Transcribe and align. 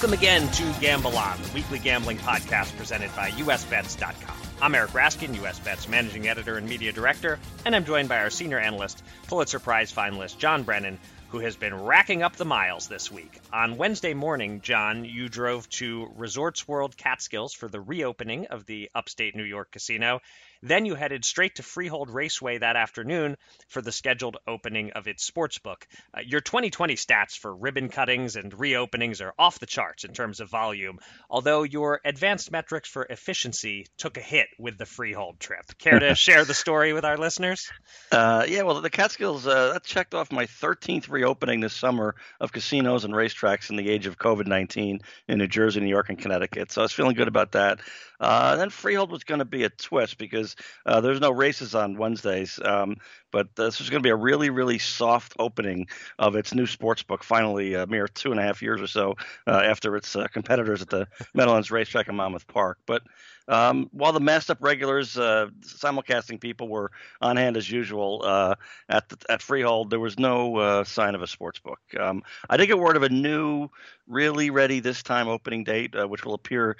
Welcome 0.00 0.18
again 0.18 0.50
to 0.52 0.80
Gamble 0.80 1.18
On, 1.18 1.42
the 1.42 1.50
weekly 1.52 1.78
gambling 1.78 2.16
podcast 2.16 2.74
presented 2.78 3.14
by 3.14 3.32
USBets.com. 3.32 4.34
I'm 4.62 4.74
Eric 4.74 4.92
Raskin, 4.92 5.34
USBets 5.34 5.90
managing 5.90 6.26
editor 6.26 6.56
and 6.56 6.66
media 6.66 6.90
director, 6.90 7.38
and 7.66 7.76
I'm 7.76 7.84
joined 7.84 8.08
by 8.08 8.20
our 8.20 8.30
senior 8.30 8.58
analyst, 8.58 9.02
Pulitzer 9.26 9.58
Prize 9.58 9.92
finalist 9.92 10.38
John 10.38 10.62
Brennan, 10.62 10.98
who 11.28 11.40
has 11.40 11.54
been 11.54 11.82
racking 11.82 12.22
up 12.22 12.36
the 12.36 12.46
miles 12.46 12.88
this 12.88 13.12
week. 13.12 13.42
On 13.52 13.76
Wednesday 13.76 14.14
morning, 14.14 14.62
John, 14.62 15.04
you 15.04 15.28
drove 15.28 15.68
to 15.68 16.10
Resorts 16.16 16.66
World 16.66 16.96
Catskills 16.96 17.52
for 17.52 17.68
the 17.68 17.82
reopening 17.82 18.46
of 18.46 18.64
the 18.64 18.90
upstate 18.94 19.36
New 19.36 19.44
York 19.44 19.70
casino. 19.70 20.22
Then 20.62 20.84
you 20.84 20.94
headed 20.94 21.24
straight 21.24 21.56
to 21.56 21.62
Freehold 21.62 22.10
Raceway 22.10 22.58
that 22.58 22.76
afternoon 22.76 23.36
for 23.68 23.80
the 23.80 23.92
scheduled 23.92 24.36
opening 24.46 24.92
of 24.92 25.08
its 25.08 25.28
sportsbook. 25.28 25.84
Uh, 26.14 26.20
your 26.24 26.40
2020 26.40 26.94
stats 26.96 27.36
for 27.36 27.54
ribbon 27.54 27.88
cuttings 27.88 28.36
and 28.36 28.52
reopenings 28.52 29.20
are 29.20 29.32
off 29.38 29.58
the 29.58 29.66
charts 29.66 30.04
in 30.04 30.12
terms 30.12 30.40
of 30.40 30.50
volume, 30.50 30.98
although 31.30 31.62
your 31.62 32.00
advanced 32.04 32.50
metrics 32.50 32.88
for 32.88 33.04
efficiency 33.04 33.86
took 33.96 34.16
a 34.16 34.20
hit 34.20 34.48
with 34.58 34.76
the 34.76 34.86
Freehold 34.86 35.40
trip. 35.40 35.78
Care 35.78 35.98
to 35.98 36.14
share 36.16 36.44
the 36.44 36.54
story 36.54 36.92
with 36.92 37.04
our 37.04 37.16
listeners? 37.16 37.70
Uh, 38.12 38.44
yeah, 38.48 38.62
well, 38.62 38.80
the 38.80 38.90
Catskills, 38.90 39.46
uh, 39.46 39.72
that 39.72 39.84
checked 39.84 40.14
off 40.14 40.30
my 40.30 40.46
13th 40.46 41.08
reopening 41.08 41.60
this 41.60 41.74
summer 41.74 42.14
of 42.38 42.52
casinos 42.52 43.04
and 43.04 43.14
racetracks 43.14 43.70
in 43.70 43.76
the 43.76 43.88
age 43.88 44.06
of 44.06 44.18
COVID 44.18 44.46
19 44.46 45.00
in 45.28 45.38
New 45.38 45.46
Jersey, 45.46 45.80
New 45.80 45.88
York, 45.88 46.08
and 46.10 46.18
Connecticut. 46.18 46.72
So 46.72 46.82
I 46.82 46.84
was 46.84 46.92
feeling 46.92 47.14
good 47.14 47.28
about 47.28 47.52
that. 47.52 47.80
Uh, 48.20 48.56
then 48.56 48.70
Freehold 48.70 49.10
was 49.10 49.24
going 49.24 49.38
to 49.38 49.44
be 49.46 49.64
a 49.64 49.70
twist 49.70 50.18
because 50.18 50.54
uh, 50.84 51.00
there's 51.00 51.20
no 51.20 51.30
races 51.30 51.74
on 51.74 51.96
Wednesdays, 51.96 52.60
um, 52.62 52.96
but 53.30 53.54
this 53.56 53.80
is 53.80 53.90
going 53.90 54.02
to 54.02 54.06
be 54.06 54.10
a 54.10 54.16
really, 54.16 54.50
really 54.50 54.78
soft 54.78 55.34
opening 55.38 55.86
of 56.18 56.36
its 56.36 56.54
new 56.54 56.66
sports 56.66 57.02
book. 57.02 57.22
Finally, 57.22 57.74
a 57.74 57.86
mere 57.86 58.08
two 58.08 58.30
and 58.30 58.40
a 58.40 58.42
half 58.42 58.62
years 58.62 58.80
or 58.80 58.86
so 58.86 59.16
uh, 59.46 59.62
after 59.64 59.96
its 59.96 60.14
uh, 60.16 60.26
competitors 60.28 60.82
at 60.82 60.88
the 60.88 61.06
Meadowlands 61.34 61.70
Racetrack 61.70 62.08
in 62.08 62.16
Monmouth 62.16 62.46
Park. 62.46 62.78
But 62.86 63.02
um, 63.48 63.88
while 63.92 64.12
the 64.12 64.20
masked 64.20 64.50
up 64.50 64.58
regulars, 64.60 65.16
uh, 65.16 65.48
simulcasting 65.62 66.40
people 66.40 66.68
were 66.68 66.92
on 67.20 67.36
hand 67.36 67.56
as 67.56 67.68
usual 67.70 68.22
uh, 68.24 68.54
at 68.88 69.08
the, 69.08 69.16
at 69.28 69.42
Freehold, 69.42 69.90
there 69.90 69.98
was 69.98 70.18
no 70.18 70.56
uh, 70.56 70.84
sign 70.84 71.14
of 71.14 71.22
a 71.22 71.26
sports 71.26 71.58
book. 71.58 71.80
Um, 71.98 72.22
I 72.48 72.56
did 72.56 72.66
get 72.66 72.78
word 72.78 72.96
of 72.96 73.02
a 73.02 73.08
new, 73.08 73.68
really 74.06 74.50
ready 74.50 74.80
this 74.80 75.02
time 75.02 75.28
opening 75.28 75.64
date, 75.64 75.96
uh, 75.96 76.06
which 76.06 76.24
will 76.24 76.34
appear 76.34 76.76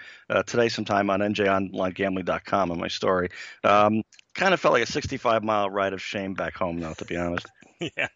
today 0.46 0.68
sometime 0.68 1.10
on 1.10 1.20
NJOnlinegambling.com 1.20 2.70
on 2.70 2.78
my 2.78 2.88
story. 2.88 3.30
Um, 3.64 4.02
kind 4.34 4.54
of 4.54 4.60
felt 4.60 4.72
like 4.72 4.82
a 4.82 4.90
65 4.90 5.42
mile 5.42 5.68
ride 5.68 5.92
of 5.92 6.02
shame 6.02 6.34
back 6.34 6.54
home, 6.54 6.78
though, 6.78 6.94
to 6.94 7.04
be 7.04 7.16
honest. 7.16 7.46
yeah. 7.80 8.08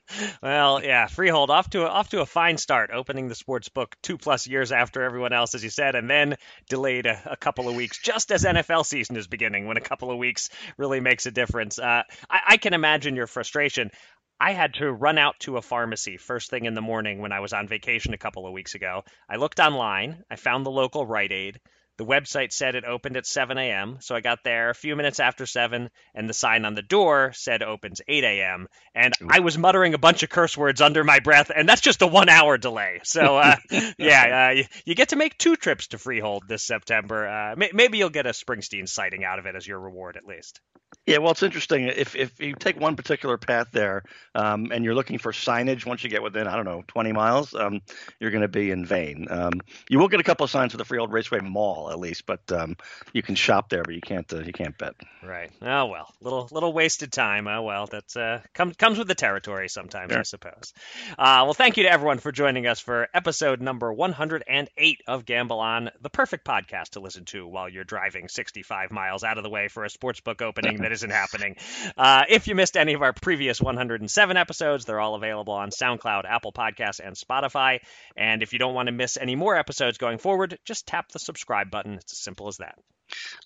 Well, 0.43 0.83
yeah, 0.83 1.07
Freehold 1.07 1.51
off 1.51 1.71
to 1.71 1.85
a, 1.85 1.89
off 1.89 2.11
to 2.11 2.21
a 2.21 2.27
fine 2.27 2.59
start, 2.59 2.91
opening 2.93 3.29
the 3.29 3.35
sports 3.35 3.69
book 3.69 3.97
two 4.03 4.19
plus 4.19 4.47
years 4.47 4.73
after 4.73 5.03
everyone 5.03 5.33
else, 5.33 5.55
as 5.55 5.65
you 5.65 5.71
said, 5.71 5.95
and 5.95 6.09
then 6.09 6.37
delayed 6.69 7.07
a, 7.07 7.21
a 7.33 7.37
couple 7.37 7.69
of 7.69 7.75
weeks, 7.75 7.99
just 7.99 8.31
as 8.31 8.45
NFL 8.45 8.87
season 8.87 9.17
is 9.17 9.27
beginning, 9.27 9.67
when 9.67 9.77
a 9.77 9.83
couple 9.83 10.11
of 10.11 10.19
weeks 10.19 10.51
really 10.77 11.01
makes 11.01 11.27
a 11.27 11.31
difference. 11.31 11.79
Uh, 11.79 12.03
I, 12.31 12.41
I 12.49 12.57
can 12.59 12.75
imagine 12.75 13.17
your 13.17 13.27
frustration. 13.27 13.91
I 14.39 14.53
had 14.53 14.75
to 14.75 14.93
run 14.93 15.17
out 15.17 15.39
to 15.41 15.57
a 15.57 15.63
pharmacy 15.63 16.17
first 16.17 16.51
thing 16.51 16.65
in 16.65 16.75
the 16.75 16.81
morning 16.81 17.21
when 17.21 17.33
I 17.33 17.41
was 17.41 17.53
on 17.53 17.69
vacation 17.69 18.15
a 18.15 18.19
couple 18.19 18.47
of 18.47 18.53
weeks 18.53 18.75
ago. 18.75 19.05
I 19.29 19.37
looked 19.37 19.61
online, 19.61 20.25
I 20.31 20.37
found 20.37 20.67
the 20.67 20.71
local 20.71 21.07
Rite 21.07 21.33
Aid. 21.33 21.61
The 21.97 22.05
website 22.05 22.53
said 22.53 22.75
it 22.75 22.85
opened 22.85 23.17
at 23.17 23.25
7 23.25 23.57
a.m., 23.57 23.99
so 24.01 24.17
I 24.17 24.21
got 24.21 24.43
there 24.43 24.71
a 24.71 24.75
few 24.75 24.97
minutes 24.97 25.21
after 25.21 25.47
7, 25.47 25.91
and 26.15 26.29
the 26.29 26.35
sign 26.35 26.65
on 26.65 26.75
the 26.75 26.83
door 26.83 27.33
said 27.35 27.63
opens 27.63 28.01
8 28.09 28.25
a.m. 28.25 28.67
And 28.97 29.15
I 29.31 29.41
was 29.41 29.57
muttering 29.57 29.95
a 29.95 29.99
bunch 29.99 30.25
of 30.25 30.29
curse 30.29 30.57
words 30.57 30.81
under 30.81 31.05
my 31.05 31.21
breath, 31.21 31.53
and 31.55 31.69
that's 31.69 31.81
just 31.81 32.03
a 32.03 32.07
one 32.09 32.29
hour 32.29 32.59
delay. 32.59 33.01
So, 33.05 33.37
uh, 33.37 33.57
yeah, 33.99 34.49
uh, 34.49 34.55
you, 34.55 34.65
you, 34.85 34.95
get 34.97 35.11
to 35.11 35.17
make 35.17 35.39
two 35.39 35.55
trips 35.55 35.89
to 35.89 35.99
Freehold 35.99 36.45
this 36.49 36.65
September. 36.65 37.29
Uh, 37.29 37.55
may, 37.57 37.71
maybe 37.73 37.99
you'll 37.99 38.11
get 38.11 38.27
a 38.27 38.31
Springsteen 38.31 38.89
sighting 38.89 39.25
out 39.25 39.39
of 39.39 39.47
it 39.47 39.55
as 39.55 39.67
your 39.67 39.79
reward, 39.79 40.17
at 40.17 40.27
least. 40.27 40.61
Yeah, 41.07 41.19
well, 41.19 41.33
it's 41.33 41.43
interesting. 41.43 41.89
If 41.89 42.17
if 42.17 42.41
you 42.41 42.55
take 42.55 42.81
one 42.81 42.97
particular 42.97 43.37
path 43.37 43.69
there, 43.73 44.05
um, 44.35 44.71
and 44.73 44.85
you're 44.85 44.95
looking 44.95 45.19
for 45.19 45.33
signage, 45.33 45.85
once 45.85 46.03
you 46.03 46.09
get 46.09 46.23
within, 46.23 46.47
I 46.47 46.57
don't 46.57 46.65
know, 46.65 46.83
20 46.87 47.13
miles, 47.13 47.55
um, 47.55 47.83
you're 48.21 48.31
going 48.31 48.43
to 48.43 48.49
be 48.49 48.71
in 48.71 48.87
vain. 48.87 49.27
Um, 49.29 49.53
you 49.91 49.99
will 49.99 50.09
get 50.09 50.21
a 50.21 50.25
couple 50.25 50.45
of 50.45 50.51
signs 50.51 50.73
for 50.73 50.79
the 50.79 50.85
Freehold 50.85 51.13
Raceway 51.13 51.41
Mall, 51.41 51.84
at 51.91 51.99
least, 51.99 52.27
but 52.27 52.41
um, 52.53 52.77
you 53.13 53.23
can 53.23 53.35
shop 53.35 53.69
there, 53.69 53.83
but 53.83 53.95
you 53.95 54.01
can't 54.01 54.31
uh, 54.33 54.41
you 54.41 54.53
can't 54.53 54.77
bet. 54.77 54.95
Right. 55.23 55.51
Oh 55.63 55.87
well, 55.87 56.13
little 56.21 56.49
little 56.51 56.73
wasted 56.73 57.13
time. 57.13 57.47
Oh 57.47 57.63
well, 57.63 57.87
that 57.87 58.17
uh, 58.17 58.39
comes 58.53 58.77
comes 58.77 58.99
with 58.99 59.09
the 59.09 59.15
territory 59.15 59.69
sometimes, 59.69 60.13
sure. 60.13 60.21
I 60.21 60.23
suppose. 60.23 60.73
Uh, 61.19 61.43
well, 61.45 61.55
thank 61.55 61.77
you 61.77 61.85
to 61.85 61.93
everyone 61.93 62.19
for 62.19 62.33
joining 62.33 62.67
us 62.67 62.81
for 62.81 63.09
episode 63.15 63.61
number 63.61 63.93
108 63.93 65.01
of 65.07 65.25
Gamble 65.25 65.61
On, 65.61 65.91
the 66.01 66.11
perfect 66.11 66.47
podcast 66.47 66.91
to 66.91 67.01
listen 67.01 67.25
to 67.27 67.47
while 67.47 67.69
you're 67.69 67.85
driving 67.85 68.29
65 68.29 68.91
miles 68.91 69.25
out 69.25 69.39
of 69.39 69.45
the 69.45 69.51
way 69.51 69.69
for 69.69 69.85
a 69.85 69.89
sportsbook 69.89 70.43
opening 70.43 70.83
that 70.83 70.93
isn't 70.93 71.11
happening. 71.11 71.57
Uh, 71.97 72.25
if 72.29 72.49
you 72.49 72.55
missed 72.55 72.77
any 72.77 72.95
of 72.95 73.03
our 73.03 73.13
previous 73.13 73.61
107 73.61 74.37
episodes, 74.37 74.85
they're 74.85 75.01
all 75.01 75.15
available 75.15 75.53
on 75.53 75.71
SoundCloud, 75.71 76.25
Apple 76.25 76.53
Podcasts, 76.53 77.01
and 77.05 77.15
Spotify. 77.15 77.81
And 78.17 78.43
if 78.43 78.53
you 78.53 78.59
don't 78.59 78.75
want 78.75 78.87
to 78.87 78.93
miss 78.93 79.17
any 79.17 79.37
more 79.37 79.57
episodes 79.57 79.99
going 79.99 80.19
forward, 80.19 80.59
just 80.65 80.87
tap 80.87 81.13
the 81.13 81.19
subscribe 81.19 81.71
button. 81.75 81.95
It's 81.95 82.13
as 82.13 82.19
simple 82.19 82.47
as 82.47 82.59
that. 82.59 82.77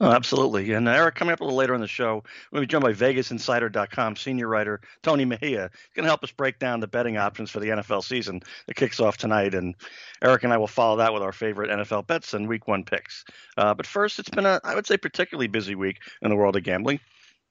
Oh, 0.00 0.10
absolutely. 0.12 0.70
And 0.72 0.86
Eric, 0.86 1.14
coming 1.14 1.32
up 1.32 1.40
a 1.40 1.44
little 1.44 1.56
later 1.56 1.74
on 1.74 1.80
the 1.80 1.88
show, 1.88 2.22
we're 2.52 2.58
going 2.58 2.68
to 2.68 2.78
be 2.78 2.80
joined 2.80 2.84
by 2.84 2.92
VegasInsider.com 2.92 4.16
senior 4.16 4.46
writer 4.46 4.82
Tony 5.02 5.24
Mejia. 5.24 5.70
He's 5.72 5.94
going 5.96 6.04
to 6.04 6.10
help 6.10 6.22
us 6.22 6.30
break 6.30 6.58
down 6.58 6.80
the 6.80 6.86
betting 6.86 7.16
options 7.16 7.50
for 7.50 7.58
the 7.60 7.68
NFL 7.68 8.04
season 8.04 8.42
that 8.66 8.74
kicks 8.74 9.00
off 9.00 9.16
tonight. 9.16 9.54
And 9.54 9.74
Eric 10.22 10.44
and 10.44 10.52
I 10.52 10.58
will 10.58 10.66
follow 10.66 10.98
that 10.98 11.14
with 11.14 11.22
our 11.22 11.32
favorite 11.32 11.70
NFL 11.70 12.06
bets 12.06 12.34
and 12.34 12.48
week 12.48 12.68
one 12.68 12.84
picks. 12.84 13.24
Uh, 13.56 13.72
but 13.72 13.86
first, 13.86 14.18
it's 14.18 14.28
been 14.28 14.46
a, 14.46 14.60
I 14.62 14.74
would 14.74 14.86
say, 14.86 14.98
particularly 14.98 15.48
busy 15.48 15.74
week 15.74 15.96
in 16.20 16.28
the 16.28 16.36
world 16.36 16.56
of 16.56 16.64
gambling. 16.64 17.00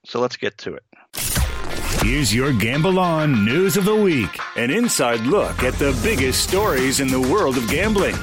So 0.06 0.22
let's 0.22 0.38
get 0.38 0.60
to 0.60 0.76
it. 0.76 0.84
Here's 2.04 2.34
your 2.34 2.54
Gamble 2.54 3.00
On 3.00 3.44
News 3.44 3.78
of 3.78 3.86
the 3.86 3.96
Week 3.96 4.40
an 4.56 4.70
inside 4.70 5.22
look 5.22 5.64
at 5.64 5.74
the 5.74 6.00
biggest 6.04 6.48
stories 6.48 7.00
in 7.00 7.08
the 7.08 7.20
world 7.20 7.58
of 7.58 7.68
gambling. 7.68 8.16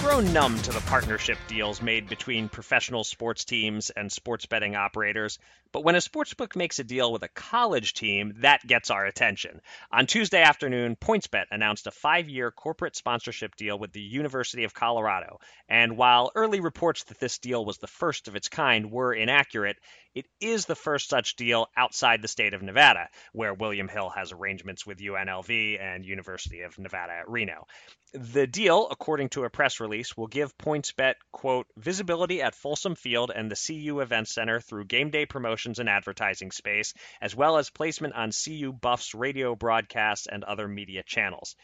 Grown 0.00 0.32
numb 0.32 0.56
to 0.56 0.72
the 0.72 0.80
partnership 0.80 1.36
deals 1.46 1.82
made 1.82 2.08
between 2.08 2.48
professional 2.48 3.04
sports 3.04 3.44
teams 3.44 3.90
and 3.90 4.10
sports 4.10 4.46
betting 4.46 4.74
operators, 4.74 5.38
but 5.72 5.84
when 5.84 5.94
a 5.94 5.98
sportsbook 5.98 6.56
makes 6.56 6.78
a 6.78 6.84
deal 6.84 7.12
with 7.12 7.22
a 7.22 7.28
college 7.28 7.92
team, 7.92 8.32
that 8.38 8.66
gets 8.66 8.90
our 8.90 9.04
attention. 9.04 9.60
On 9.92 10.06
Tuesday 10.06 10.40
afternoon, 10.40 10.96
PointsBet 10.96 11.44
announced 11.50 11.86
a 11.86 11.90
five 11.90 12.30
year 12.30 12.50
corporate 12.50 12.96
sponsorship 12.96 13.56
deal 13.56 13.78
with 13.78 13.92
the 13.92 14.00
University 14.00 14.64
of 14.64 14.72
Colorado. 14.72 15.38
And 15.68 15.98
while 15.98 16.32
early 16.34 16.60
reports 16.60 17.04
that 17.04 17.20
this 17.20 17.38
deal 17.38 17.62
was 17.62 17.76
the 17.76 17.86
first 17.86 18.26
of 18.26 18.36
its 18.36 18.48
kind 18.48 18.90
were 18.90 19.12
inaccurate, 19.12 19.76
it 20.14 20.26
is 20.40 20.66
the 20.66 20.74
first 20.74 21.08
such 21.08 21.36
deal 21.36 21.68
outside 21.76 22.20
the 22.20 22.28
state 22.28 22.54
of 22.54 22.62
Nevada, 22.62 23.08
where 23.32 23.54
William 23.54 23.88
Hill 23.88 24.10
has 24.10 24.32
arrangements 24.32 24.84
with 24.84 24.98
UNLV 24.98 25.80
and 25.80 26.04
University 26.04 26.62
of 26.62 26.78
Nevada 26.78 27.12
at 27.12 27.28
Reno. 27.28 27.66
The 28.12 28.48
deal, 28.48 28.88
according 28.90 29.28
to 29.30 29.44
a 29.44 29.50
press 29.50 29.78
release, 29.78 30.16
will 30.16 30.26
give 30.26 30.58
PointsBet, 30.58 31.14
quote, 31.30 31.68
visibility 31.76 32.42
at 32.42 32.56
Folsom 32.56 32.96
Field 32.96 33.30
and 33.32 33.48
the 33.48 33.56
CU 33.56 34.00
Events 34.00 34.34
Center 34.34 34.60
through 34.60 34.86
game 34.86 35.10
day 35.10 35.26
promotions 35.26 35.78
and 35.78 35.88
advertising 35.88 36.50
space, 36.50 36.92
as 37.20 37.36
well 37.36 37.56
as 37.56 37.70
placement 37.70 38.14
on 38.14 38.32
CU 38.32 38.72
Buffs 38.72 39.14
radio 39.14 39.54
broadcasts 39.54 40.26
and 40.26 40.42
other 40.42 40.66
media 40.66 41.04
channels. 41.04 41.54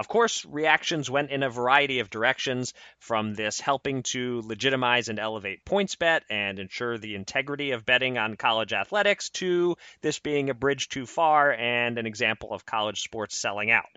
Of 0.00 0.08
course, 0.08 0.46
reactions 0.46 1.10
went 1.10 1.30
in 1.30 1.42
a 1.42 1.50
variety 1.50 1.98
of 1.98 2.08
directions, 2.08 2.72
from 3.00 3.34
this 3.34 3.60
helping 3.60 4.02
to 4.04 4.40
legitimize 4.46 5.10
and 5.10 5.18
elevate 5.18 5.66
PointsBet 5.66 6.22
and 6.30 6.58
ensure 6.58 6.96
the 6.96 7.14
integrity 7.14 7.72
of 7.72 7.84
betting 7.84 8.16
on 8.16 8.38
college 8.38 8.72
athletics 8.72 9.28
to 9.40 9.76
this 10.00 10.18
being 10.18 10.48
a 10.48 10.54
bridge 10.54 10.88
too 10.88 11.04
far 11.04 11.52
and 11.52 11.98
an 11.98 12.06
example 12.06 12.54
of 12.54 12.64
college 12.64 13.02
sports 13.02 13.38
selling 13.38 13.70
out. 13.70 13.90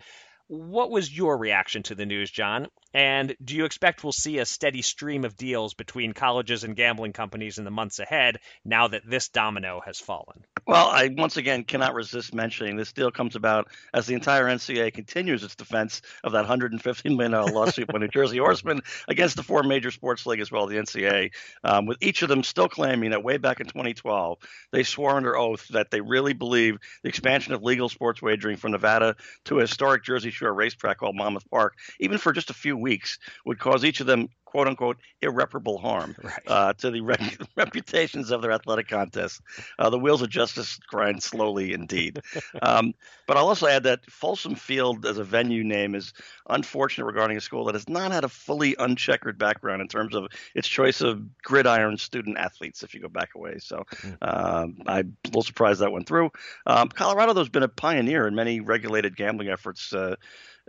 What 0.48 0.92
was 0.92 1.10
your 1.10 1.38
reaction 1.38 1.84
to 1.84 1.96
the 1.96 2.06
news, 2.06 2.30
John? 2.30 2.68
And 2.94 3.36
do 3.44 3.56
you 3.56 3.66
expect 3.66 4.04
we'll 4.04 4.12
see 4.12 4.38
a 4.38 4.46
steady 4.46 4.82
stream 4.82 5.26
of 5.26 5.36
deals 5.36 5.74
between 5.74 6.14
colleges 6.14 6.64
and 6.64 6.76
gambling 6.76 7.14
companies 7.14 7.58
in 7.58 7.64
the 7.64 7.72
months 7.72 8.00
ahead 8.00 8.40
now 8.64 8.88
that 8.88 9.02
this 9.10 9.30
domino 9.30 9.82
has 9.84 10.00
fallen? 10.00 10.46
Well, 10.66 10.88
I 10.88 11.10
once 11.18 11.38
again 11.38 11.64
cannot 11.64 11.96
resist 11.96 12.34
mentioning 12.34 12.78
this 12.78 12.94
deal 12.94 13.12
comes 13.12 13.36
about 13.36 13.68
as 13.94 14.06
the 14.06 14.14
entire 14.14 14.46
NCAA 14.46 14.94
continues 14.94 15.44
its 15.44 15.56
defense 15.56 16.02
of 16.24 16.34
that 16.34 16.46
$115 16.46 17.18
million 17.18 17.54
lawsuit 17.54 17.88
by 17.88 17.98
New 17.98 18.08
Jersey 18.08 18.38
Horsemen 18.38 18.82
against 19.08 19.36
the 19.36 19.44
four 19.44 19.64
major 19.64 19.92
sports 19.92 20.26
leagues 20.26 20.44
as 20.44 20.52
well, 20.52 20.68
the 20.68 20.78
NCAA, 20.78 21.32
um, 21.64 21.86
with 21.86 21.98
each 22.02 22.22
of 22.22 22.30
them 22.30 22.44
still 22.44 22.70
claiming 22.70 23.10
that 23.10 23.24
way 23.24 23.38
back 23.38 23.60
in 23.60 23.66
2012, 23.66 24.38
they 24.72 24.84
swore 24.84 25.16
under 25.16 25.36
oath 25.36 25.68
that 25.70 25.90
they 25.90 26.02
really 26.02 26.34
believe 26.34 26.78
the 27.02 27.10
expansion 27.10 27.54
of 27.54 27.64
legal 27.64 27.90
sports 27.90 28.22
wagering 28.22 28.58
from 28.58 28.72
Nevada 28.72 29.16
to 29.46 29.58
a 29.58 29.62
historic 29.62 30.04
Jersey 30.04 30.30
Shore 30.30 30.54
racetrack 30.54 30.98
called 30.98 31.16
Monmouth 31.16 31.50
Park, 31.50 31.76
even 32.00 32.18
for 32.18 32.34
just 32.34 32.50
a 32.50 32.54
few 32.54 32.83
weeks, 32.84 33.18
would 33.46 33.60
cause 33.60 33.84
each 33.84 34.00
of 34.00 34.06
them 34.06 34.30
quote 34.54 34.68
unquote 34.68 34.98
irreparable 35.22 35.80
harm 35.80 36.16
right. 36.24 36.34
uh, 36.46 36.74
to 36.74 36.92
the 36.92 37.02
re- 37.02 37.38
reputations 37.56 38.30
of 38.30 38.44
their 38.44 38.52
athletic 38.52 38.88
contests. 38.88 39.42
Uh, 39.80 39.90
the 39.90 39.98
wheels 39.98 40.22
of 40.22 40.30
justice 40.30 40.78
grind 40.88 41.22
slowly 41.22 41.74
indeed. 41.74 42.22
Um, 42.62 42.94
but 43.28 43.36
I'll 43.36 43.48
also 43.48 43.68
add 43.68 43.84
that 43.84 44.10
Folsom 44.10 44.56
Field 44.56 45.06
as 45.06 45.18
a 45.18 45.24
venue 45.24 45.64
name 45.64 45.96
is 45.96 46.14
unfortunate 46.50 47.06
regarding 47.06 47.36
a 47.36 47.42
school 47.42 47.66
that 47.66 47.76
has 47.76 47.90
not 47.90 48.12
had 48.12 48.24
a 48.24 48.30
fully 48.30 48.76
uncheckered 48.78 49.38
background 49.38 49.82
in 49.82 49.88
terms 49.88 50.14
of 50.14 50.28
its 50.54 50.68
choice 50.68 51.02
of 51.02 51.42
gridiron 51.42 51.98
student 51.98 52.38
athletes, 52.38 52.84
if 52.84 52.94
you 52.94 53.00
go 53.02 53.08
back 53.08 53.30
a 53.36 53.40
way. 53.40 53.58
So 53.60 53.86
mm. 54.02 54.18
um, 54.22 54.78
I'm 54.86 55.18
a 55.26 55.28
little 55.28 55.42
surprised 55.42 55.82
that 55.82 55.92
went 55.92 56.08
through. 56.08 56.32
Um, 56.66 56.90
Colorado, 56.90 57.34
though, 57.34 57.42
has 57.42 57.50
been 57.50 57.64
a 57.64 57.68
pioneer 57.68 58.28
in 58.28 58.36
many 58.36 58.60
regulated 58.60 59.16
gambling 59.16 59.50
efforts. 59.50 59.94
Uh, 59.94 60.16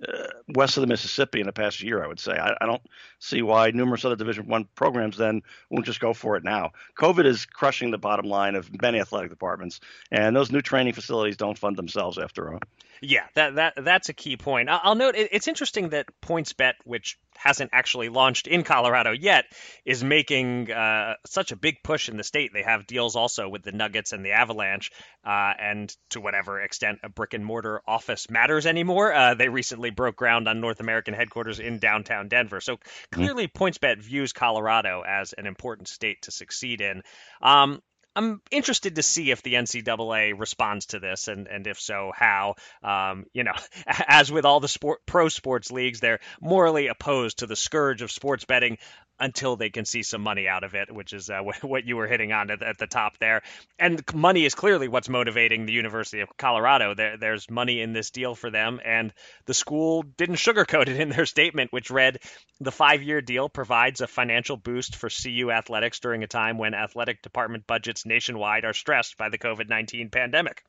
uh, 0.03 0.27
west 0.49 0.77
of 0.77 0.81
the 0.81 0.87
Mississippi 0.87 1.41
in 1.41 1.47
the 1.47 1.53
past 1.53 1.83
year. 1.83 2.03
I 2.03 2.07
would 2.07 2.21
say 2.21 2.33
I, 2.33 2.55
I 2.61 2.67
don't 2.67 2.83
see 3.19 3.43
why 3.43 3.71
numerous 3.71 4.05
other 4.05 4.17
Division 4.17 4.49
One 4.49 4.67
programs 4.75 5.17
then 5.17 5.43
won't 5.71 5.87
just 5.87 6.01
go 6.01 6.13
for 6.13 6.37
it 6.37 6.45
now. 6.45 6.73
COVID 6.99 7.27
is 7.27 7.47
crushing 7.47 7.91
the 7.91 7.99
bottom 7.99 8.27
line 8.27 8.55
of 8.55 8.71
many 8.83 9.01
athletic 9.01 9.31
departments, 9.31 9.81
and 10.11 10.35
those 10.35 10.51
new 10.51 10.63
training 10.63 10.95
facilities 10.95 11.37
don't 11.37 11.59
fund 11.59 11.77
themselves 11.77 12.19
after 12.19 12.55
all. 12.55 12.61
Yeah, 13.01 13.25
that 13.35 13.57
that 13.57 13.75
that's 13.77 14.09
a 14.09 14.15
key 14.15 14.37
point. 14.37 14.69
I'll 14.71 14.95
note 14.95 15.15
it's 15.17 15.49
interesting 15.49 15.91
that 15.91 16.07
PointsBet, 16.23 16.75
which 16.85 17.19
hasn't 17.37 17.71
actually 17.73 18.09
launched 18.09 18.47
in 18.47 18.63
Colorado 18.63 19.11
yet, 19.11 19.45
is 19.85 20.03
making 20.03 20.71
uh, 20.71 21.15
such 21.27 21.53
a 21.53 21.57
big 21.57 21.83
push 21.83 22.09
in 22.09 22.17
the 22.17 22.25
state. 22.25 22.53
They 22.55 22.63
have 22.63 22.87
deals 22.87 23.17
also 23.17 23.49
with 23.49 23.63
the 23.63 23.73
Nuggets 23.73 24.13
and 24.13 24.25
the 24.25 24.33
Avalanche, 24.33 24.91
uh, 25.25 25.53
and 25.59 25.95
to 26.11 26.21
whatever 26.21 26.61
extent 26.61 27.01
a 27.03 27.09
brick 27.09 27.35
and 27.35 27.45
mortar 27.45 27.83
office 27.87 28.31
matters 28.31 28.67
anymore. 28.67 29.13
Uh, 29.13 29.35
they 29.35 29.49
recently 29.49 29.84
broke 29.91 30.17
ground 30.17 30.49
on 30.49 30.61
North 30.61 30.81
American 30.81 31.15
headquarters 31.15 31.61
in 31.61 31.79
downtown 31.79 32.29
Denver. 32.29 32.61
So 32.61 32.79
clearly, 33.11 33.49
PointsBet 33.49 33.99
views 33.99 34.33
Colorado 34.33 35.03
as 35.07 35.33
an 35.33 35.47
important 35.47 35.89
state 35.89 36.23
to 36.23 36.31
succeed 36.31 36.81
in. 36.81 37.03
Um, 37.43 37.81
I'm 38.17 38.41
interested 38.51 38.95
to 38.97 39.03
see 39.03 39.31
if 39.31 39.43
the 39.43 39.55
NCAA 39.55 40.39
responds 40.39 40.87
to 40.87 41.01
this, 41.01 41.27
and, 41.27 41.49
and 41.49 41.67
if 41.67 41.81
so, 41.81 42.13
how. 42.15 42.55
Um, 42.83 43.25
you 43.33 43.43
know, 43.43 43.55
as 43.87 44.31
with 44.31 44.45
all 44.45 44.61
the 44.61 44.69
sport, 44.69 45.01
pro 45.07 45.29
sports 45.29 45.71
leagues, 45.73 46.01
they're 46.01 46.21
morally 46.41 46.87
opposed 46.87 47.39
to 47.39 47.47
the 47.47 47.57
scourge 47.57 48.03
of 48.03 48.13
sports 48.13 48.45
betting 48.45 48.79
until 49.19 49.57
they 49.57 49.71
can 49.71 49.85
see 49.85 50.03
some 50.03 50.23
money 50.23 50.49
out 50.49 50.65
of 50.65 50.75
it, 50.75 50.93
which 50.93 51.13
is 51.13 51.31
uh, 51.31 51.41
what 51.63 51.85
you 51.85 51.97
were 51.97 52.07
hitting 52.07 52.33
on 52.33 52.51
at, 52.51 52.63
at, 52.63 52.79
the 52.79 52.87
top 52.87 53.19
there. 53.19 53.43
And 53.79 54.03
money 54.15 54.45
is 54.45 54.55
clearly 54.55 54.89
what's 54.89 55.09
motivating 55.09 55.67
the 55.67 55.73
University 55.73 56.21
of 56.21 56.37
Colorado. 56.37 56.95
There, 56.95 57.17
there's 57.17 57.51
money 57.51 57.81
in 57.81 57.93
this 57.93 58.11
deal 58.11 58.35
for 58.35 58.51
them, 58.51 58.81
and 58.85 59.13
the 59.47 59.55
school 59.55 60.03
didn't 60.03 60.37
sugarcoat 60.37 60.89
it 60.89 61.01
in 61.01 61.09
their 61.09 61.27
statement, 61.27 61.73
which 61.73 61.91
read 61.91 62.19
The 62.61 62.73
five 62.73 63.03
year 63.03 63.21
deal 63.21 63.49
provides 63.49 64.01
a 64.01 64.07
financial 64.07 64.57
boost 64.57 64.97
for 64.97 65.09
CU 65.09 65.51
athletics 65.51 66.01
during 66.01 66.23
a 66.23 66.29
time 66.29 66.59
when 66.59 66.75
athletic 66.75 67.23
department 67.23 67.67
budgets 67.67 68.07
nationwide 68.07 68.65
are 68.65 68.73
stressed 68.73 69.17
by 69.17 69.29
the 69.29 69.39
COVID 69.39 69.69
19 69.69 70.11
pandemic. 70.11 70.63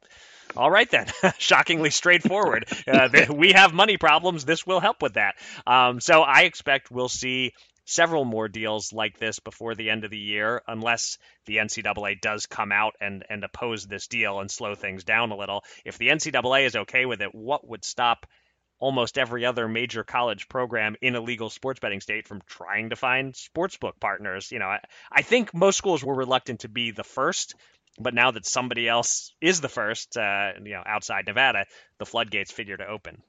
All 0.56 0.69
right, 0.69 0.89
then. 0.89 1.07
Shockingly 1.38 1.89
straightforward. 1.89 2.65
Uh, 2.88 3.09
we 3.33 3.53
have 3.53 3.74
money 3.74 3.97
problems. 3.97 4.45
This 4.45 4.65
will 4.65 4.80
help 4.80 5.01
with 5.01 5.13
that. 5.13 5.36
Um, 5.65 6.00
so 6.00 6.21
I 6.21 6.42
expect 6.42 6.92
we'll 6.92 7.09
see 7.09 7.53
several 7.86 8.26
more 8.26 8.48
deals 8.48 8.92
like 8.92 9.18
this 9.20 9.40
before 9.40 9.76
the 9.76 9.90
end 9.90 10.04
of 10.04 10.12
the 10.12 10.18
year, 10.18 10.62
unless 10.68 11.18
the 11.46 11.58
NCAA 11.58 12.20
does 12.20 12.48
come 12.48 12.72
out 12.72 12.96
and, 13.00 13.24
and 13.30 13.44
oppose 13.44 13.86
this 13.86 14.08
deal 14.08 14.40
and 14.40 14.50
slow 14.50 14.76
things 14.76 15.04
down 15.04 15.32
a 15.32 15.38
little. 15.38 15.64
If 15.86 15.98
the 15.98 16.10
NCAA 16.10 16.66
is 16.66 16.76
okay 16.76 17.06
with 17.06 17.22
it, 17.22 17.34
what 17.34 17.68
would 17.68 17.86
stop 17.86 18.26
almost 18.80 19.18
every 19.18 19.46
other 19.46 19.68
major 19.68 20.04
college 20.04 20.50
program 20.50 20.96
in 21.02 21.16
a 21.16 21.22
legal 21.22 21.50
sports 21.50 21.80
betting 21.80 22.02
state 22.02 22.28
from 22.28 22.42
trying 22.46 22.90
to 22.90 22.96
find 22.96 23.34
sportsbook 23.34 24.00
partners? 24.00 24.52
You 24.52 24.60
know, 24.60 24.68
I, 24.68 24.80
I 25.12 25.22
think 25.22 25.54
most 25.54 25.78
schools 25.78 26.04
were 26.04 26.16
reluctant 26.16 26.62
to 26.62 26.70
be 26.70 26.92
the 26.92 27.04
first. 27.04 27.56
But 27.98 28.14
now 28.14 28.31
that 28.31 28.46
somebody 28.46 28.90
else 28.90 29.34
is 29.40 29.62
the 29.62 29.70
first, 29.70 30.18
uh, 30.18 30.52
you 30.62 30.74
know, 30.74 30.84
outside 30.86 31.28
Nevada, 31.28 31.66
the 31.98 32.06
floodgates 32.06 32.52
figure 32.52 32.76
to 32.76 32.86
open. 32.86 33.24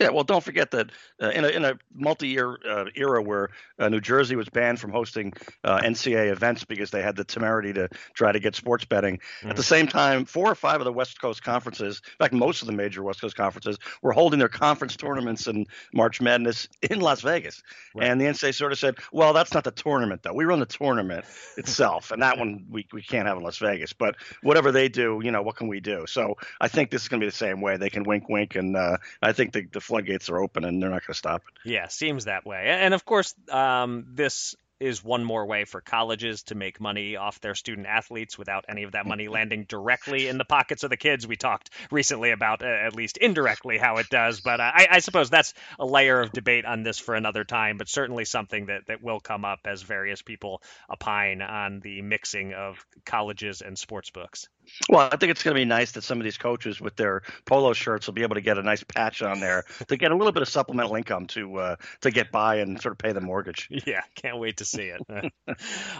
Yeah, 0.00 0.10
well, 0.10 0.24
don't 0.24 0.42
forget 0.42 0.70
that 0.72 0.90
uh, 1.22 1.30
in 1.30 1.44
a 1.44 1.48
in 1.48 1.64
a 1.64 1.74
multi-year 1.94 2.58
uh, 2.68 2.84
era 2.94 3.22
where 3.22 3.50
uh, 3.78 3.88
New 3.88 4.00
Jersey 4.00 4.36
was 4.36 4.48
banned 4.48 4.80
from 4.80 4.90
hosting 4.90 5.32
uh, 5.62 5.78
NCAA 5.78 6.30
events 6.30 6.64
because 6.64 6.90
they 6.90 7.02
had 7.02 7.16
the 7.16 7.24
temerity 7.24 7.72
to 7.74 7.88
try 8.14 8.32
to 8.32 8.40
get 8.40 8.54
sports 8.54 8.84
betting. 8.84 9.16
Mm-hmm. 9.16 9.50
At 9.50 9.56
the 9.56 9.62
same 9.62 9.86
time, 9.86 10.24
four 10.24 10.50
or 10.50 10.54
five 10.54 10.80
of 10.80 10.84
the 10.84 10.92
West 10.92 11.20
Coast 11.20 11.42
conferences, 11.42 12.02
in 12.04 12.24
fact, 12.24 12.34
most 12.34 12.62
of 12.62 12.66
the 12.66 12.72
major 12.72 13.02
West 13.02 13.20
Coast 13.20 13.36
conferences, 13.36 13.78
were 14.02 14.12
holding 14.12 14.38
their 14.38 14.48
conference 14.48 14.96
tournaments 14.96 15.46
and 15.46 15.66
March 15.92 16.20
Madness 16.20 16.68
in 16.82 17.00
Las 17.00 17.20
Vegas. 17.20 17.62
Right. 17.94 18.08
And 18.08 18.20
the 18.20 18.26
NCAA 18.26 18.54
sort 18.54 18.72
of 18.72 18.78
said, 18.78 18.96
"Well, 19.12 19.32
that's 19.32 19.54
not 19.54 19.64
the 19.64 19.70
tournament, 19.70 20.22
though. 20.22 20.34
We 20.34 20.44
run 20.44 20.60
the 20.60 20.66
tournament 20.66 21.24
itself, 21.56 22.10
and 22.10 22.22
that 22.22 22.38
one 22.38 22.66
we 22.70 22.86
we 22.92 23.02
can't 23.02 23.26
have 23.26 23.36
in 23.36 23.42
Las 23.42 23.58
Vegas. 23.58 23.92
But 23.92 24.16
whatever 24.42 24.72
they 24.72 24.88
do, 24.88 25.20
you 25.22 25.30
know, 25.30 25.42
what 25.42 25.56
can 25.56 25.68
we 25.68 25.80
do?" 25.80 26.06
So 26.06 26.36
I 26.60 26.68
think 26.68 26.90
this 26.90 27.02
is 27.02 27.08
going 27.08 27.20
to 27.20 27.26
be 27.26 27.30
the 27.30 27.36
same 27.36 27.60
way. 27.60 27.76
They 27.76 27.90
can 27.90 28.04
wink, 28.04 28.28
wink, 28.28 28.56
and 28.56 28.76
uh, 28.76 28.98
I 29.22 29.32
think 29.32 29.52
the 29.52 29.62
the 29.72 29.80
floodgates 29.80 30.28
are 30.28 30.38
open 30.38 30.64
and 30.64 30.82
they're 30.82 30.90
not 30.90 31.02
going 31.06 31.14
to 31.14 31.14
stop 31.14 31.42
it. 31.46 31.70
Yeah, 31.70 31.88
seems 31.88 32.24
that 32.24 32.44
way. 32.46 32.66
And 32.68 32.94
of 32.94 33.04
course, 33.04 33.34
um, 33.50 34.06
this 34.14 34.54
is 34.80 35.04
one 35.04 35.24
more 35.24 35.46
way 35.46 35.64
for 35.64 35.80
colleges 35.80 36.42
to 36.42 36.54
make 36.54 36.80
money 36.80 37.16
off 37.16 37.40
their 37.40 37.54
student 37.54 37.86
athletes 37.86 38.36
without 38.36 38.64
any 38.68 38.82
of 38.82 38.92
that 38.92 39.06
money 39.06 39.28
landing 39.38 39.64
directly 39.68 40.28
in 40.28 40.36
the 40.36 40.44
pockets 40.44 40.82
of 40.82 40.90
the 40.90 40.96
kids. 40.96 41.26
We 41.26 41.36
talked 41.36 41.70
recently 41.90 42.30
about, 42.30 42.62
uh, 42.62 42.66
at 42.66 42.94
least 42.94 43.16
indirectly, 43.16 43.78
how 43.78 43.96
it 43.96 44.08
does, 44.08 44.40
but 44.40 44.60
uh, 44.60 44.70
I, 44.74 44.88
I, 44.90 44.98
suppose 44.98 45.30
that's 45.30 45.54
a 45.78 45.86
layer 45.86 46.20
of 46.20 46.32
debate 46.32 46.64
on 46.64 46.82
this 46.82 46.98
for 46.98 47.14
another 47.14 47.44
time, 47.44 47.78
but 47.78 47.88
certainly 47.88 48.24
something 48.24 48.66
that, 48.66 48.86
that 48.88 49.02
will 49.02 49.20
come 49.20 49.44
up 49.44 49.60
as 49.64 49.82
various 49.82 50.22
people 50.22 50.62
opine 50.90 51.40
on 51.40 51.80
the 51.80 52.02
mixing 52.02 52.52
of 52.52 52.84
colleges 53.04 53.62
and 53.62 53.78
sports 53.78 54.10
books. 54.10 54.48
Well, 54.88 55.08
I 55.10 55.16
think 55.16 55.30
it's 55.30 55.42
going 55.42 55.54
to 55.54 55.60
be 55.60 55.64
nice 55.64 55.92
that 55.92 56.02
some 56.02 56.18
of 56.18 56.24
these 56.24 56.38
coaches 56.38 56.80
with 56.80 56.96
their 56.96 57.22
polo 57.44 57.72
shirts 57.72 58.06
will 58.06 58.14
be 58.14 58.22
able 58.22 58.34
to 58.34 58.40
get 58.40 58.58
a 58.58 58.62
nice 58.62 58.82
patch 58.82 59.22
on 59.22 59.40
there 59.40 59.64
to 59.88 59.96
get 59.96 60.10
a 60.10 60.16
little 60.16 60.32
bit 60.32 60.42
of 60.42 60.48
supplemental 60.48 60.94
income 60.96 61.26
to 61.28 61.56
uh, 61.56 61.76
to 62.00 62.10
get 62.10 62.30
by 62.30 62.56
and 62.56 62.80
sort 62.80 62.92
of 62.92 62.98
pay 62.98 63.12
the 63.12 63.20
mortgage. 63.20 63.68
Yeah, 63.86 64.00
can't 64.14 64.38
wait 64.38 64.58
to 64.58 64.64
see 64.64 64.84
it. 64.84 65.00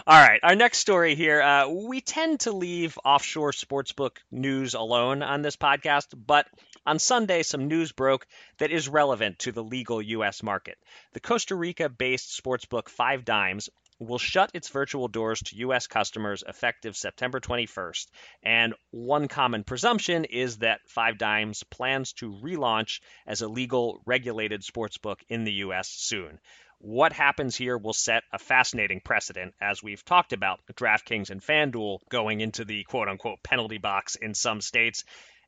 All 0.07 0.27
right, 0.27 0.39
our 0.41 0.55
next 0.55 0.79
story 0.79 1.13
here. 1.13 1.39
Uh, 1.39 1.67
we 1.69 2.01
tend 2.01 2.39
to 2.41 2.51
leave 2.51 2.97
offshore 3.05 3.51
sportsbook 3.51 4.17
news 4.31 4.73
alone 4.73 5.21
on 5.21 5.43
this 5.43 5.55
podcast, 5.55 6.07
but 6.15 6.47
on 6.85 6.97
Sunday, 6.97 7.43
some 7.43 7.67
news 7.67 7.91
broke 7.91 8.25
that 8.57 8.71
is 8.71 8.87
relevant 8.87 9.39
to 9.39 9.51
the 9.51 9.63
legal 9.63 10.01
U.S. 10.01 10.41
market. 10.41 10.77
The 11.13 11.19
Costa 11.19 11.55
Rica 11.55 11.89
based 11.89 12.41
sportsbook 12.41 12.89
Five 12.89 13.23
Dimes 13.25 13.69
will 13.99 14.17
shut 14.17 14.51
its 14.53 14.69
virtual 14.69 15.07
doors 15.07 15.39
to 15.41 15.55
U.S. 15.57 15.87
customers 15.87 16.43
effective 16.47 16.95
September 16.97 17.39
21st. 17.39 18.07
And 18.43 18.73
one 18.91 19.27
common 19.27 19.63
presumption 19.63 20.25
is 20.25 20.57
that 20.57 20.81
Five 20.87 21.17
Dimes 21.17 21.63
plans 21.63 22.13
to 22.13 22.31
relaunch 22.31 22.99
as 23.25 23.41
a 23.41 23.47
legal, 23.47 24.01
regulated 24.05 24.61
sportsbook 24.61 25.21
in 25.29 25.43
the 25.43 25.53
U.S. 25.53 25.89
soon. 25.89 26.39
What 26.79 27.13
happens 27.13 27.55
here 27.55 27.77
will 27.77 27.93
set 27.93 28.23
a 28.33 28.37
fascinating 28.37 28.99
precedent, 28.99 29.55
as 29.61 29.81
we've 29.81 30.03
talked 30.03 30.33
about 30.33 30.59
DraftKings 30.73 31.29
and 31.29 31.41
FanDuel 31.41 31.99
going 32.09 32.41
into 32.41 32.65
the 32.65 32.83
quote 32.83 33.07
unquote 33.07 33.41
penalty 33.43 33.77
box 33.77 34.15
in 34.15 34.33
some 34.33 34.59
states. 34.61 35.05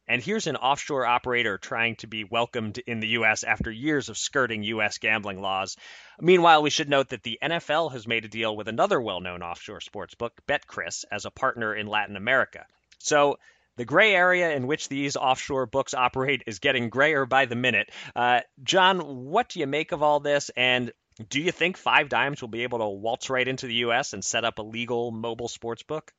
And 0.07 0.23
here's 0.23 0.47
an 0.47 0.55
offshore 0.55 1.05
operator 1.05 1.57
trying 1.57 1.97
to 1.97 2.07
be 2.07 2.23
welcomed 2.23 2.77
in 2.79 2.99
the 2.99 3.09
U.S. 3.09 3.43
after 3.43 3.69
years 3.69 4.09
of 4.09 4.17
skirting 4.17 4.63
U.S. 4.63 4.97
gambling 4.97 5.41
laws. 5.41 5.75
Meanwhile, 6.19 6.61
we 6.61 6.69
should 6.69 6.89
note 6.89 7.09
that 7.09 7.23
the 7.23 7.39
NFL 7.41 7.91
has 7.91 8.07
made 8.07 8.23
a 8.23 8.29
deal 8.29 8.55
with 8.55 8.67
another 8.67 9.01
well 9.01 9.19
known 9.19 9.41
offshore 9.41 9.79
sportsbook, 9.79 10.31
BetCris, 10.47 11.03
as 11.11 11.25
a 11.25 11.31
partner 11.31 11.75
in 11.75 11.87
Latin 11.87 12.15
America. 12.15 12.65
So 12.99 13.37
the 13.75 13.85
gray 13.85 14.15
area 14.15 14.55
in 14.55 14.65
which 14.65 14.89
these 14.89 15.15
offshore 15.15 15.65
books 15.65 15.93
operate 15.93 16.43
is 16.47 16.59
getting 16.59 16.89
grayer 16.89 17.25
by 17.25 17.45
the 17.45 17.55
minute. 17.55 17.91
Uh, 18.15 18.41
John, 18.63 18.99
what 19.25 19.49
do 19.49 19.59
you 19.59 19.67
make 19.67 19.91
of 19.91 20.01
all 20.01 20.19
this? 20.19 20.49
And 20.55 20.91
do 21.29 21.41
you 21.41 21.51
think 21.51 21.77
Five 21.77 22.09
Dimes 22.09 22.41
will 22.41 22.49
be 22.49 22.63
able 22.63 22.79
to 22.79 22.87
waltz 22.87 23.29
right 23.29 23.47
into 23.47 23.67
the 23.67 23.75
U.S. 23.75 24.13
and 24.13 24.23
set 24.23 24.45
up 24.45 24.59
a 24.59 24.63
legal 24.63 25.11
mobile 25.11 25.47
sports 25.47 25.83
book? 25.83 26.11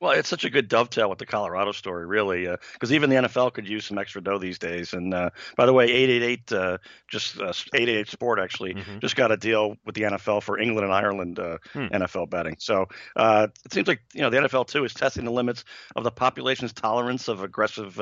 Well, 0.00 0.12
it's 0.12 0.28
such 0.28 0.44
a 0.44 0.50
good 0.50 0.68
dovetail 0.68 1.08
with 1.10 1.18
the 1.18 1.26
Colorado 1.26 1.72
story, 1.72 2.06
really, 2.06 2.46
because 2.72 2.90
uh, 2.90 2.94
even 2.94 3.10
the 3.10 3.16
NFL 3.16 3.52
could 3.52 3.68
use 3.68 3.86
some 3.86 3.98
extra 3.98 4.22
dough 4.22 4.38
these 4.38 4.58
days. 4.58 4.92
And 4.92 5.12
uh, 5.12 5.30
by 5.56 5.66
the 5.66 5.72
way, 5.72 5.84
888, 5.86 6.52
uh, 6.52 6.78
just 7.08 7.36
888 7.36 8.00
uh, 8.00 8.10
Sport 8.10 8.38
actually 8.38 8.74
mm-hmm. 8.74 8.98
just 8.98 9.16
got 9.16 9.32
a 9.32 9.36
deal 9.36 9.76
with 9.84 9.94
the 9.94 10.02
NFL 10.02 10.42
for 10.42 10.58
England 10.58 10.84
and 10.84 10.94
Ireland 10.94 11.38
uh, 11.38 11.58
hmm. 11.72 11.86
NFL 11.86 12.30
betting. 12.30 12.56
So 12.58 12.86
uh, 13.16 13.48
it 13.64 13.72
seems 13.72 13.88
like 13.88 14.00
you 14.14 14.22
know 14.22 14.30
the 14.30 14.38
NFL 14.38 14.66
too 14.68 14.84
is 14.84 14.94
testing 14.94 15.24
the 15.24 15.32
limits 15.32 15.64
of 15.96 16.04
the 16.04 16.10
population's 16.10 16.72
tolerance 16.72 17.28
of 17.28 17.42
aggressive 17.42 18.00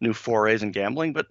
new 0.00 0.12
forays 0.12 0.62
in 0.62 0.72
gambling, 0.72 1.12
but 1.12 1.26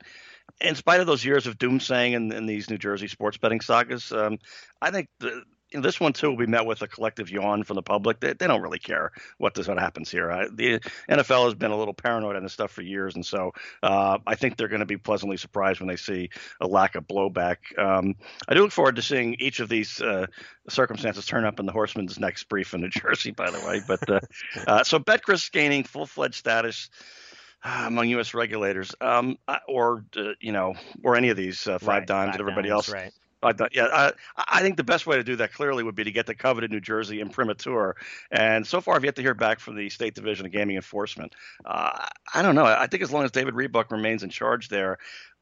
in 0.61 0.75
spite 0.75 0.99
of 0.99 1.07
those 1.07 1.23
years 1.23 1.47
of 1.47 1.57
doomsaying 1.57 2.15
and, 2.15 2.33
and 2.33 2.47
these 2.47 2.69
New 2.69 2.77
Jersey 2.77 3.07
sports 3.07 3.37
betting 3.37 3.61
sagas, 3.61 4.11
um, 4.11 4.39
I 4.81 4.91
think 4.91 5.07
the, 5.19 5.43
this 5.71 5.99
one 5.99 6.13
too 6.13 6.29
will 6.29 6.37
be 6.37 6.47
met 6.47 6.65
with 6.65 6.81
a 6.81 6.87
collective 6.87 7.29
yawn 7.29 7.63
from 7.63 7.75
the 7.75 7.81
public. 7.81 8.19
They, 8.19 8.33
they 8.33 8.47
don't 8.47 8.61
really 8.61 8.79
care 8.79 9.11
what 9.37 9.53
this 9.53 9.67
what 9.67 9.77
happens 9.77 10.09
here. 10.09 10.31
I, 10.31 10.47
the 10.51 10.79
NFL 11.09 11.45
has 11.45 11.53
been 11.53 11.71
a 11.71 11.77
little 11.77 11.93
paranoid 11.93 12.35
on 12.35 12.43
this 12.43 12.53
stuff 12.53 12.71
for 12.71 12.81
years, 12.81 13.15
and 13.15 13.25
so 13.25 13.53
uh, 13.83 14.17
I 14.25 14.35
think 14.35 14.57
they're 14.57 14.67
going 14.67 14.79
to 14.79 14.85
be 14.85 14.97
pleasantly 14.97 15.37
surprised 15.37 15.79
when 15.79 15.87
they 15.87 15.95
see 15.95 16.29
a 16.59 16.67
lack 16.67 16.95
of 16.95 17.07
blowback. 17.07 17.57
Um, 17.77 18.15
I 18.47 18.53
do 18.53 18.61
look 18.61 18.71
forward 18.71 18.95
to 18.95 19.01
seeing 19.01 19.35
each 19.39 19.59
of 19.59 19.69
these 19.69 20.01
uh, 20.01 20.27
circumstances 20.67 21.25
turn 21.25 21.45
up 21.45 21.59
in 21.59 21.65
the 21.65 21.71
Horseman's 21.71 22.19
next 22.19 22.45
brief 22.49 22.73
in 22.73 22.81
New 22.81 22.89
Jersey, 22.89 23.31
by 23.31 23.51
the 23.51 23.59
way. 23.59 23.81
But 23.85 24.09
uh, 24.09 24.19
uh 24.67 24.83
so 24.83 24.99
BetCris 24.99 25.51
gaining 25.51 25.83
full 25.83 26.05
fledged 26.05 26.35
status. 26.35 26.89
Uh, 27.61 27.83
among 27.87 28.07
U.S. 28.11 28.33
regulators, 28.33 28.95
um, 29.01 29.37
uh, 29.45 29.57
or 29.67 30.05
uh, 30.15 30.31
you 30.39 30.53
know, 30.53 30.75
or 31.03 31.17
any 31.17 31.27
of 31.27 31.35
these 31.35 31.67
uh, 31.67 31.77
five 31.77 31.87
right, 31.87 32.07
dimes 32.07 32.31
that 32.31 32.39
everybody 32.39 32.69
dimes, 32.69 32.87
else. 32.87 32.89
Right. 32.89 33.11
I 33.41 33.53
yeah, 33.71 33.87
I, 33.91 34.11
I 34.35 34.61
think 34.61 34.77
the 34.77 34.83
best 34.83 35.07
way 35.07 35.15
to 35.15 35.23
do 35.23 35.37
that 35.37 35.53
clearly 35.53 35.83
would 35.83 35.95
be 35.95 36.03
to 36.03 36.11
get 36.11 36.25
the 36.25 36.35
coveted 36.35 36.71
New 36.71 36.81
Jersey 36.81 37.21
imprimatur. 37.21 37.95
And 38.31 38.67
so 38.67 38.81
far, 38.81 38.95
I've 38.95 39.05
yet 39.05 39.15
to 39.15 39.21
hear 39.21 39.33
back 39.33 39.59
from 39.59 39.75
the 39.75 39.89
State 39.89 40.15
Division 40.15 40.45
of 40.45 40.51
Gaming 40.51 40.75
Enforcement. 40.75 41.33
Uh, 41.63 42.05
I 42.33 42.41
don't 42.41 42.55
know. 42.55 42.65
I 42.65 42.87
think 42.87 43.01
as 43.03 43.11
long 43.11 43.23
as 43.23 43.31
David 43.31 43.55
Rebuck 43.55 43.91
remains 43.91 44.23
in 44.23 44.29
charge 44.29 44.67
there, 44.67 44.97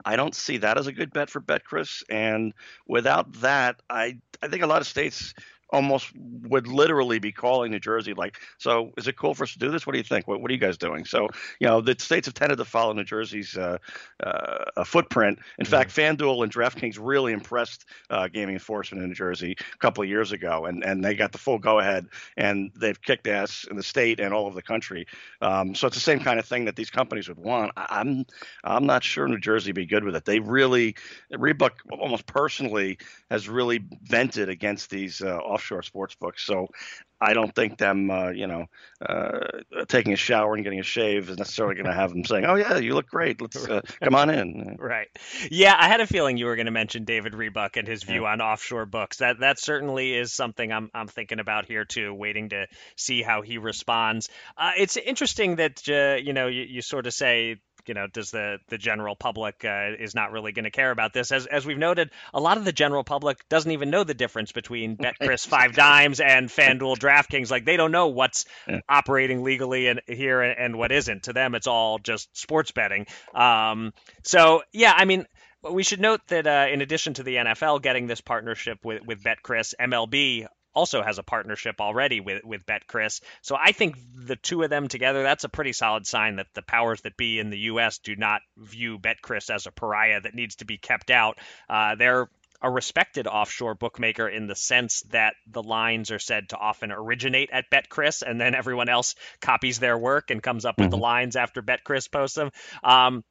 I 0.06 0.16
don't 0.16 0.36
see 0.36 0.58
that 0.58 0.78
as 0.78 0.88
a 0.88 0.92
good 0.92 1.12
bet 1.12 1.30
for 1.30 1.42
BetCris. 1.42 2.04
And 2.10 2.54
without 2.88 3.32
that, 3.42 3.82
I 3.90 4.20
I 4.42 4.48
think 4.48 4.64
a 4.64 4.68
lot 4.68 4.82
of 4.82 4.88
states 4.88 5.34
almost 5.70 6.12
would 6.16 6.68
literally 6.68 7.20
be 7.20 7.32
calling 7.32 7.72
New 7.72 7.80
Jersey 7.80 8.14
like, 8.14 8.38
so 8.58 8.92
is 8.98 9.08
it 9.08 9.18
cool 9.18 9.34
for 9.34 9.44
us 9.44 9.54
to 9.54 9.60
do 9.60 9.70
this? 9.70 9.86
What 9.86 9.94
do 9.94 9.98
you 9.98 10.04
think? 10.04 10.28
What, 10.28 10.42
what 10.42 10.50
are 10.50 10.54
you 10.54 10.60
guys 10.60 10.78
doing? 10.78 11.06
So, 11.06 11.28
you 11.60 11.68
know, 11.68 11.82
the 11.82 11.96
states 12.00 12.28
have 12.28 12.34
tended 12.34 12.58
to 12.58 12.66
follow 12.66 12.94
New 12.94 13.04
Jersey's 13.04 13.58
uh, 13.58 13.78
uh, 14.24 14.84
footprint. 14.84 15.40
In 15.58 15.66
mm-hmm. 15.66 15.72
fact, 15.72 15.96
FanDuel 15.96 16.44
and 16.44 16.54
DraftKings 16.54 16.98
really 17.00 17.34
impressed 17.34 17.86
uh, 18.10 18.28
gaming 18.28 18.56
enforcement 18.56 19.04
in 19.04 19.10
New 19.10 19.16
Jersey 19.16 19.58
a 19.74 19.78
couple 19.78 20.04
of 20.04 20.10
years 20.10 20.32
ago, 20.32 20.66
and, 20.66 20.84
and 20.84 21.04
they 21.04 21.16
got 21.16 21.32
the 21.32 21.38
full 21.38 21.60
go 21.60 21.80
ahead, 21.80 22.08
and 22.38 22.72
they've 22.76 23.02
kicked 23.02 23.28
ass 23.28 23.66
in 23.70 23.76
the 23.76 23.84
state 23.84 24.20
and 24.20 24.34
all 24.34 24.46
over 24.46 24.56
the 24.56 24.62
country. 24.62 25.06
Um, 25.42 25.76
so 25.76 25.88
it's 25.88 25.96
the 25.96 26.02
same 26.02 26.20
kind 26.20 26.40
of 26.40 26.46
thing 26.46 26.66
that 26.66 26.76
these 26.76 26.90
companies 26.90 27.28
would 27.28 27.40
want. 27.40 27.72
I, 27.76 27.88
I'm 27.90 28.26
I'm 28.64 28.86
not 28.86 29.04
sure 29.04 29.28
New 29.28 29.40
Jersey 29.40 29.70
would 29.70 29.76
be 29.76 29.86
good 29.86 30.04
with 30.04 30.16
it. 30.16 30.26
They 30.26 30.40
really, 30.40 30.96
Rebuck 31.32 31.82
almost 31.92 32.26
personally 32.26 32.98
has 33.30 33.50
really 33.50 33.84
vented 34.04 34.50
against 34.50 34.90
these 34.90 35.22
uh, 35.22 35.40
offshore 35.58 35.82
sports 35.82 36.16
books. 36.16 36.46
So 36.46 36.68
I 37.20 37.34
don't 37.34 37.54
think 37.54 37.80
them, 37.80 38.12
uh, 38.12 38.30
you 38.30 38.46
know, 38.46 38.68
uh, 39.02 39.40
taking 39.88 40.14
a 40.14 40.16
shower 40.16 40.54
and 40.54 40.64
getting 40.64 40.80
a 40.80 40.84
shave 40.84 41.30
is 41.30 41.38
necessarily 41.38 41.74
going 41.74 41.88
to 41.88 41.94
have 41.94 42.12
them 42.12 42.24
saying, 42.24 42.46
"Oh 42.46 42.54
yeah, 42.54 42.78
you 42.78 42.94
look 42.94 43.08
great. 43.08 43.42
Let's 43.42 43.68
uh, 43.68 43.82
come 44.04 44.16
on 44.16 44.30
in." 44.30 44.78
Right. 44.88 45.08
Yeah, 45.50 45.76
I 45.78 45.88
had 45.88 46.00
a 46.00 46.08
feeling 46.08 46.38
you 46.38 46.46
were 46.46 46.56
going 46.56 46.68
to 46.68 46.72
mention 46.72 47.04
David 47.04 47.34
Rebuck 47.34 47.78
and 47.78 47.88
his 47.88 48.04
view 48.04 48.24
yeah. 48.24 48.32
on 48.32 48.42
offshore 48.42 48.86
books. 48.86 49.18
That 49.18 49.40
that 49.40 49.60
certainly 49.60 50.14
is 50.14 50.32
something 50.32 50.72
I'm 50.72 50.92
I'm 50.94 51.08
thinking 51.08 51.40
about 51.40 51.66
here 51.66 51.84
too, 51.84 52.14
waiting 52.14 52.50
to 52.50 52.68
see 52.96 53.24
how 53.24 53.42
he 53.42 53.58
responds. 53.58 54.30
Uh, 54.56 54.72
it's 54.78 54.96
interesting 54.96 55.56
that 55.56 55.82
uh, 55.90 56.22
you 56.22 56.34
know 56.34 56.48
you, 56.48 56.62
you 56.62 56.82
sort 56.82 57.08
of 57.08 57.14
say 57.14 57.58
you 57.88 57.94
know, 57.94 58.08
does 58.08 58.32
the 58.32 58.60
the 58.68 58.78
general 58.78 59.16
public 59.16 59.64
uh, 59.66 59.92
is 60.00 60.16
not 60.16 60.32
really 60.32 60.52
going 60.52 60.66
to 60.66 60.72
care 60.72 60.92
about 60.92 61.14
this? 61.14 61.32
As 61.32 61.46
as 61.46 61.66
we've 61.66 61.78
noted, 61.78 62.12
a 62.34 62.40
lot 62.40 62.58
of 62.58 62.66
the 62.66 62.72
general 62.72 63.04
public 63.04 63.48
doesn't 63.50 63.72
even 63.72 63.90
know 63.90 64.04
the 64.04 64.14
difference 64.14 64.52
between 64.52 64.98
BetCris 64.98 65.46
Five 65.48 65.74
Dimes 65.74 66.20
and 66.20 66.50
FanDuel 66.58 66.98
DraftKings. 66.98 67.52
Like 67.52 67.66
they 67.66 67.78
don't 67.78 67.92
know 67.92 68.08
what's 68.08 68.46
yeah. 68.68 68.80
operating 68.88 69.44
legally 69.44 69.88
and 69.88 70.02
here 70.08 70.42
and 70.42 70.78
what 70.78 70.92
isn't. 70.92 71.24
To 71.24 71.34
them, 71.34 71.56
it's 71.56 71.68
all 71.68 72.00
just 72.00 72.36
sports 72.38 72.72
betting. 72.72 73.08
Um, 73.34 73.94
so 74.24 74.64
yeah, 74.72 74.94
I 74.96 75.06
mean. 75.06 75.26
We 75.70 75.82
should 75.84 76.00
note 76.00 76.22
that 76.28 76.46
uh, 76.46 76.68
in 76.72 76.82
addition 76.82 77.16
to 77.16 77.24
the 77.24 77.36
NFL 77.36 77.82
getting 77.82 78.06
this 78.06 78.22
partnership 78.22 78.86
with, 78.86 79.04
with 79.06 79.24
BetCris, 79.24 79.74
MLB 79.82 80.48
also 80.78 81.02
has 81.02 81.18
a 81.18 81.24
partnership 81.24 81.82
already 81.82 82.20
with 82.20 82.44
with 82.44 82.66
BetCris. 82.68 83.22
So 83.42 83.58
I 83.60 83.72
think 83.72 83.98
the 84.16 84.36
two 84.36 84.62
of 84.62 84.70
them 84.70 84.88
together, 84.88 85.24
that's 85.24 85.44
a 85.44 85.50
pretty 85.50 85.74
solid 85.74 86.06
sign 86.06 86.36
that 86.36 86.48
the 86.54 86.62
powers 86.62 87.02
that 87.02 87.18
be 87.18 87.40
in 87.40 87.50
the 87.50 87.58
U.S. 87.72 87.98
do 87.98 88.16
not 88.16 88.42
view 88.56 89.00
BetCris 89.00 89.50
as 89.50 89.66
a 89.66 89.72
pariah 89.72 90.22
that 90.22 90.36
needs 90.36 90.58
to 90.58 90.66
be 90.66 90.78
kept 90.78 91.10
out. 91.10 91.40
Uh, 91.68 91.96
they're 91.96 92.30
a 92.62 92.70
respected 92.70 93.28
offshore 93.28 93.76
bookmaker 93.76 94.28
in 94.28 94.48
the 94.48 94.56
sense 94.56 95.02
that 95.10 95.34
the 95.48 95.64
lines 95.64 96.12
are 96.12 96.20
said 96.20 96.50
to 96.50 96.58
often 96.58 96.92
originate 96.92 97.50
at 97.52 97.70
BetCris, 97.72 98.22
and 98.22 98.40
then 98.40 98.56
everyone 98.56 98.90
else 98.90 99.16
copies 99.42 99.80
their 99.80 99.98
work 99.98 100.30
and 100.30 100.42
comes 100.44 100.64
up 100.64 100.76
mm-hmm. 100.76 100.84
with 100.84 100.92
the 100.92 100.98
mm-hmm. 100.98 101.04
lines 101.04 101.36
after 101.36 101.62
BetCris 101.62 102.12
posts 102.12 102.36
them. 102.36 102.52
Um, 102.84 103.24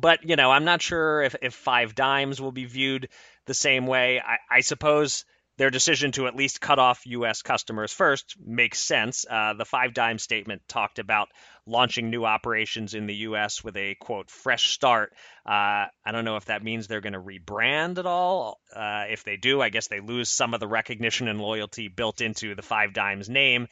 but 0.00 0.28
you 0.28 0.36
know, 0.36 0.50
I'm 0.50 0.64
not 0.64 0.82
sure 0.82 1.22
if, 1.22 1.34
if 1.42 1.54
Five 1.54 1.94
Dimes 1.94 2.40
will 2.40 2.52
be 2.52 2.66
viewed 2.66 3.08
the 3.46 3.54
same 3.54 3.86
way. 3.86 4.20
I, 4.20 4.38
I 4.50 4.60
suppose 4.60 5.24
their 5.58 5.70
decision 5.70 6.12
to 6.12 6.28
at 6.28 6.36
least 6.36 6.60
cut 6.60 6.78
off 6.78 7.04
U.S. 7.04 7.42
customers 7.42 7.92
first 7.92 8.36
makes 8.42 8.78
sense. 8.78 9.26
Uh, 9.28 9.54
the 9.54 9.64
Five 9.64 9.92
Dime 9.92 10.18
statement 10.18 10.62
talked 10.68 11.00
about 11.00 11.28
launching 11.66 12.10
new 12.10 12.24
operations 12.24 12.94
in 12.94 13.06
the 13.06 13.14
U.S. 13.16 13.62
with 13.62 13.76
a 13.76 13.96
quote 13.96 14.30
fresh 14.30 14.70
start. 14.70 15.12
Uh, 15.44 15.86
I 16.04 16.12
don't 16.12 16.24
know 16.24 16.36
if 16.36 16.46
that 16.46 16.62
means 16.62 16.86
they're 16.86 17.00
going 17.00 17.12
to 17.12 17.20
rebrand 17.20 17.98
at 17.98 18.06
all. 18.06 18.60
Uh, 18.74 19.06
if 19.10 19.24
they 19.24 19.36
do, 19.36 19.60
I 19.60 19.68
guess 19.68 19.88
they 19.88 20.00
lose 20.00 20.30
some 20.30 20.54
of 20.54 20.60
the 20.60 20.68
recognition 20.68 21.26
and 21.26 21.40
loyalty 21.40 21.88
built 21.88 22.20
into 22.20 22.54
the 22.54 22.62
Five 22.62 22.94
Dimes 22.94 23.28
name. 23.28 23.66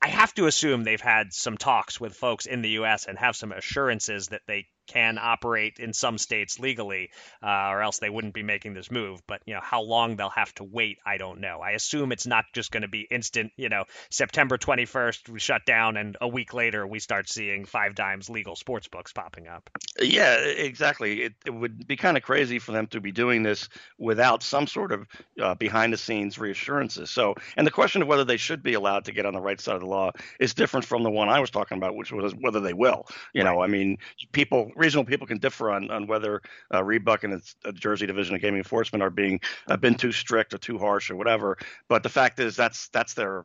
I 0.00 0.08
have 0.08 0.32
to 0.34 0.46
assume 0.46 0.84
they've 0.84 1.00
had 1.00 1.32
some 1.32 1.56
talks 1.56 2.00
with 2.00 2.14
folks 2.14 2.46
in 2.46 2.62
the 2.62 2.70
U.S. 2.70 3.06
and 3.06 3.18
have 3.18 3.34
some 3.34 3.50
assurances 3.50 4.28
that 4.28 4.42
they 4.46 4.68
can 4.86 5.18
operate 5.20 5.78
in 5.78 5.92
some 5.92 6.18
states 6.18 6.58
legally, 6.58 7.10
uh, 7.42 7.68
or 7.70 7.82
else 7.82 7.98
they 7.98 8.10
wouldn't 8.10 8.34
be 8.34 8.42
making 8.42 8.74
this 8.74 8.90
move. 8.90 9.20
But 9.26 9.42
you 9.46 9.54
know 9.54 9.60
how 9.62 9.82
long 9.82 10.16
they'll 10.16 10.28
have 10.30 10.54
to 10.54 10.64
wait, 10.64 10.98
I 11.04 11.18
don't 11.18 11.40
know. 11.40 11.60
I 11.60 11.72
assume 11.72 12.12
it's 12.12 12.26
not 12.26 12.44
just 12.52 12.70
going 12.70 12.82
to 12.82 12.88
be 12.88 13.06
instant. 13.10 13.52
You 13.56 13.68
know, 13.68 13.84
September 14.10 14.58
21st 14.58 15.28
we 15.28 15.40
shut 15.40 15.64
down, 15.66 15.96
and 15.96 16.16
a 16.20 16.28
week 16.28 16.54
later 16.54 16.86
we 16.86 16.98
start 16.98 17.28
seeing 17.28 17.64
five 17.64 17.94
dimes 17.94 18.30
legal 18.30 18.56
sports 18.56 18.88
books 18.88 19.12
popping 19.12 19.48
up. 19.48 19.68
Yeah, 20.00 20.36
exactly. 20.36 21.22
It, 21.22 21.34
it 21.44 21.50
would 21.50 21.86
be 21.86 21.96
kind 21.96 22.16
of 22.16 22.22
crazy 22.22 22.58
for 22.58 22.72
them 22.72 22.86
to 22.88 23.00
be 23.00 23.12
doing 23.12 23.42
this 23.42 23.68
without 23.98 24.42
some 24.42 24.66
sort 24.66 24.92
of 24.92 25.06
uh, 25.40 25.54
behind 25.54 25.92
the 25.92 25.96
scenes 25.96 26.38
reassurances. 26.38 27.10
So, 27.10 27.34
and 27.56 27.66
the 27.66 27.70
question 27.70 28.02
of 28.02 28.08
whether 28.08 28.24
they 28.24 28.36
should 28.36 28.62
be 28.62 28.74
allowed 28.74 29.06
to 29.06 29.12
get 29.12 29.26
on 29.26 29.34
the 29.34 29.40
right 29.40 29.60
side 29.60 29.74
of 29.74 29.80
the 29.80 29.86
law 29.86 30.12
is 30.38 30.54
different 30.54 30.86
from 30.86 31.02
the 31.02 31.10
one 31.10 31.28
I 31.28 31.40
was 31.40 31.50
talking 31.50 31.78
about, 31.78 31.96
which 31.96 32.12
was 32.12 32.34
whether 32.34 32.60
they 32.60 32.72
will. 32.72 33.06
You 33.32 33.42
right. 33.42 33.52
know, 33.52 33.60
I 33.62 33.66
mean, 33.66 33.98
people 34.32 34.70
reasonable 34.76 35.08
people 35.08 35.26
can 35.26 35.38
differ 35.38 35.70
on, 35.70 35.90
on 35.90 36.06
whether 36.06 36.42
uh, 36.72 36.84
Rebuck 36.84 37.24
and 37.24 37.32
its 37.32 37.56
uh, 37.64 37.72
Jersey 37.72 38.06
Division 38.06 38.34
of 38.34 38.42
Gaming 38.42 38.58
Enforcement 38.58 39.02
are 39.02 39.10
being 39.10 39.40
uh, 39.68 39.76
been 39.76 39.94
too 39.94 40.12
strict 40.12 40.54
or 40.54 40.58
too 40.58 40.78
harsh 40.78 41.10
or 41.10 41.16
whatever. 41.16 41.58
But 41.88 42.02
the 42.02 42.08
fact 42.08 42.38
is 42.38 42.54
that's 42.56 42.88
that's 42.88 43.14
their 43.14 43.44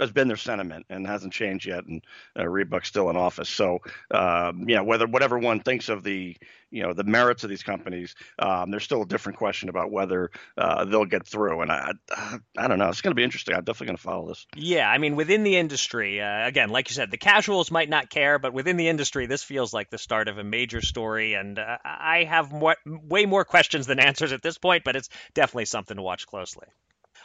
has 0.00 0.10
been 0.10 0.28
their 0.28 0.36
sentiment 0.36 0.86
and 0.90 1.06
hasn't 1.06 1.32
changed 1.32 1.66
yet. 1.66 1.84
And 1.84 2.02
uh, 2.38 2.46
Rebuck's 2.46 2.88
still 2.88 3.10
in 3.10 3.16
office. 3.16 3.48
So, 3.48 3.78
um, 4.10 4.68
you 4.68 4.76
know, 4.76 4.84
whether 4.84 5.06
whatever 5.06 5.38
one 5.38 5.60
thinks 5.60 5.88
of 5.88 6.02
the, 6.02 6.36
you 6.70 6.82
know, 6.82 6.92
the 6.92 7.04
merits 7.04 7.44
of 7.44 7.50
these 7.50 7.62
companies, 7.62 8.14
um, 8.38 8.70
there's 8.70 8.84
still 8.84 9.02
a 9.02 9.06
different 9.06 9.38
question 9.38 9.68
about 9.68 9.90
whether 9.90 10.30
uh, 10.56 10.84
they'll 10.86 11.04
get 11.04 11.26
through. 11.26 11.62
And 11.62 11.70
I, 11.70 11.92
I, 12.10 12.38
I 12.56 12.68
don't 12.68 12.78
know. 12.78 12.88
It's 12.88 13.00
going 13.00 13.12
to 13.12 13.16
be 13.16 13.24
interesting. 13.24 13.54
I'm 13.54 13.64
definitely 13.64 13.88
going 13.88 13.96
to 13.96 14.02
follow 14.02 14.28
this. 14.28 14.46
Yeah, 14.56 14.88
I 14.88 14.98
mean, 14.98 15.16
within 15.16 15.44
the 15.44 15.56
industry, 15.56 16.20
uh, 16.20 16.46
again, 16.46 16.70
like 16.70 16.90
you 16.90 16.94
said, 16.94 17.10
the 17.10 17.18
casuals 17.18 17.70
might 17.70 17.88
not 17.88 18.10
care, 18.10 18.38
but 18.38 18.52
within 18.52 18.76
the 18.76 18.88
industry, 18.88 19.26
this 19.26 19.42
feels 19.42 19.72
like 19.72 19.90
the 19.90 19.98
start 19.98 20.28
of 20.28 20.38
a 20.38 20.44
major 20.44 20.80
story. 20.80 21.34
And 21.34 21.58
uh, 21.58 21.78
I 21.84 22.24
have 22.24 22.50
more, 22.50 22.76
way 22.86 23.26
more 23.26 23.44
questions 23.44 23.86
than 23.86 24.00
answers 24.00 24.32
at 24.32 24.42
this 24.42 24.58
point, 24.58 24.84
but 24.84 24.96
it's 24.96 25.10
definitely 25.34 25.66
something 25.66 25.96
to 25.96 26.02
watch 26.02 26.26
closely. 26.26 26.66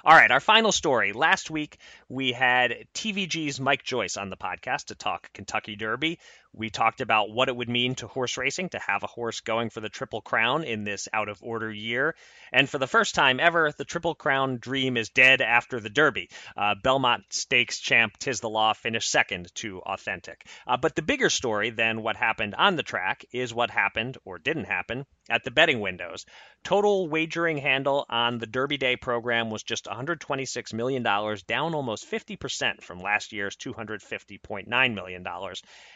All 0.04 0.16
right, 0.16 0.30
our 0.30 0.40
final 0.40 0.72
story. 0.72 1.12
Last 1.12 1.50
week, 1.50 1.80
we 2.08 2.32
had 2.32 2.88
TVG's 2.94 3.60
Mike 3.60 3.84
Joyce 3.84 4.16
on 4.16 4.30
the 4.30 4.38
podcast 4.38 4.86
to 4.86 4.96
talk 4.96 5.34
Kentucky 5.34 5.76
Derby. 5.76 6.20
We 6.58 6.72
talked 6.72 7.02
about 7.02 7.30
what 7.30 7.50
it 7.50 7.56
would 7.56 7.70
mean 7.70 7.96
to 7.96 8.08
horse 8.08 8.36
racing 8.36 8.70
to 8.70 8.80
have 8.80 9.04
a 9.04 9.08
horse 9.08 9.42
going 9.42 9.70
for 9.70 9.80
the 9.80 9.90
Triple 9.90 10.22
Crown 10.22 10.64
in 10.64 10.84
this 10.84 11.08
out 11.14 11.30
of 11.30 11.44
order 11.44 11.72
year. 11.72 12.16
And 12.52 12.68
for 12.68 12.80
the 12.80 12.88
first 12.88 13.14
time 13.14 13.40
ever, 13.40 13.72
the 13.72 13.86
Triple 13.86 14.16
Crown 14.16 14.58
dream 14.58 14.98
is 14.98 15.10
dead 15.10 15.42
after 15.42 15.80
the 15.80 15.90
Derby. 15.90 16.30
Uh, 16.56 16.74
Belmont 16.82 17.26
Stakes 17.30 17.80
champ 17.80 18.18
Tiz 18.18 18.40
the 18.40 18.50
Law 18.50 18.74
finished 18.74 19.12
second 19.12 19.54
to 19.56 19.80
Authentic. 19.82 20.48
Uh, 20.66 20.78
but 20.78 20.96
the 20.96 21.02
bigger 21.02 21.30
story 21.30 21.70
than 21.70 22.02
what 22.02 22.16
happened 22.16 22.56
on 22.56 22.76
the 22.76 22.84
track 22.84 23.24
is 23.32 23.54
what 23.54 23.70
happened 23.70 24.18
or 24.26 24.40
didn't 24.40 24.66
happen 24.66 25.06
at 25.30 25.44
the 25.44 25.52
betting 25.52 25.80
windows. 25.80 26.26
Total 26.64 27.08
wagering 27.08 27.58
handle 27.58 28.06
on 28.10 28.40
the 28.40 28.48
Derby 28.48 28.78
Day 28.78 28.96
program 28.96 29.50
was 29.50 29.64
just 29.64 29.86
$126 29.86 30.74
million, 30.74 31.04
down 31.04 31.74
almost 31.74 32.10
50% 32.10 32.82
from 32.82 33.00
last 33.00 33.32
year's 33.32 33.56
$250.9 33.56 34.94
million. 34.94 35.28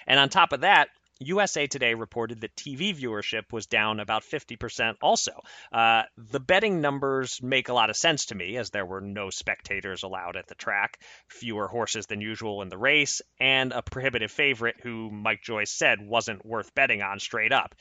And 0.08 0.20
on 0.20 0.30
top 0.30 0.51
of 0.52 0.62
that, 0.62 0.90
USA 1.22 1.68
Today 1.68 1.94
reported 1.94 2.42
that 2.42 2.56
TV 2.56 2.96
viewership 2.96 3.52
was 3.52 3.68
down 3.68 4.00
about 4.00 4.24
50% 4.24 4.96
also. 5.02 5.32
Uh, 5.72 6.04
the 6.18 6.40
betting 6.40 6.82
numbers 6.82 7.42
make 7.44 7.70
a 7.70 7.74
lot 7.74 7.90
of 7.90 7.96
sense 7.96 8.28
to 8.28 8.36
me, 8.36 8.58
as 8.58 8.72
there 8.72 8.86
were 8.86 9.02
no 9.02 9.30
spectators 9.30 10.04
allowed 10.04 10.36
at 10.36 10.48
the 10.48 10.56
track, 10.56 11.00
fewer 11.28 11.68
horses 11.68 12.08
than 12.08 12.22
usual 12.22 12.62
in 12.62 12.70
the 12.70 12.78
race, 12.78 13.22
and 13.40 13.72
a 13.72 13.84
prohibitive 13.84 14.32
favorite 14.32 14.78
who 14.82 15.12
Mike 15.12 15.44
Joyce 15.44 15.72
said 15.72 16.00
wasn't 16.02 16.46
worth 16.46 16.74
betting 16.74 17.02
on 17.02 17.20
straight 17.20 17.52
up. 17.52 17.76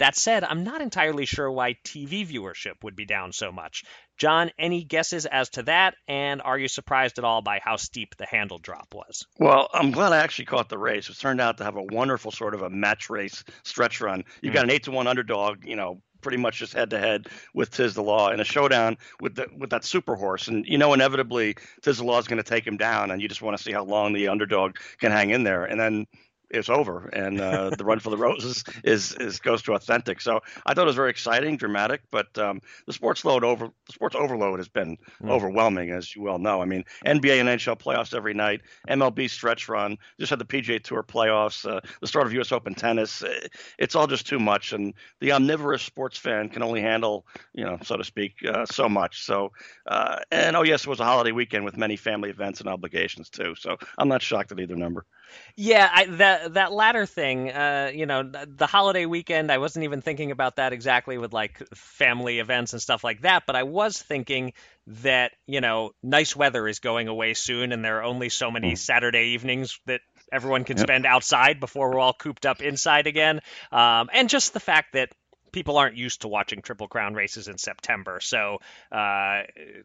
That 0.00 0.16
said, 0.16 0.44
I'm 0.44 0.64
not 0.64 0.80
entirely 0.80 1.26
sure 1.26 1.50
why 1.52 1.74
TV 1.84 2.26
viewership 2.26 2.82
would 2.82 2.96
be 2.96 3.04
down 3.04 3.32
so 3.32 3.52
much. 3.52 3.84
John, 4.16 4.50
any 4.58 4.82
guesses 4.82 5.26
as 5.26 5.50
to 5.50 5.62
that? 5.64 5.94
And 6.08 6.40
are 6.40 6.58
you 6.58 6.68
surprised 6.68 7.18
at 7.18 7.24
all 7.24 7.42
by 7.42 7.60
how 7.62 7.76
steep 7.76 8.16
the 8.16 8.24
handle 8.24 8.56
drop 8.56 8.94
was? 8.94 9.26
Well, 9.38 9.68
I'm 9.74 9.90
glad 9.90 10.14
I 10.14 10.18
actually 10.18 10.46
caught 10.46 10.70
the 10.70 10.78
race. 10.78 11.10
It 11.10 11.18
turned 11.18 11.42
out 11.42 11.58
to 11.58 11.64
have 11.64 11.76
a 11.76 11.82
wonderful 11.82 12.30
sort 12.30 12.54
of 12.54 12.62
a 12.62 12.70
match 12.70 13.10
race 13.10 13.44
stretch 13.62 14.00
run. 14.00 14.24
You 14.40 14.50
mm. 14.50 14.54
got 14.54 14.64
an 14.64 14.70
eight 14.70 14.84
to 14.84 14.90
one 14.90 15.06
underdog, 15.06 15.66
you 15.66 15.76
know, 15.76 16.00
pretty 16.22 16.38
much 16.38 16.58
just 16.58 16.72
head 16.72 16.90
to 16.90 16.98
head 16.98 17.26
with 17.52 17.70
Tiz 17.70 17.92
the 17.92 18.02
Law 18.02 18.30
in 18.30 18.40
a 18.40 18.44
showdown 18.44 18.96
with 19.20 19.34
the, 19.34 19.48
with 19.54 19.68
that 19.68 19.84
super 19.84 20.14
horse. 20.14 20.48
And 20.48 20.64
you 20.64 20.78
know, 20.78 20.94
inevitably 20.94 21.56
Tiz 21.82 21.98
the 21.98 22.04
Law 22.04 22.18
is 22.18 22.26
going 22.26 22.42
to 22.42 22.48
take 22.48 22.66
him 22.66 22.78
down, 22.78 23.10
and 23.10 23.20
you 23.20 23.28
just 23.28 23.42
want 23.42 23.56
to 23.58 23.62
see 23.62 23.72
how 23.72 23.84
long 23.84 24.14
the 24.14 24.28
underdog 24.28 24.76
can 24.98 25.12
hang 25.12 25.28
in 25.28 25.44
there. 25.44 25.64
And 25.64 25.78
then 25.78 26.06
it's 26.50 26.68
over, 26.68 27.08
and 27.08 27.40
uh, 27.40 27.70
the 27.78 27.84
Run 27.84 28.00
for 28.00 28.10
the 28.10 28.16
Roses 28.16 28.64
is, 28.84 29.12
is 29.14 29.38
goes 29.38 29.62
to 29.62 29.74
authentic. 29.74 30.20
So 30.20 30.40
I 30.66 30.74
thought 30.74 30.82
it 30.82 30.86
was 30.86 30.96
very 30.96 31.10
exciting, 31.10 31.56
dramatic, 31.56 32.02
but 32.10 32.36
um, 32.38 32.60
the 32.86 32.92
sports 32.92 33.24
load 33.24 33.44
over 33.44 33.66
the 33.86 33.92
sports 33.92 34.16
overload 34.16 34.58
has 34.58 34.68
been 34.68 34.96
mm. 35.22 35.30
overwhelming, 35.30 35.90
as 35.90 36.14
you 36.14 36.22
well 36.22 36.38
know. 36.38 36.60
I 36.60 36.64
mean, 36.64 36.84
NBA 37.06 37.40
and 37.40 37.48
NHL 37.48 37.78
playoffs 37.78 38.14
every 38.14 38.34
night, 38.34 38.62
MLB 38.88 39.30
stretch 39.30 39.68
run, 39.68 39.96
just 40.18 40.30
had 40.30 40.38
the 40.38 40.44
PGA 40.44 40.82
Tour 40.82 41.02
playoffs, 41.02 41.68
uh, 41.68 41.80
the 42.00 42.06
start 42.06 42.26
of 42.26 42.32
U.S. 42.34 42.52
Open 42.52 42.74
tennis. 42.74 43.22
Uh, 43.22 43.46
it's 43.78 43.94
all 43.94 44.06
just 44.06 44.26
too 44.26 44.38
much, 44.38 44.72
and 44.72 44.94
the 45.20 45.32
omnivorous 45.32 45.82
sports 45.82 46.18
fan 46.18 46.48
can 46.48 46.62
only 46.62 46.80
handle, 46.80 47.26
you 47.52 47.64
know, 47.64 47.78
so 47.82 47.96
to 47.96 48.04
speak, 48.04 48.34
uh, 48.46 48.66
so 48.66 48.88
much. 48.88 49.24
So, 49.24 49.52
uh, 49.86 50.18
and 50.30 50.56
oh 50.56 50.62
yes, 50.62 50.82
it 50.82 50.88
was 50.88 51.00
a 51.00 51.04
holiday 51.04 51.32
weekend 51.32 51.64
with 51.64 51.76
many 51.76 51.96
family 51.96 52.30
events 52.30 52.60
and 52.60 52.68
obligations 52.68 53.30
too. 53.30 53.54
So 53.56 53.76
I'm 53.98 54.08
not 54.08 54.22
shocked 54.22 54.52
at 54.52 54.60
either 54.60 54.76
number. 54.76 55.06
Yeah, 55.56 55.88
I, 55.92 56.04
that 56.06 56.54
that 56.54 56.72
latter 56.72 57.06
thing, 57.06 57.50
uh, 57.50 57.90
you 57.94 58.06
know, 58.06 58.22
the 58.22 58.66
holiday 58.66 59.06
weekend. 59.06 59.50
I 59.50 59.58
wasn't 59.58 59.84
even 59.84 60.02
thinking 60.02 60.30
about 60.30 60.56
that 60.56 60.72
exactly 60.72 61.18
with 61.18 61.32
like 61.32 61.58
family 61.74 62.38
events 62.38 62.72
and 62.72 62.80
stuff 62.80 63.04
like 63.04 63.22
that. 63.22 63.44
But 63.46 63.56
I 63.56 63.64
was 63.64 64.00
thinking 64.00 64.52
that 64.86 65.32
you 65.46 65.60
know, 65.60 65.92
nice 66.02 66.34
weather 66.34 66.66
is 66.66 66.78
going 66.78 67.08
away 67.08 67.34
soon, 67.34 67.72
and 67.72 67.84
there 67.84 67.98
are 67.98 68.04
only 68.04 68.28
so 68.28 68.50
many 68.50 68.72
mm. 68.72 68.78
Saturday 68.78 69.34
evenings 69.34 69.78
that 69.86 70.00
everyone 70.32 70.64
can 70.64 70.76
yep. 70.76 70.86
spend 70.86 71.06
outside 71.06 71.60
before 71.60 71.90
we're 71.90 71.98
all 71.98 72.12
cooped 72.12 72.46
up 72.46 72.62
inside 72.62 73.06
again. 73.06 73.40
Um, 73.72 74.10
and 74.12 74.28
just 74.28 74.52
the 74.52 74.60
fact 74.60 74.92
that 74.94 75.10
people 75.52 75.78
aren't 75.78 75.96
used 75.96 76.22
to 76.22 76.28
watching 76.28 76.62
Triple 76.62 76.88
Crown 76.88 77.14
races 77.14 77.48
in 77.48 77.58
September. 77.58 78.20
So 78.20 78.58
uh, 78.92 79.42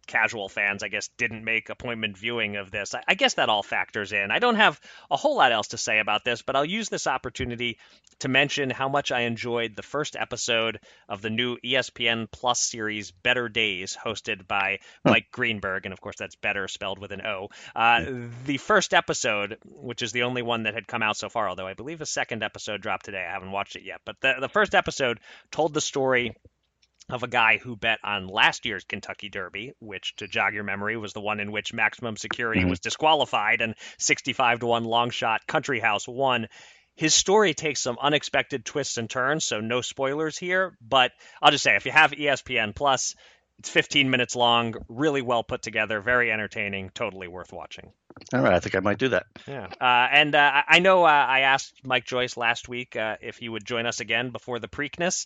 casual 0.08 0.49
fans, 0.49 0.84
I 0.84 0.88
guess, 0.88 1.10
didn't 1.17 1.43
make 1.43 1.69
appointment 1.69 2.17
viewing 2.17 2.56
of 2.58 2.71
this. 2.71 2.93
I, 2.93 3.04
I, 3.08 3.15
guess 3.15 3.36
that 3.36 3.49
all 3.49 3.63
factors 3.63 4.12
in. 4.12 4.32
I 4.32 4.39
don't 4.39 4.56
have 4.56 4.80
a 5.10 5.17
whole 5.17 5.36
lot 5.36 5.51
else 5.51 5.69
to 5.69 5.78
say 5.78 5.99
about 5.99 6.23
this, 6.23 6.41
but 6.41 6.56
I'll 6.56 6.65
use 6.65 6.89
this 6.89 7.08
opportunity 7.08 7.78
to 8.19 8.28
mention 8.28 8.69
how 8.69 8.89
much 8.89 9.12
I 9.12 9.21
enjoyed 9.21 9.75
the 9.75 9.84
first 9.84 10.15
episode 10.15 10.80
of 11.10 11.21
the 11.21 11.30
new 11.30 11.58
ESPN 11.58 12.30
Plus 12.32 12.60
series 12.60 13.12
Better 13.12 13.49
Days, 13.49 13.97
hosted 14.04 14.47
by 14.47 14.80
Mike 15.04 15.28
Greenberg. 15.32 15.86
And 15.86 15.93
of 15.93 16.01
course, 16.01 16.15
that's 16.17 16.36
better 16.36 16.67
spelled 16.67 16.99
with 16.99 17.12
an 17.12 17.21
O. 17.25 17.49
Uh, 17.75 18.06
the 18.45 18.58
first 18.58 18.93
episode, 18.93 19.58
which 19.65 20.01
is 20.01 20.12
the 20.12 20.23
only 20.23 20.41
one 20.41 20.63
that 20.63 20.73
had 20.73 20.88
come 20.88 21.04
out 21.04 21.17
so 21.17 21.30
far, 21.30 21.49
although 21.49 21.67
I 21.67 21.73
believe 21.73 22.01
a 22.01 22.06
second 22.06 22.43
episode 22.43 22.82
dropped 22.82 23.06
today. 23.06 23.25
I 23.28 23.32
haven't 23.32 23.51
watched 23.51 23.75
it 23.75 23.84
yet. 23.84 24.01
But 24.06 24.21
the, 24.21 24.36
the 24.39 24.49
first 24.49 24.75
episode 24.75 25.19
told 25.56 25.74
the 25.74 25.80
story 25.80 26.36
of 27.08 27.24
a 27.24 27.30
guy 27.30 27.58
who 27.58 27.78
bet 27.78 28.00
on 28.04 28.28
last 28.28 28.65
year's 28.65 28.84
Kentucky 28.84 29.30
Derby, 29.30 29.72
which, 29.80 30.13
to 30.18 30.28
jog 30.28 30.54
your 30.54 30.65
memory, 30.65 30.98
was 30.98 31.13
the 31.13 31.22
one 31.22 31.39
in 31.39 31.50
which 31.50 31.72
maximum 31.72 32.18
security 32.18 32.60
mm-hmm. 32.60 32.72
was 32.72 32.82
disqualified 32.82 33.62
and 33.62 33.76
65 33.98 34.60
to 34.60 34.65
1 34.65 34.84
long 34.84 35.12
shot 35.12 35.48
Country 35.48 35.80
House 35.80 36.10
won. 36.10 36.48
His 36.96 37.13
story 37.13 37.54
takes 37.54 37.82
some 37.82 37.98
unexpected 38.02 38.65
twists 38.65 38.98
and 38.98 39.10
turns, 39.10 39.46
so 39.46 39.62
no 39.62 39.80
spoilers 39.80 40.38
here. 40.38 40.78
But 40.82 41.13
I'll 41.41 41.52
just 41.52 41.63
say 41.63 41.78
if 41.78 41.86
you 41.86 41.94
have 41.94 42.12
ESPN 42.12 42.76
Plus, 42.76 43.15
it's 43.60 43.70
15 43.70 44.10
minutes 44.10 44.36
long, 44.36 44.76
really 44.89 45.22
well 45.22 45.44
put 45.44 45.62
together, 45.62 46.02
very 46.02 46.34
entertaining, 46.34 46.89
totally 46.94 47.30
worth 47.30 47.54
watching. 47.54 47.94
All 48.34 48.41
right, 48.41 48.54
I 48.54 48.60
think 48.60 48.75
I 48.75 48.80
might 48.80 48.97
do 48.97 49.10
that. 49.10 49.25
Yeah, 49.47 49.67
uh, 49.80 50.08
and 50.12 50.34
uh, 50.36 50.63
I 50.67 50.80
know 50.80 51.04
uh, 51.04 51.08
I 51.08 51.41
asked 51.41 51.73
Mike 51.84 52.06
Joyce 52.06 52.38
last 52.38 52.69
week 52.69 52.95
uh, 52.95 53.17
if 53.21 53.38
he 53.38 53.49
would 53.49 53.65
join 53.65 53.86
us 53.86 53.99
again 53.99 54.30
before 54.30 54.60
the 54.60 54.67
Preakness. 54.67 55.25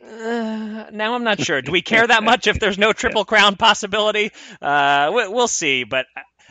Uh, 0.00 0.86
now 0.92 1.14
I'm 1.14 1.24
not 1.24 1.40
sure. 1.40 1.60
Do 1.60 1.72
we 1.72 1.82
care 1.82 2.06
that 2.06 2.22
much 2.22 2.46
if 2.46 2.60
there's 2.60 2.78
no 2.78 2.92
Triple 2.92 3.24
Crown 3.24 3.56
possibility? 3.56 4.30
Uh, 4.60 5.10
we'll 5.12 5.48
see, 5.48 5.84
but 5.84 6.06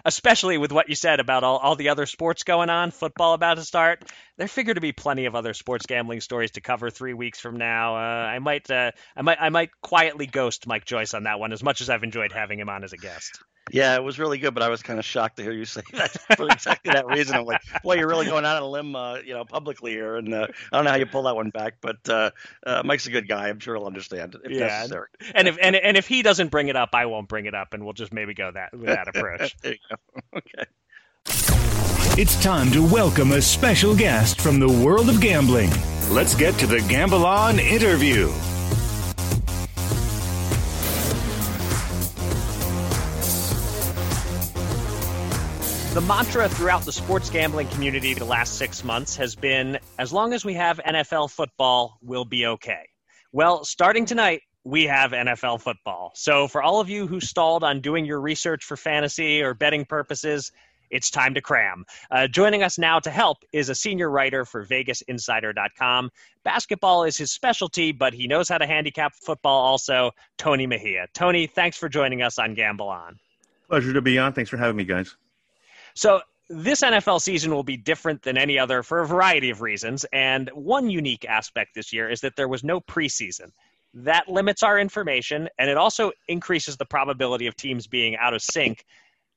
especially 0.06 0.58
with 0.58 0.72
what 0.72 0.90
you 0.90 0.96
said 0.96 1.20
about 1.20 1.44
all, 1.44 1.58
all 1.58 1.76
the 1.76 1.90
other 1.90 2.06
sports 2.06 2.44
going 2.44 2.70
on, 2.70 2.92
football 2.92 3.34
about 3.34 3.56
to 3.56 3.64
start. 3.64 4.04
There 4.38 4.48
figure 4.48 4.74
to 4.74 4.82
be 4.82 4.92
plenty 4.92 5.26
of 5.26 5.36
other 5.36 5.54
sports 5.54 5.86
gambling 5.86 6.22
stories 6.22 6.52
to 6.52 6.62
cover 6.62 6.90
three 6.90 7.14
weeks 7.14 7.40
from 7.40 7.58
now. 7.58 7.96
Uh, 7.96 8.00
I 8.28 8.40
might, 8.40 8.70
uh, 8.70 8.92
I 9.16 9.22
might, 9.22 9.38
I 9.40 9.50
might 9.50 9.70
quietly 9.82 10.26
ghost 10.26 10.68
Mike 10.68 10.86
Joyce 10.86 11.14
on 11.14 11.24
that 11.24 11.40
one, 11.40 11.54
as 11.54 11.64
much 11.64 11.82
as 11.82 11.90
I've 11.90 12.04
enjoyed 12.04 12.32
having 12.32 12.60
him 12.60 12.70
on 12.70 12.84
as 12.84 12.94
a 12.94 12.98
guest. 12.98 13.40
Yeah, 13.70 13.96
it 13.96 14.04
was 14.04 14.18
really 14.18 14.38
good, 14.40 14.54
but 14.54 14.64
I 14.64 14.70
was 14.70 14.82
kind 14.82 14.98
of 14.98 15.06
shocked 15.06 15.38
to 15.38 15.44
hear 15.44 15.52
you 15.52 15.66
say 15.66 15.82
that 15.94 16.12
for 16.36 16.48
exactly 16.50 16.92
that 16.94 17.06
reason. 17.06 17.36
I'm 17.36 17.46
like, 17.46 17.62
boy, 17.84 17.96
you're 17.96 18.08
really 18.08 18.26
going 18.26 18.44
out 18.44 18.58
on 18.58 18.64
a 18.64 18.68
limb, 18.68 18.96
uh, 18.96 19.18
you 19.18 19.34
know, 19.34 19.46
publicly 19.46 19.92
here, 19.92 20.16
and 20.18 20.34
uh, 20.34 20.48
I 20.72 20.78
don't 20.78 20.86
know 20.86 20.92
how 20.92 20.98
you 20.98 21.06
pull 21.06 21.24
that 21.24 21.36
one 21.36 21.52
back, 21.52 21.76
but 21.82 21.98
uh, 22.10 22.32
uh 22.66 22.82
Mike's 22.84 23.08
a 23.08 23.12
good 23.12 23.28
guy. 23.28 23.50
I'm 23.50 23.60
sure 23.60 23.76
he'll 23.76 23.86
understand 23.86 24.36
if 24.44 24.52
yeah. 24.52 24.68
necessary. 24.68 25.08
And 25.36 25.48
if 25.48 25.58
and, 25.62 25.76
and 25.76 25.96
if 25.96 26.08
he 26.08 26.22
doesn't 26.22 26.50
bring 26.50 26.70
it 26.70 26.76
up, 26.76 26.90
I 26.94 27.06
won't 27.06 27.28
bring 27.28 27.46
it 27.46 27.54
up, 27.54 27.74
and 27.74 27.84
we'll 27.84 27.94
just 27.94 28.14
maybe 28.14 28.34
go 28.34 28.52
that 28.52 28.72
with 28.74 28.86
that 28.88 29.08
approach. 29.08 29.56
okay. 29.66 30.66
It's 32.18 32.42
time 32.44 32.72
to 32.72 32.86
welcome 32.86 33.32
a 33.32 33.42
special 33.42 33.96
guest 33.96 34.42
from 34.42 34.60
the 34.60 34.68
world 34.68 35.08
of 35.08 35.22
gambling. 35.22 35.72
Let's 36.10 36.36
get 36.36 36.56
to 36.56 36.68
the 36.68 36.82
Gamble 36.82 37.26
On 37.26 37.58
interview. 37.58 38.30
The 45.94 46.00
mantra 46.00 46.48
throughout 46.48 46.84
the 46.84 46.94
sports 46.94 47.30
gambling 47.30 47.68
community 47.68 48.14
the 48.14 48.24
last 48.24 48.58
six 48.58 48.82
months 48.82 49.18
has 49.18 49.36
been 49.36 49.78
as 50.00 50.14
long 50.14 50.32
as 50.32 50.46
we 50.46 50.54
have 50.54 50.80
NFL 50.88 51.32
football, 51.32 51.98
we'll 52.02 52.24
be 52.24 52.46
okay. 52.46 52.88
Well, 53.34 53.66
starting 53.66 54.06
tonight, 54.06 54.42
we 54.64 54.86
have 54.86 55.12
NFL 55.12 55.60
football. 55.60 56.14
So, 56.16 56.48
for 56.48 56.64
all 56.64 56.80
of 56.80 56.90
you 56.90 57.08
who 57.08 57.20
stalled 57.20 57.66
on 57.66 57.82
doing 57.82 58.06
your 58.06 58.22
research 58.22 58.64
for 58.64 58.78
fantasy 58.78 59.42
or 59.42 59.54
betting 59.54 59.84
purposes, 59.84 60.54
it's 60.92 61.12
time 61.12 61.34
to 61.34 61.42
cram. 61.42 61.84
Uh, 62.10 62.26
joining 62.26 62.64
us 62.64 62.78
now 62.78 62.98
to 63.02 63.10
help 63.10 63.40
is 63.52 63.68
a 63.68 63.76
senior 63.76 64.10
writer 64.10 64.46
for 64.46 64.66
VegasInsider.com. 64.66 66.10
Basketball 66.46 67.04
is 67.04 67.18
his 67.18 67.34
specialty, 67.34 67.92
but 67.92 68.14
he 68.14 68.28
knows 68.28 68.48
how 68.48 68.58
to 68.58 68.66
handicap 68.66 69.14
football 69.14 69.60
also. 69.60 70.12
Tony 70.38 70.68
Mejia. 70.68 71.08
Tony, 71.14 71.48
thanks 71.48 71.76
for 71.76 71.90
joining 71.90 72.22
us 72.22 72.40
on 72.40 72.54
Gamble 72.54 72.88
On. 72.88 73.20
Pleasure 73.68 73.92
to 73.92 74.02
be 74.02 74.18
on. 74.18 74.32
Thanks 74.32 74.50
for 74.50 74.56
having 74.56 74.78
me, 74.78 74.86
guys. 74.86 75.18
So 75.96 76.22
this 76.52 76.82
NFL 76.82 77.22
season 77.22 77.54
will 77.54 77.64
be 77.64 77.78
different 77.78 78.22
than 78.24 78.38
any 78.38 78.60
other 78.60 78.84
for 78.84 79.00
a 79.00 79.08
variety 79.08 79.50
of 79.50 79.62
reasons. 79.62 80.06
And 80.12 80.50
one 80.54 80.90
unique 80.90 81.26
aspect 81.26 81.76
this 81.76 81.94
year 81.94 82.10
is 82.10 82.22
that 82.22 82.36
there 82.36 82.48
was 82.48 82.64
no 82.64 82.82
preseason. 82.82 83.52
That 83.94 84.28
limits 84.28 84.64
our 84.64 84.80
information 84.80 85.50
and 85.58 85.70
it 85.70 85.78
also 85.78 86.12
increases 86.28 86.78
the 86.78 86.86
probability 86.86 87.48
of 87.48 87.56
teams 87.56 87.88
being 87.88 88.18
out 88.18 88.34
of 88.34 88.42
sync. 88.42 88.86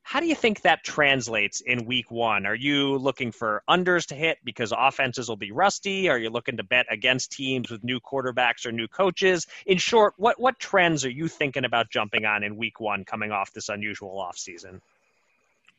How 0.03 0.19
do 0.19 0.27
you 0.27 0.35
think 0.35 0.61
that 0.61 0.83
translates 0.83 1.61
in 1.61 1.85
week 1.85 2.11
one? 2.11 2.45
Are 2.45 2.53
you 2.53 2.97
looking 2.97 3.31
for 3.31 3.63
unders 3.67 4.05
to 4.07 4.15
hit 4.15 4.37
because 4.43 4.71
offenses 4.77 5.27
will 5.27 5.35
be 5.35 5.51
rusty? 5.51 6.09
Are 6.09 6.17
you 6.19 6.29
looking 6.29 6.57
to 6.57 6.63
bet 6.63 6.85
against 6.91 7.31
teams 7.31 7.71
with 7.71 7.83
new 7.83 7.99
quarterbacks 7.99 8.67
or 8.67 8.71
new 8.71 8.87
coaches? 8.87 9.47
In 9.65 9.79
short, 9.79 10.13
what, 10.17 10.39
what 10.39 10.59
trends 10.59 11.05
are 11.05 11.09
you 11.09 11.27
thinking 11.27 11.65
about 11.65 11.89
jumping 11.89 12.23
on 12.23 12.43
in 12.43 12.55
week 12.55 12.79
one 12.79 13.03
coming 13.03 13.31
off 13.31 13.51
this 13.51 13.69
unusual 13.69 14.15
offseason? 14.17 14.79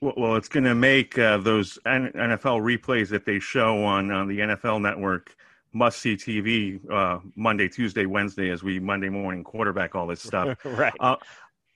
Well, 0.00 0.36
it's 0.36 0.48
going 0.48 0.64
to 0.64 0.74
make 0.74 1.18
uh, 1.18 1.38
those 1.38 1.78
NFL 1.86 2.60
replays 2.60 3.08
that 3.08 3.24
they 3.24 3.38
show 3.38 3.82
on, 3.84 4.10
on 4.10 4.28
the 4.28 4.40
NFL 4.40 4.82
network 4.82 5.34
must 5.72 5.98
see 6.00 6.16
TV 6.16 6.80
uh, 6.90 7.20
Monday, 7.34 7.68
Tuesday, 7.68 8.06
Wednesday 8.06 8.50
as 8.50 8.62
we 8.62 8.78
Monday 8.78 9.08
morning 9.08 9.44
quarterback 9.44 9.94
all 9.94 10.06
this 10.06 10.22
stuff. 10.22 10.58
right. 10.64 10.92
Uh, 11.00 11.16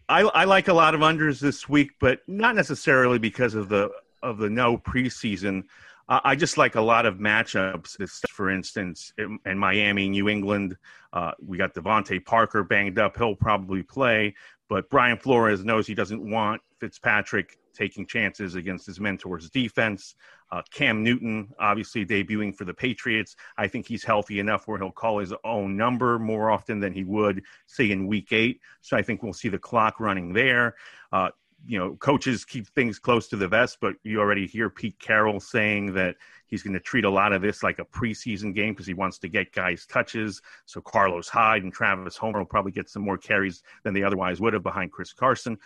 I, 0.08 0.22
I 0.22 0.44
like 0.44 0.68
a 0.68 0.72
lot 0.72 0.94
of 0.94 1.00
unders 1.00 1.40
this 1.40 1.68
week, 1.68 1.92
but 2.00 2.20
not 2.26 2.56
necessarily 2.56 3.18
because 3.18 3.54
of 3.54 3.68
the 3.68 3.90
of 4.22 4.38
the 4.38 4.50
no 4.50 4.76
preseason. 4.76 5.64
Uh, 6.08 6.20
I 6.24 6.34
just 6.34 6.58
like 6.58 6.74
a 6.74 6.80
lot 6.80 7.06
of 7.06 7.16
matchups. 7.16 7.96
For 8.28 8.50
instance, 8.50 9.12
in, 9.16 9.38
in 9.46 9.56
Miami, 9.56 10.08
New 10.08 10.28
England, 10.28 10.76
uh, 11.12 11.32
we 11.46 11.56
got 11.56 11.74
DeVante 11.74 12.24
Parker 12.24 12.64
banged 12.64 12.98
up. 12.98 13.16
He'll 13.16 13.36
probably 13.36 13.82
play, 13.82 14.34
but 14.68 14.90
Brian 14.90 15.16
Flores 15.16 15.64
knows 15.64 15.86
he 15.86 15.94
doesn't 15.94 16.28
want 16.28 16.60
Fitzpatrick 16.80 17.56
taking 17.74 18.06
chances 18.06 18.54
against 18.54 18.86
his 18.86 18.98
mentor's 18.98 19.50
defense. 19.50 20.14
Uh, 20.52 20.62
Cam 20.72 21.02
Newton, 21.02 21.48
obviously 21.58 22.04
debuting 22.04 22.54
for 22.54 22.64
the 22.64 22.74
Patriots. 22.74 23.36
I 23.56 23.68
think 23.68 23.86
he's 23.86 24.02
healthy 24.02 24.40
enough 24.40 24.66
where 24.66 24.78
he'll 24.78 24.90
call 24.90 25.18
his 25.18 25.32
own 25.44 25.76
number 25.76 26.18
more 26.18 26.50
often 26.50 26.80
than 26.80 26.92
he 26.92 27.04
would, 27.04 27.42
say, 27.66 27.90
in 27.90 28.06
week 28.06 28.32
eight. 28.32 28.60
So 28.80 28.96
I 28.96 29.02
think 29.02 29.22
we'll 29.22 29.32
see 29.32 29.48
the 29.48 29.58
clock 29.58 30.00
running 30.00 30.32
there. 30.32 30.74
Uh, 31.12 31.30
you 31.66 31.78
know, 31.78 31.94
coaches 31.96 32.44
keep 32.44 32.66
things 32.68 32.98
close 32.98 33.28
to 33.28 33.36
the 33.36 33.48
vest, 33.48 33.78
but 33.80 33.94
you 34.02 34.18
already 34.18 34.46
hear 34.46 34.70
Pete 34.70 34.98
Carroll 34.98 35.40
saying 35.40 35.92
that 35.94 36.16
he's 36.46 36.62
going 36.62 36.74
to 36.74 36.80
treat 36.80 37.04
a 37.04 37.10
lot 37.10 37.32
of 37.32 37.42
this 37.42 37.62
like 37.62 37.78
a 37.78 37.84
preseason 37.84 38.54
game 38.54 38.72
because 38.72 38.86
he 38.86 38.94
wants 38.94 39.18
to 39.18 39.28
get 39.28 39.52
guys 39.52 39.86
touches. 39.86 40.40
So 40.64 40.80
Carlos 40.80 41.28
Hyde 41.28 41.62
and 41.62 41.72
Travis 41.72 42.16
Homer 42.16 42.38
will 42.38 42.46
probably 42.46 42.72
get 42.72 42.88
some 42.88 43.02
more 43.02 43.18
carries 43.18 43.62
than 43.84 43.94
they 43.94 44.02
otherwise 44.02 44.40
would 44.40 44.54
have 44.54 44.62
behind 44.62 44.90
Chris 44.90 45.12
Carson. 45.12 45.58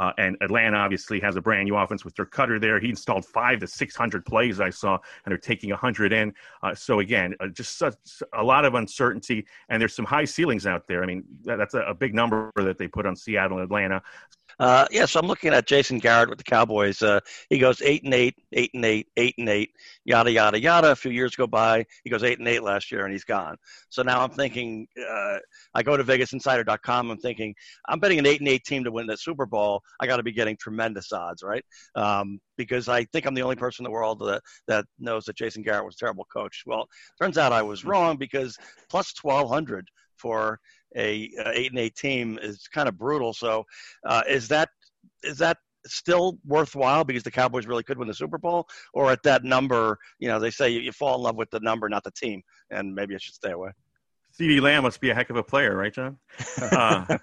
Uh, 0.00 0.12
and 0.16 0.36
Atlanta 0.40 0.78
obviously 0.78 1.20
has 1.20 1.36
a 1.36 1.42
brand 1.42 1.66
new 1.66 1.76
offense 1.76 2.04
with 2.04 2.14
Dirk 2.14 2.34
Koetter 2.34 2.58
there. 2.58 2.80
He 2.80 2.88
installed 2.88 3.26
five 3.26 3.60
to 3.60 3.66
600 3.66 4.24
plays 4.24 4.58
I 4.58 4.70
saw, 4.70 4.94
and 4.94 5.30
they're 5.30 5.38
taking 5.38 5.68
100 5.70 6.12
in. 6.12 6.32
Uh, 6.62 6.74
so 6.74 7.00
again, 7.00 7.34
uh, 7.38 7.48
just 7.48 7.76
such, 7.76 7.94
a 8.32 8.42
lot 8.42 8.64
of 8.64 8.74
uncertainty, 8.74 9.46
and 9.68 9.80
there's 9.80 9.94
some 9.94 10.06
high 10.06 10.24
ceilings 10.24 10.66
out 10.66 10.88
there. 10.88 11.02
I 11.02 11.06
mean, 11.06 11.24
that, 11.44 11.56
that's 11.56 11.74
a, 11.74 11.80
a, 11.80 11.94
big 11.94 12.14
number 12.14 12.50
that 12.56 12.78
they 12.78 12.88
put 12.88 13.04
on 13.04 13.14
Seattle 13.14 13.58
and 13.58 13.64
Atlanta. 13.64 14.02
Uh, 14.60 14.86
yeah, 14.90 15.06
so 15.06 15.18
I'm 15.18 15.26
looking 15.26 15.54
at 15.54 15.66
Jason 15.66 15.98
Garrett 15.98 16.28
with 16.28 16.36
the 16.36 16.44
Cowboys. 16.44 17.00
Uh, 17.00 17.20
he 17.48 17.58
goes 17.58 17.80
eight 17.80 18.04
and 18.04 18.12
eight, 18.12 18.34
eight 18.52 18.70
and 18.74 18.84
eight, 18.84 19.08
eight 19.16 19.34
and 19.38 19.48
eight, 19.48 19.70
yada 20.04 20.30
yada 20.30 20.60
yada. 20.60 20.90
A 20.90 20.94
few 20.94 21.10
years 21.10 21.34
go 21.34 21.46
by, 21.46 21.86
he 22.04 22.10
goes 22.10 22.22
eight 22.22 22.38
and 22.38 22.46
eight 22.46 22.62
last 22.62 22.92
year, 22.92 23.04
and 23.04 23.12
he's 23.12 23.24
gone. 23.24 23.56
So 23.88 24.02
now 24.02 24.20
I'm 24.20 24.28
thinking, 24.28 24.86
uh, 25.00 25.38
I 25.74 25.82
go 25.82 25.96
to 25.96 26.04
VegasInsider.com. 26.04 27.10
I'm 27.10 27.16
thinking, 27.16 27.54
I'm 27.88 28.00
betting 28.00 28.18
an 28.18 28.26
eight 28.26 28.40
and 28.40 28.48
eight 28.50 28.64
team 28.64 28.84
to 28.84 28.92
win 28.92 29.06
the 29.06 29.16
Super 29.16 29.46
Bowl. 29.46 29.80
I 29.98 30.06
got 30.06 30.18
to 30.18 30.22
be 30.22 30.32
getting 30.32 30.58
tremendous 30.58 31.10
odds, 31.10 31.42
right? 31.42 31.64
Um, 31.94 32.38
because 32.58 32.86
I 32.86 33.04
think 33.04 33.24
I'm 33.24 33.34
the 33.34 33.42
only 33.42 33.56
person 33.56 33.86
in 33.86 33.90
the 33.90 33.94
world 33.94 34.18
that 34.18 34.42
that 34.68 34.84
knows 34.98 35.24
that 35.24 35.36
Jason 35.36 35.62
Garrett 35.62 35.86
was 35.86 35.94
a 35.94 36.00
terrible 36.00 36.26
coach. 36.30 36.64
Well, 36.66 36.86
turns 37.18 37.38
out 37.38 37.52
I 37.52 37.62
was 37.62 37.86
wrong 37.86 38.18
because 38.18 38.58
plus 38.90 39.14
1200 39.22 39.88
for 40.18 40.60
a, 40.96 41.30
a 41.38 41.58
eight 41.58 41.70
and 41.70 41.78
eight 41.78 41.96
team 41.96 42.38
is 42.42 42.68
kind 42.68 42.88
of 42.88 42.98
brutal. 42.98 43.32
So, 43.32 43.64
uh, 44.06 44.22
is 44.28 44.48
that 44.48 44.68
is 45.22 45.38
that 45.38 45.58
still 45.86 46.38
worthwhile 46.46 47.04
because 47.04 47.22
the 47.22 47.30
Cowboys 47.30 47.66
really 47.66 47.82
could 47.82 47.98
win 47.98 48.08
the 48.08 48.14
Super 48.14 48.38
Bowl, 48.38 48.68
or 48.92 49.10
at 49.10 49.22
that 49.22 49.44
number, 49.44 49.98
you 50.18 50.28
know, 50.28 50.38
they 50.38 50.50
say 50.50 50.70
you, 50.70 50.80
you 50.80 50.92
fall 50.92 51.16
in 51.16 51.22
love 51.22 51.36
with 51.36 51.50
the 51.50 51.60
number, 51.60 51.88
not 51.88 52.04
the 52.04 52.10
team, 52.10 52.42
and 52.70 52.94
maybe 52.94 53.14
I 53.14 53.18
should 53.18 53.34
stay 53.34 53.52
away. 53.52 53.70
CeeDee 54.38 54.60
Lamb 54.60 54.84
must 54.84 55.00
be 55.00 55.10
a 55.10 55.14
heck 55.14 55.30
of 55.30 55.36
a 55.36 55.42
player, 55.42 55.76
right, 55.76 55.92
John? 55.92 56.18
Uh, 56.72 57.16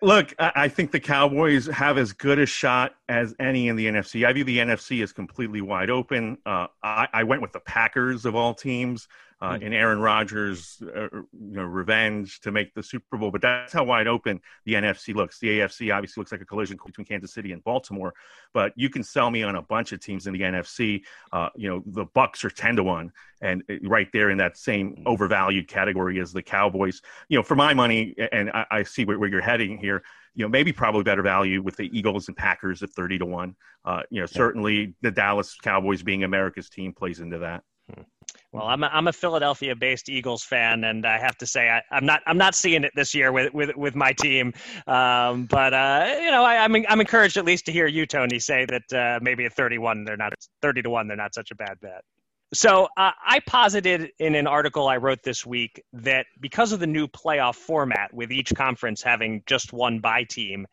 look, 0.00 0.32
I 0.38 0.68
think 0.68 0.92
the 0.92 1.00
Cowboys 1.00 1.66
have 1.66 1.98
as 1.98 2.12
good 2.12 2.38
a 2.38 2.46
shot 2.46 2.94
as 3.08 3.34
any 3.40 3.68
in 3.68 3.76
the 3.76 3.86
NFC. 3.86 4.24
I 4.24 4.32
view 4.32 4.44
the 4.44 4.58
NFC 4.58 5.02
as 5.02 5.12
completely 5.12 5.60
wide 5.60 5.90
open. 5.90 6.38
Uh, 6.46 6.68
I, 6.82 7.08
I, 7.12 7.24
went 7.24 7.42
with 7.42 7.52
the 7.52 7.60
Packers 7.60 8.24
of 8.24 8.36
all 8.36 8.54
teams 8.54 9.08
uh, 9.42 9.58
in 9.60 9.72
Aaron 9.72 9.98
Rodgers' 9.98 10.80
uh, 10.82 11.08
you 11.12 11.26
know, 11.32 11.64
revenge 11.64 12.40
to 12.42 12.52
make 12.52 12.72
the 12.74 12.82
Super 12.82 13.16
Bowl. 13.16 13.32
But 13.32 13.42
that's 13.42 13.72
how 13.72 13.82
wide 13.82 14.06
open 14.06 14.40
the 14.64 14.74
NFC 14.74 15.14
looks. 15.14 15.40
The 15.40 15.58
AFC 15.58 15.92
obviously 15.92 16.20
looks 16.20 16.30
like 16.30 16.40
a 16.40 16.44
collision 16.44 16.78
between 16.86 17.04
Kansas 17.04 17.34
City 17.34 17.50
and 17.50 17.62
Baltimore. 17.64 18.14
But 18.54 18.72
you 18.76 18.88
can 18.88 19.02
sell 19.02 19.32
me 19.32 19.42
on 19.42 19.56
a 19.56 19.62
bunch 19.62 19.90
of 19.90 19.98
teams 19.98 20.28
in 20.28 20.32
the 20.32 20.40
NFC. 20.40 21.02
Uh, 21.32 21.48
you 21.56 21.68
know, 21.68 21.82
the 21.86 22.06
Bucs 22.06 22.44
are 22.44 22.50
ten 22.50 22.76
to 22.76 22.84
one, 22.84 23.10
and 23.40 23.64
uh, 23.68 23.74
right 23.82 24.08
there 24.12 24.30
in 24.30 24.38
that 24.38 24.56
same 24.56 25.02
overvalued 25.06 25.66
category 25.66 26.20
as 26.20 26.32
the 26.32 26.42
Cowboys. 26.42 27.02
You 27.28 27.38
know, 27.38 27.42
for 27.42 27.56
my 27.56 27.74
money, 27.74 28.14
and 28.30 28.48
I, 28.50 28.66
I 28.70 28.82
see 28.84 29.04
where, 29.04 29.18
where 29.18 29.28
you're 29.28 29.40
heading 29.40 29.76
here 29.76 30.04
you 30.34 30.44
know, 30.44 30.48
maybe 30.48 30.72
probably 30.72 31.02
better 31.02 31.20
value 31.20 31.60
with 31.60 31.76
the 31.76 31.90
Eagles 31.92 32.28
and 32.28 32.36
Packers 32.36 32.82
at 32.82 32.90
30 32.90 33.18
to 33.18 33.26
1. 33.26 33.54
Uh, 33.84 34.02
you 34.08 34.20
know, 34.20 34.24
certainly 34.24 34.94
the 35.02 35.10
Dallas 35.10 35.54
Cowboys 35.60 36.02
being 36.02 36.24
America's 36.24 36.70
team 36.70 36.94
plays 36.94 37.20
into 37.20 37.38
that. 37.40 37.64
Well, 38.52 38.64
I'm 38.66 38.82
a, 38.82 38.86
I'm 38.88 39.08
a 39.08 39.12
Philadelphia-based 39.12 40.08
Eagles 40.08 40.44
fan, 40.44 40.84
and 40.84 41.06
I 41.06 41.18
have 41.18 41.36
to 41.38 41.46
say 41.46 41.68
I, 41.68 41.82
am 41.96 42.04
not 42.06 42.20
I'm 42.26 42.38
not 42.38 42.54
seeing 42.54 42.84
it 42.84 42.92
this 42.94 43.14
year 43.14 43.32
with 43.32 43.52
with, 43.54 43.74
with 43.76 43.94
my 43.94 44.12
team. 44.12 44.52
Um, 44.86 45.46
but 45.46 45.72
uh, 45.72 46.16
you 46.20 46.30
know, 46.30 46.44
I, 46.44 46.56
am 46.56 46.74
I'm, 46.74 46.84
I'm 46.88 47.00
encouraged 47.00 47.36
at 47.36 47.44
least 47.44 47.66
to 47.66 47.72
hear 47.72 47.86
you, 47.86 48.06
Tony, 48.06 48.38
say 48.38 48.66
that 48.66 48.92
uh, 48.92 49.20
maybe 49.22 49.44
at 49.44 49.52
31 49.54 50.04
they're 50.04 50.16
not 50.16 50.32
30 50.60 50.82
to 50.82 50.90
one 50.90 51.08
they're 51.08 51.16
not 51.16 51.34
such 51.34 51.50
a 51.50 51.54
bad 51.54 51.78
bet. 51.80 52.02
So 52.54 52.84
uh, 52.98 53.12
I 53.26 53.40
posited 53.46 54.10
in 54.18 54.34
an 54.34 54.46
article 54.46 54.86
I 54.86 54.98
wrote 54.98 55.22
this 55.22 55.46
week 55.46 55.82
that 55.94 56.26
because 56.38 56.72
of 56.72 56.80
the 56.80 56.86
new 56.86 57.08
playoff 57.08 57.54
format, 57.54 58.12
with 58.12 58.30
each 58.30 58.54
conference 58.54 59.02
having 59.02 59.42
just 59.46 59.72
one 59.72 60.00
bye 60.00 60.24
team, 60.24 60.66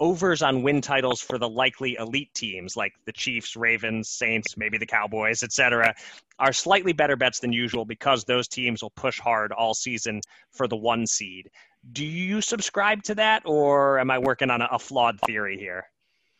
overs 0.00 0.42
on 0.42 0.62
win 0.62 0.80
titles 0.80 1.20
for 1.20 1.38
the 1.38 1.48
likely 1.48 1.96
elite 1.98 2.32
teams 2.34 2.76
like 2.76 2.92
the 3.04 3.12
Chiefs, 3.12 3.56
Ravens, 3.56 4.08
Saints, 4.08 4.56
maybe 4.56 4.78
the 4.78 4.86
Cowboys, 4.86 5.42
etc., 5.42 5.94
are 6.38 6.52
slightly 6.52 6.92
better 6.92 7.16
bets 7.16 7.38
than 7.38 7.52
usual 7.52 7.84
because 7.84 8.24
those 8.24 8.48
teams 8.48 8.82
will 8.82 8.90
push 8.90 9.20
hard 9.20 9.52
all 9.52 9.74
season 9.74 10.20
for 10.50 10.66
the 10.66 10.76
one 10.76 11.06
seed. 11.06 11.48
Do 11.92 12.04
you 12.04 12.40
subscribe 12.40 13.02
to 13.04 13.14
that, 13.16 13.42
or 13.44 13.98
am 13.98 14.10
I 14.10 14.18
working 14.18 14.50
on 14.50 14.62
a, 14.62 14.68
a 14.72 14.78
flawed 14.78 15.20
theory 15.20 15.58
here? 15.58 15.84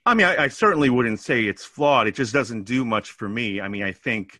I 0.06 0.14
mean, 0.14 0.26
I, 0.26 0.44
I, 0.44 0.48
certainly 0.48 0.90
wouldn't 0.90 1.20
say 1.20 1.44
it's 1.44 1.64
flawed. 1.64 2.06
It 2.06 2.14
just 2.14 2.32
doesn't 2.32 2.64
do 2.64 2.84
much 2.84 3.12
for 3.12 3.28
me. 3.28 3.60
I 3.60 3.68
mean, 3.68 3.82
I 3.82 3.92
think 3.92 4.38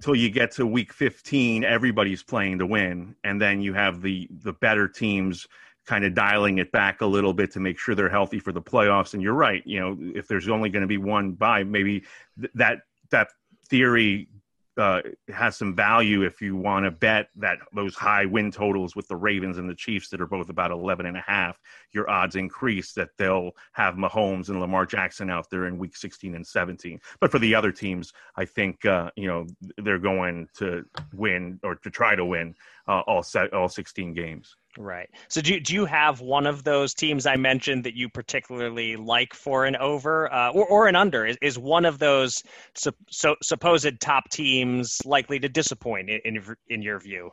till 0.00 0.14
you 0.14 0.28
get 0.28 0.50
to 0.52 0.66
week 0.66 0.92
15, 0.92 1.64
everybody's 1.64 2.22
playing 2.22 2.58
to 2.58 2.66
win, 2.66 3.16
and 3.24 3.40
then 3.40 3.60
you 3.60 3.72
have 3.74 4.02
the 4.02 4.28
the 4.42 4.52
better 4.52 4.88
teams 4.88 5.46
kind 5.86 6.04
of 6.04 6.14
dialing 6.14 6.58
it 6.58 6.72
back 6.72 7.00
a 7.00 7.06
little 7.06 7.32
bit 7.32 7.52
to 7.52 7.60
make 7.60 7.78
sure 7.78 7.94
they're 7.94 8.08
healthy 8.08 8.38
for 8.38 8.52
the 8.52 8.62
playoffs. 8.62 9.14
And 9.14 9.22
you're 9.22 9.34
right, 9.34 9.62
you 9.66 9.80
know, 9.80 9.96
if 10.14 10.28
there's 10.28 10.48
only 10.48 10.68
going 10.68 10.82
to 10.82 10.88
be 10.88 10.98
one 10.98 11.32
bye, 11.32 11.64
maybe 11.64 12.04
th- 12.40 12.52
that 12.54 12.80
that 13.10 13.28
theory 13.68 14.28
uh, 14.76 15.00
has 15.28 15.56
some 15.56 15.74
value 15.74 16.22
if 16.22 16.42
you 16.42 16.54
want 16.54 16.84
to 16.84 16.90
bet 16.90 17.28
that 17.34 17.58
those 17.74 17.94
high 17.94 18.26
win 18.26 18.50
totals 18.50 18.94
with 18.94 19.08
the 19.08 19.16
Ravens 19.16 19.56
and 19.56 19.68
the 19.68 19.74
Chiefs 19.74 20.10
that 20.10 20.20
are 20.20 20.26
both 20.26 20.50
about 20.50 20.70
11 20.70 21.06
and 21.06 21.16
a 21.16 21.24
half, 21.26 21.58
your 21.92 22.10
odds 22.10 22.36
increase 22.36 22.92
that 22.92 23.08
they'll 23.16 23.52
have 23.72 23.94
Mahomes 23.94 24.50
and 24.50 24.60
Lamar 24.60 24.84
Jackson 24.84 25.30
out 25.30 25.48
there 25.50 25.66
in 25.66 25.78
week 25.78 25.96
16 25.96 26.34
and 26.34 26.46
17. 26.46 27.00
But 27.20 27.30
for 27.30 27.38
the 27.38 27.54
other 27.54 27.72
teams, 27.72 28.12
I 28.36 28.44
think, 28.44 28.84
uh, 28.84 29.10
you 29.16 29.28
know, 29.28 29.46
they're 29.78 29.98
going 29.98 30.48
to 30.58 30.84
win 31.14 31.58
or 31.62 31.76
to 31.76 31.90
try 31.90 32.14
to 32.14 32.24
win 32.24 32.54
uh, 32.86 33.00
all 33.06 33.22
set, 33.22 33.54
all 33.54 33.70
16 33.70 34.12
games. 34.12 34.56
Right. 34.78 35.08
So 35.28 35.40
do 35.40 35.58
do 35.60 35.74
you 35.74 35.86
have 35.86 36.20
one 36.20 36.46
of 36.46 36.64
those 36.64 36.94
teams 36.94 37.26
I 37.26 37.36
mentioned 37.36 37.84
that 37.84 37.94
you 37.94 38.08
particularly 38.08 38.96
like 38.96 39.34
for 39.34 39.64
an 39.64 39.76
over 39.76 40.32
uh, 40.32 40.50
or 40.50 40.66
or 40.66 40.88
an 40.88 40.96
under? 40.96 41.26
Is, 41.26 41.38
is 41.40 41.58
one 41.58 41.84
of 41.84 41.98
those 41.98 42.42
su- 42.74 42.92
so, 43.10 43.36
supposed 43.42 44.00
top 44.00 44.28
teams 44.30 45.00
likely 45.04 45.38
to 45.40 45.48
disappoint 45.48 46.10
in, 46.10 46.20
in 46.24 46.56
in 46.68 46.82
your 46.82 46.98
view? 47.00 47.30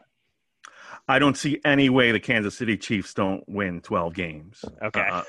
I 1.08 1.20
don't 1.20 1.38
see 1.38 1.60
any 1.66 1.90
way 1.90 2.12
the 2.12 2.20
Kansas 2.20 2.58
City 2.58 2.78
Chiefs 2.78 3.14
don't 3.14 3.44
win 3.48 3.82
12 3.82 4.14
games. 4.14 4.64
Okay. 4.82 5.08
uh, 5.12 5.24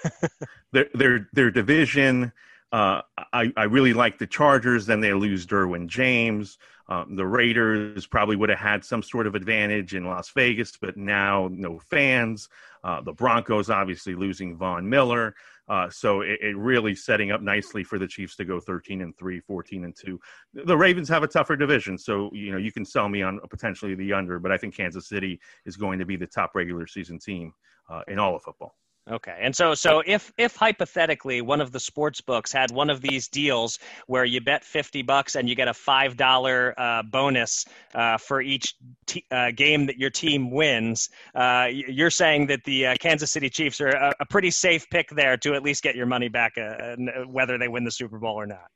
their 0.72 0.86
their 0.94 1.28
their 1.32 1.50
division 1.50 2.32
uh, 2.74 3.02
I, 3.32 3.52
I 3.56 3.64
really 3.64 3.92
like 3.92 4.18
the 4.18 4.26
Chargers. 4.26 4.84
Then 4.84 5.00
they 5.00 5.14
lose 5.14 5.46
Derwin 5.46 5.86
James. 5.86 6.58
Um, 6.88 7.16
the 7.16 7.26
Raiders 7.26 8.06
probably 8.06 8.36
would 8.36 8.50
have 8.50 8.58
had 8.58 8.84
some 8.84 9.02
sort 9.02 9.26
of 9.26 9.34
advantage 9.34 9.94
in 9.94 10.04
Las 10.04 10.30
Vegas, 10.30 10.76
but 10.80 10.96
now 10.96 11.48
no 11.50 11.78
fans. 11.78 12.48
Uh, 12.82 13.00
the 13.00 13.12
Broncos 13.12 13.70
obviously 13.70 14.14
losing 14.14 14.56
Von 14.56 14.88
Miller. 14.88 15.34
Uh, 15.66 15.88
so 15.88 16.20
it, 16.20 16.38
it, 16.42 16.56
really 16.58 16.94
setting 16.94 17.30
up 17.30 17.40
nicely 17.40 17.82
for 17.82 17.98
the 17.98 18.06
Chiefs 18.06 18.36
to 18.36 18.44
go 18.44 18.60
13 18.60 19.00
and 19.00 19.16
3, 19.16 19.40
14 19.40 19.84
and 19.84 19.96
2. 19.96 20.20
The 20.52 20.76
Ravens 20.76 21.08
have 21.08 21.22
a 21.22 21.26
tougher 21.26 21.56
division, 21.56 21.96
so 21.96 22.28
you 22.34 22.52
know 22.52 22.58
you 22.58 22.70
can 22.70 22.84
sell 22.84 23.08
me 23.08 23.22
on 23.22 23.40
potentially 23.48 23.94
the 23.94 24.12
under, 24.12 24.38
but 24.38 24.52
I 24.52 24.58
think 24.58 24.76
Kansas 24.76 25.08
City 25.08 25.40
is 25.64 25.76
going 25.76 25.98
to 26.00 26.04
be 26.04 26.16
the 26.16 26.26
top 26.26 26.50
regular 26.54 26.86
season 26.86 27.18
team 27.18 27.54
uh, 27.88 28.02
in 28.08 28.18
all 28.18 28.36
of 28.36 28.42
football. 28.42 28.74
Okay. 29.10 29.38
And 29.38 29.54
so 29.54 29.74
so 29.74 30.02
if 30.06 30.32
if 30.38 30.56
hypothetically 30.56 31.42
one 31.42 31.60
of 31.60 31.72
the 31.72 31.80
sports 31.80 32.22
books 32.22 32.50
had 32.50 32.70
one 32.70 32.88
of 32.88 33.02
these 33.02 33.28
deals 33.28 33.78
where 34.06 34.24
you 34.24 34.40
bet 34.40 34.64
50 34.64 35.02
bucks 35.02 35.34
and 35.34 35.46
you 35.46 35.54
get 35.54 35.68
a 35.68 35.72
$5 35.72 36.72
uh, 36.76 37.02
bonus 37.02 37.66
uh, 37.94 38.16
for 38.16 38.40
each 38.40 38.74
t- 39.06 39.26
uh, 39.30 39.50
game 39.50 39.84
that 39.86 39.98
your 39.98 40.08
team 40.08 40.50
wins, 40.50 41.10
uh, 41.34 41.68
you're 41.70 42.10
saying 42.10 42.46
that 42.46 42.64
the 42.64 42.86
uh, 42.86 42.94
Kansas 42.98 43.30
City 43.30 43.50
Chiefs 43.50 43.78
are 43.82 43.90
a, 43.90 44.14
a, 44.20 44.26
pretty 44.26 44.50
safe 44.50 44.88
pick 44.88 45.10
there 45.10 45.36
to 45.36 45.54
at 45.54 45.62
least 45.62 45.82
get 45.82 45.94
your 45.94 46.06
money 46.06 46.28
back 46.28 46.56
uh, 46.56 46.96
whether 47.26 47.58
they 47.58 47.68
win 47.68 47.84
the 47.84 47.90
Super 47.90 48.18
Bowl 48.18 48.34
or 48.34 48.46
not. 48.46 48.68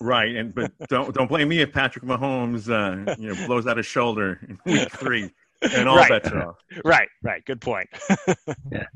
Right, 0.00 0.34
and 0.36 0.54
but 0.54 0.72
don't 0.88 1.12
don't 1.12 1.28
blame 1.28 1.48
me 1.48 1.60
if 1.60 1.72
Patrick 1.72 2.04
Mahomes 2.04 2.68
you 3.18 3.28
know 3.28 3.46
blows 3.46 3.66
out 3.66 3.76
his 3.76 3.84
shoulder 3.84 4.38
in 4.48 4.58
week 4.64 4.90
3 4.92 5.30
and 5.62 5.88
all 5.88 5.96
right. 5.96 6.08
bets 6.08 6.30
are 6.30 6.48
off. 6.48 6.56
Right, 6.84 7.08
right. 7.22 7.44
Good 7.44 7.60
point. 7.60 7.88
yeah, 8.70 8.86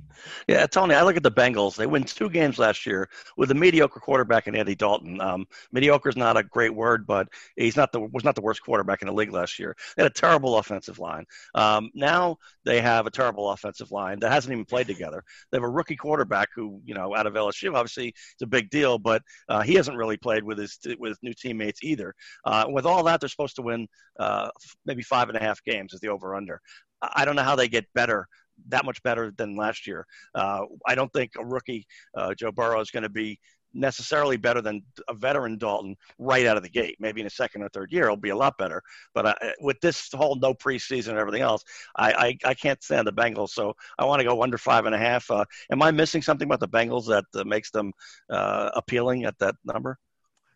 yeah, 0.46 0.66
Tony. 0.66 0.94
I 0.94 1.03
look 1.03 1.16
at 1.16 1.24
the 1.24 1.31
Bengals. 1.31 1.74
They 1.74 1.87
win 1.87 2.05
two 2.05 2.31
games 2.31 2.57
last 2.57 2.87
year 2.87 3.09
with 3.37 3.50
a 3.50 3.55
mediocre 3.55 3.98
quarterback 3.98 4.46
in 4.46 4.55
Andy 4.55 4.77
Dalton. 4.77 5.20
Um, 5.20 5.46
mediocre 5.72 6.09
is 6.09 6.16
not 6.16 6.37
a 6.37 6.44
great 6.44 6.74
word, 6.74 7.05
but 7.05 7.29
he's 7.57 7.77
not 7.77 7.90
the 7.90 8.00
was 8.00 8.22
not 8.22 8.37
the 8.37 8.42
worst 8.42 8.62
quarterback 8.62 9.03
in 9.03 9.09
the 9.09 9.12
league 9.14 9.33
last 9.33 9.59
year. 9.59 9.77
They 9.96 10.05
had 10.05 10.11
a 10.11 10.14
terrible 10.14 10.57
offensive 10.59 11.00
line. 11.00 11.24
Um, 11.55 11.90
now 11.94 12.37
they 12.64 12.81
have 12.81 13.07
a 13.07 13.11
terrible 13.11 13.50
offensive 13.50 13.90
line 13.90 14.20
that 14.20 14.31
hasn't 14.31 14.53
even 14.53 14.64
played 14.64 14.87
together. 14.87 15.24
They 15.50 15.57
have 15.57 15.64
a 15.64 15.68
rookie 15.68 15.96
quarterback 15.96 16.48
who, 16.55 16.81
you 16.85 16.94
know, 16.94 17.14
out 17.14 17.27
of 17.27 17.35
LSU, 17.35 17.74
obviously 17.74 18.09
it's 18.09 18.42
a 18.42 18.46
big 18.46 18.70
deal, 18.70 18.98
but 18.98 19.22
uh, 19.48 19.62
he 19.62 19.74
hasn't 19.74 19.96
really 19.96 20.16
played 20.16 20.44
with 20.44 20.59
his 20.59 20.79
with 20.98 21.18
new 21.22 21.35
teammates 21.35 21.83
either. 21.83 22.14
Uh, 22.44 22.66
with 22.68 22.87
all 22.87 23.03
that, 23.03 23.20
they're 23.20 23.29
supposed 23.29 23.57
to 23.57 23.62
win 23.62 23.88
uh, 24.18 24.48
maybe 24.87 25.03
five 25.03 25.29
and 25.29 25.37
a 25.37 25.40
half 25.40 25.62
games 25.64 25.92
is 25.92 26.00
the 26.00 26.09
over 26.09 26.35
under. 26.35 26.53
I 27.02 27.24
don't 27.24 27.36
know 27.36 27.42
how 27.42 27.56
they 27.56 27.68
get 27.68 27.86
better 27.94 28.28
that 28.68 28.84
much 28.84 29.02
better 29.02 29.32
than 29.36 29.56
last 29.56 29.86
year. 29.86 30.06
Uh, 30.34 30.62
I 30.86 30.94
don't 30.94 31.12
think 31.12 31.32
a 31.38 31.44
rookie 31.44 31.86
uh, 32.16 32.34
Joe 32.34 32.52
Burrow 32.52 32.80
is 32.80 32.90
going 32.90 33.02
to 33.02 33.08
be 33.08 33.38
necessarily 33.74 34.36
better 34.36 34.62
than 34.62 34.82
a 35.08 35.14
veteran 35.14 35.58
Dalton 35.58 35.96
right 36.18 36.46
out 36.46 36.56
of 36.56 36.62
the 36.62 36.68
gate. 36.68 36.96
Maybe 37.00 37.20
in 37.20 37.26
a 37.26 37.30
second 37.30 37.62
or 37.62 37.68
third 37.70 37.92
year, 37.92 38.04
it'll 38.04 38.16
be 38.16 38.30
a 38.30 38.36
lot 38.36 38.56
better. 38.56 38.80
But 39.14 39.26
uh, 39.26 39.34
with 39.60 39.80
this 39.80 40.08
whole 40.14 40.36
no 40.36 40.54
preseason 40.54 41.08
and 41.08 41.18
everything 41.18 41.42
else, 41.42 41.64
I, 41.96 42.12
I, 42.12 42.50
I, 42.50 42.54
can't 42.54 42.82
stand 42.82 43.06
the 43.06 43.12
Bengals. 43.12 43.50
So 43.50 43.74
I 43.98 44.04
want 44.04 44.20
to 44.20 44.24
go 44.24 44.42
under 44.42 44.58
five 44.58 44.86
and 44.86 44.94
a 44.94 44.98
half. 44.98 45.28
Uh, 45.30 45.44
am 45.72 45.82
I 45.82 45.90
missing 45.90 46.22
something 46.22 46.46
about 46.46 46.60
the 46.60 46.68
Bengals 46.68 47.06
that 47.06 47.24
uh, 47.34 47.44
makes 47.44 47.70
them 47.70 47.92
uh, 48.30 48.70
appealing 48.74 49.24
at 49.24 49.38
that 49.40 49.56
number? 49.64 49.98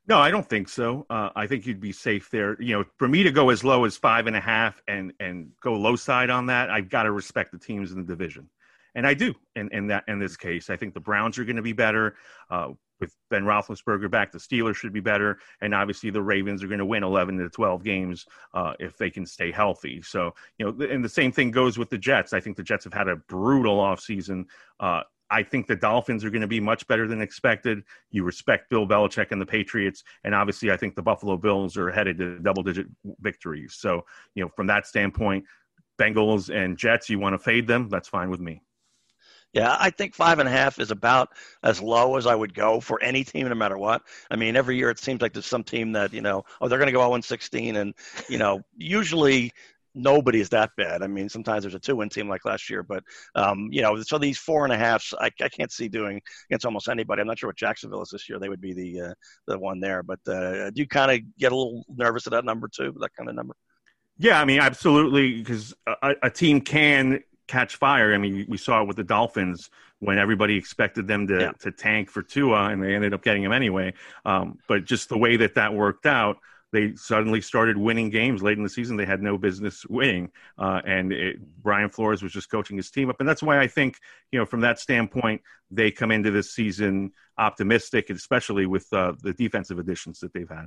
No, 0.09 0.19
I 0.19 0.31
don't 0.31 0.49
think 0.49 0.71
so. 0.71 1.05
Uh, 1.11 1.29
I 1.37 1.47
think 1.47 1.67
you'd 1.67 1.81
be 1.81 1.93
safe 1.93 2.31
there. 2.31 2.61
You 2.61 2.79
know, 2.79 2.85
for 2.97 3.07
me 3.07 3.23
to 3.23 3.31
go 3.31 3.51
as 3.51 3.63
low 3.63 3.85
as 3.85 3.97
five 3.97 4.27
and 4.27 4.35
a 4.35 4.41
half 4.41 4.83
and 4.89 5.13
and 5.21 5.51
go 5.63 5.75
low 5.75 5.97
side 5.97 6.31
on 6.31 6.47
that, 6.47 6.71
I've 6.71 6.89
got 6.89 7.03
to 7.03 7.13
respect 7.13 7.53
the 7.53 7.59
teams 7.59 7.93
in 7.93 7.99
the 7.99 8.07
division, 8.07 8.49
and 8.95 9.07
I 9.07 9.13
do. 9.13 9.35
In 9.55 9.69
in 9.71 9.87
that 9.89 10.05
in 10.09 10.19
this 10.19 10.37
case, 10.37 10.71
I 10.71 10.77
think 10.77 10.95
the 10.95 11.01
Browns 11.01 11.39
are 11.39 11.45
going 11.45 11.57
to 11.57 11.63
be 11.63 11.75
better. 11.75 12.17
Uh, 12.51 12.71
with 13.01 13.15
Ben 13.31 13.45
Roethlisberger 13.45 14.11
back, 14.11 14.33
the 14.33 14.39
Steelers 14.39 14.75
should 14.75 14.93
be 14.93 15.01
better, 15.01 15.39
and 15.61 15.75
obviously 15.75 16.11
the 16.11 16.23
Ravens 16.23 16.65
are 16.65 16.67
going 16.67 16.81
to 16.81 16.85
win 16.87 17.05
11 17.05 17.39
to 17.39 17.49
12 17.49 17.85
games 17.85 18.27
uh, 18.55 18.73
if 18.81 18.97
they 18.97 19.09
can 19.09 19.25
stay 19.25 19.53
healthy. 19.53 20.03
So, 20.03 20.35
you 20.59 20.67
know, 20.67 20.85
and 20.85 21.05
the 21.05 21.09
same 21.09 21.31
thing 21.31 21.53
goes 21.53 21.79
with 21.79 21.91
the 21.91 21.99
Jets. 21.99 22.33
I 22.33 22.41
think 22.41 22.57
the 22.57 22.65
Jets 22.65 22.83
have 22.83 22.93
had 22.93 23.07
a 23.07 23.15
brutal 23.15 23.77
offseason. 23.77 24.47
Uh, 24.81 25.03
I 25.31 25.43
think 25.43 25.67
the 25.67 25.77
Dolphins 25.77 26.25
are 26.25 26.31
going 26.31 26.43
to 26.43 26.49
be 26.49 26.61
much 26.61 26.87
better 26.87 27.07
than 27.07 27.21
expected. 27.21 27.83
You 28.11 28.25
respect 28.25 28.71
Bill 28.71 28.87
Belichick 28.87 29.31
and 29.31 29.41
the 29.41 29.47
Patriots, 29.47 30.05
and 30.25 30.35
obviously, 30.35 30.71
I 30.71 30.77
think 30.77 30.95
the 30.95 31.03
Buffalo 31.03 31.37
Bills 31.37 31.77
are 31.77 31.91
headed 31.91 32.19
to 32.19 32.39
double-digit 32.39 32.87
victories. 33.21 33.75
So, 33.75 34.05
you 34.35 34.45
know, 34.45 34.51
from 34.57 34.67
that 34.69 34.87
standpoint, 34.87 35.45
Bengals 35.99 36.55
and 36.55 36.79
Jets, 36.79 37.11
you 37.11 37.19
want 37.19 37.35
to 37.35 37.39
fade 37.39 37.67
them? 37.67 37.89
That's 37.89 38.09
fine 38.09 38.31
with 38.31 38.41
me. 38.41 38.63
Yeah, 39.55 39.77
I 39.81 39.91
think 39.91 40.15
five 40.15 40.41
and 40.41 40.49
a 40.49 40.53
half 40.53 40.79
is 40.79 40.91
about 40.91 41.31
as 41.63 41.81
low 41.81 42.17
as 42.17 42.27
I 42.27 42.35
would 42.35 42.53
go 42.53 42.81
for 42.81 43.03
any 43.03 43.25
team, 43.25 43.49
no 43.49 43.55
matter 43.55 43.79
what. 43.79 44.03
I 44.31 44.37
mean, 44.37 44.57
every 44.57 44.77
year 44.77 44.91
it 44.91 44.99
seems 44.99 45.23
like 45.23 45.33
there's 45.33 45.47
some 45.47 45.65
team 45.65 45.93
that 45.93 46.13
you 46.13 46.21
know, 46.21 46.45
oh, 46.61 46.69
they're 46.69 46.79
going 46.79 46.89
to 46.89 46.93
go 46.93 47.01
0 47.01 47.21
16, 47.23 47.77
and 47.77 47.95
you 48.29 48.39
know, 48.39 48.63
usually 48.77 49.53
nobody 49.95 50.41
is 50.41 50.49
that 50.51 50.71
bad. 50.77 51.03
I 51.03 51.07
mean, 51.07 51.29
sometimes 51.29 51.63
there's 51.63 51.75
a 51.75 51.79
two-win 51.79 52.09
team 52.09 52.29
like 52.29 52.45
last 52.45 52.69
year, 52.71 52.83
but 52.83 53.03
um, 53.35 53.69
you 53.71 53.83
know, 53.83 54.01
so 54.03 54.19
these 54.19 54.39
four 54.39 54.65
and 54.65 54.73
a 54.73 54.79
halfs, 54.79 55.15
I, 55.21 55.31
I 55.43 55.49
can't 55.49 55.73
see 55.73 55.89
doing 55.89 56.21
against 56.51 56.65
almost 56.65 56.89
anybody. 56.89 57.21
I'm 57.21 57.27
not 57.27 57.39
sure 57.39 57.49
what 57.49 57.57
Jacksonville 57.57 58.03
is 58.03 58.11
this 58.11 58.29
year; 58.29 58.39
they 58.39 58.49
would 58.49 58.61
be 58.61 58.75
the 58.75 59.01
uh, 59.01 59.15
the 59.47 59.59
one 59.59 59.81
there. 59.81 60.03
But 60.03 60.21
uh, 60.27 60.71
do 60.71 60.81
you 60.81 60.87
kind 60.87 61.11
of 61.11 61.39
get 61.39 61.53
a 61.53 61.57
little 61.57 61.85
nervous 61.89 62.27
at 62.27 62.33
that 62.33 62.45
number 62.45 62.69
too, 62.69 62.95
that 63.01 63.15
kind 63.17 63.29
of 63.29 63.35
number? 63.35 63.55
Yeah, 64.19 64.41
I 64.41 64.45
mean, 64.45 64.61
absolutely, 64.61 65.39
because 65.39 65.75
a, 65.87 66.15
a 66.25 66.31
team 66.31 66.61
can 66.61 67.21
catch 67.47 67.77
fire. 67.77 68.15
I 68.15 68.19
mean, 68.19 68.47
we 68.49 68.59
saw 68.59 68.83
it 68.83 68.89
with 68.89 68.97
the 68.97 69.05
Dolphins 69.05 69.71
when 70.01 70.19
everybody 70.19 70.57
expected 70.57 71.09
them 71.09 71.27
to, 71.27 71.41
yeah. 71.41 71.53
to 71.61 71.73
tank 71.73 72.11
for 72.11 72.23
Tua, 72.23 72.67
and 72.67 72.83
they 72.83 72.95
ended 72.95 73.15
up 73.15 73.23
getting 73.23 73.43
him 73.43 73.53
anyway. 73.53 73.95
Um, 74.25 74.59
but 74.69 74.85
just 74.85 75.09
the 75.09 75.19
way 75.19 75.37
that 75.37 75.55
that 75.55 75.75
worked 75.75 76.07
out 76.07 76.39
they 76.73 76.95
suddenly 76.97 77.41
started 77.41 77.77
winning 77.77 78.11
games 78.11 78.43
late 78.43 78.59
in 78.59 78.63
the 78.63 78.69
season 78.69 78.97
they 78.97 79.07
had 79.07 79.23
no 79.23 79.39
business 79.39 79.87
winning. 79.87 80.31
Uh, 80.59 80.81
and 80.87 81.13
it, 81.13 81.37
Brian 81.63 81.89
Flores 81.89 82.23
was 82.23 82.33
just 82.33 82.51
coaching 82.51 82.77
his 82.77 82.91
team 82.91 83.09
up. 83.09 83.17
And 83.21 83.29
that's 83.29 83.43
why 83.43 83.59
I 83.59 83.67
think, 83.67 83.99
you 84.33 84.39
know, 84.39 84.45
from 84.45 84.61
that 84.61 84.79
standpoint, 84.79 85.41
they 85.71 85.91
come 85.91 86.11
into 86.11 86.31
this 86.31 86.53
season 86.53 87.13
optimistic, 87.39 88.11
especially 88.11 88.67
with 88.67 88.87
uh, 88.93 89.15
the 89.23 89.33
defensive 89.33 89.79
additions 89.79 90.21
that 90.21 90.33
they've 90.33 90.49
had. 90.49 90.67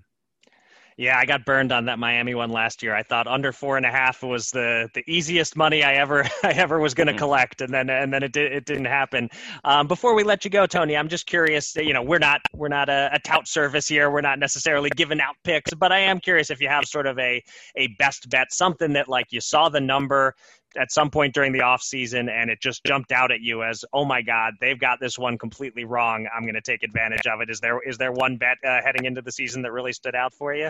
Yeah, 0.97 1.17
I 1.17 1.25
got 1.25 1.45
burned 1.45 1.71
on 1.71 1.85
that 1.85 1.99
Miami 1.99 2.35
one 2.35 2.51
last 2.51 2.83
year. 2.83 2.93
I 2.93 3.03
thought 3.03 3.27
under 3.27 3.51
four 3.51 3.77
and 3.77 3.85
a 3.85 3.91
half 3.91 4.23
was 4.23 4.51
the 4.51 4.89
the 4.93 5.03
easiest 5.07 5.55
money 5.55 5.83
I 5.83 5.95
ever 5.95 6.23
I 6.43 6.51
ever 6.51 6.79
was 6.79 6.93
going 6.93 7.07
to 7.07 7.13
mm-hmm. 7.13 7.19
collect, 7.19 7.61
and 7.61 7.73
then 7.73 7.89
and 7.89 8.13
then 8.13 8.23
it 8.23 8.33
did, 8.33 8.51
it 8.51 8.65
didn't 8.65 8.85
happen. 8.85 9.29
Um, 9.63 9.87
before 9.87 10.15
we 10.15 10.23
let 10.23 10.43
you 10.43 10.51
go, 10.51 10.65
Tony, 10.65 10.97
I'm 10.97 11.07
just 11.07 11.25
curious. 11.25 11.75
You 11.75 11.93
know, 11.93 12.03
we're 12.03 12.19
not 12.19 12.41
we're 12.53 12.67
not 12.67 12.89
a, 12.89 13.09
a 13.13 13.19
tout 13.19 13.47
service 13.47 13.87
here. 13.87 14.11
We're 14.11 14.21
not 14.21 14.39
necessarily 14.39 14.89
giving 14.95 15.21
out 15.21 15.35
picks, 15.43 15.73
but 15.73 15.91
I 15.91 15.99
am 15.99 16.19
curious 16.19 16.49
if 16.49 16.61
you 16.61 16.67
have 16.67 16.85
sort 16.85 17.07
of 17.07 17.17
a 17.19 17.41
a 17.75 17.87
best 17.97 18.29
bet, 18.29 18.51
something 18.51 18.93
that 18.93 19.07
like 19.07 19.27
you 19.31 19.41
saw 19.41 19.69
the 19.69 19.81
number 19.81 20.35
at 20.77 20.91
some 20.91 21.09
point 21.09 21.33
during 21.33 21.51
the 21.51 21.61
off 21.61 21.81
season 21.81 22.29
and 22.29 22.49
it 22.49 22.61
just 22.61 22.83
jumped 22.83 23.11
out 23.11 23.31
at 23.31 23.41
you 23.41 23.63
as 23.63 23.83
oh 23.93 24.05
my 24.05 24.21
god 24.21 24.53
they've 24.61 24.79
got 24.79 24.99
this 24.99 25.17
one 25.17 25.37
completely 25.37 25.85
wrong. 25.85 26.27
I'm 26.35 26.43
going 26.43 26.55
to 26.55 26.61
take 26.61 26.83
advantage 26.83 27.27
of 27.27 27.41
it. 27.41 27.49
Is 27.49 27.59
there 27.59 27.79
is 27.81 27.97
there 27.97 28.11
one 28.11 28.37
bet 28.37 28.57
uh, 28.65 28.81
heading 28.83 29.05
into 29.05 29.21
the 29.21 29.31
season 29.31 29.61
that 29.63 29.71
really 29.71 29.93
stood 29.93 30.15
out 30.15 30.33
for 30.33 30.53
you? 30.53 30.69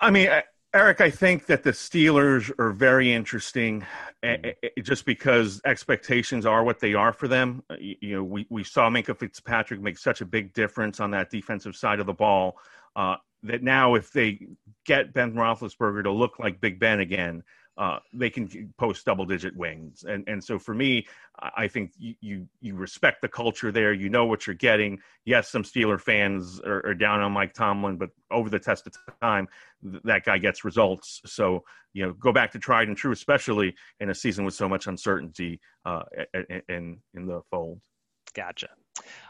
I 0.00 0.10
mean, 0.10 0.28
Eric, 0.72 1.00
I 1.00 1.10
think 1.10 1.46
that 1.46 1.62
the 1.62 1.70
Steelers 1.70 2.50
are 2.58 2.72
very 2.72 3.12
interesting, 3.12 3.84
just 4.82 5.04
because 5.04 5.60
expectations 5.64 6.46
are 6.46 6.64
what 6.64 6.80
they 6.80 6.94
are 6.94 7.12
for 7.12 7.28
them. 7.28 7.62
Uh, 7.68 7.76
you 7.78 8.16
know, 8.16 8.24
we, 8.24 8.46
we 8.48 8.64
saw 8.64 8.88
Minkah 8.88 9.16
Fitzpatrick 9.16 9.80
make 9.80 9.98
such 9.98 10.20
a 10.20 10.24
big 10.24 10.52
difference 10.54 11.00
on 11.00 11.10
that 11.12 11.30
defensive 11.30 11.76
side 11.76 12.00
of 12.00 12.06
the 12.06 12.14
ball 12.14 12.56
uh, 12.96 13.16
that 13.44 13.62
now, 13.62 13.94
if 13.94 14.10
they 14.10 14.46
get 14.84 15.12
Ben 15.12 15.34
Roethlisberger 15.34 16.02
to 16.04 16.10
look 16.10 16.38
like 16.38 16.60
Big 16.60 16.80
Ben 16.80 17.00
again, 17.00 17.42
uh, 17.76 17.98
they 18.12 18.30
can 18.30 18.72
post 18.78 19.04
double 19.04 19.24
digit 19.24 19.56
wins. 19.56 20.04
And 20.04 20.24
and 20.28 20.42
so 20.42 20.58
for 20.58 20.74
me, 20.74 21.06
I 21.40 21.66
think 21.66 21.92
you, 21.98 22.14
you, 22.20 22.48
you 22.60 22.76
respect 22.76 23.20
the 23.20 23.28
culture 23.28 23.72
there. 23.72 23.92
You 23.92 24.08
know 24.08 24.26
what 24.26 24.46
you're 24.46 24.54
getting. 24.54 25.00
Yes, 25.24 25.50
some 25.50 25.64
Steeler 25.64 26.00
fans 26.00 26.60
are, 26.60 26.86
are, 26.86 26.94
down 26.94 27.20
on 27.20 27.32
Mike 27.32 27.52
Tomlin, 27.52 27.96
but 27.96 28.10
over 28.30 28.48
the 28.48 28.60
test 28.60 28.86
of 28.86 28.94
time, 29.20 29.48
th- 29.82 30.02
that 30.04 30.24
guy 30.24 30.38
gets 30.38 30.64
results. 30.64 31.20
So 31.26 31.64
you 31.92 32.06
know, 32.06 32.12
go 32.12 32.32
back 32.32 32.52
to 32.52 32.58
tried 32.58 32.88
and 32.88 32.96
true, 32.96 33.12
especially 33.12 33.74
in 33.98 34.10
a 34.10 34.14
season 34.14 34.44
with 34.44 34.54
so 34.54 34.68
much 34.68 34.86
uncertainty 34.86 35.60
uh, 35.84 36.02
in 36.68 37.00
in 37.14 37.26
the 37.26 37.40
fold. 37.50 37.80
Gotcha. 38.34 38.68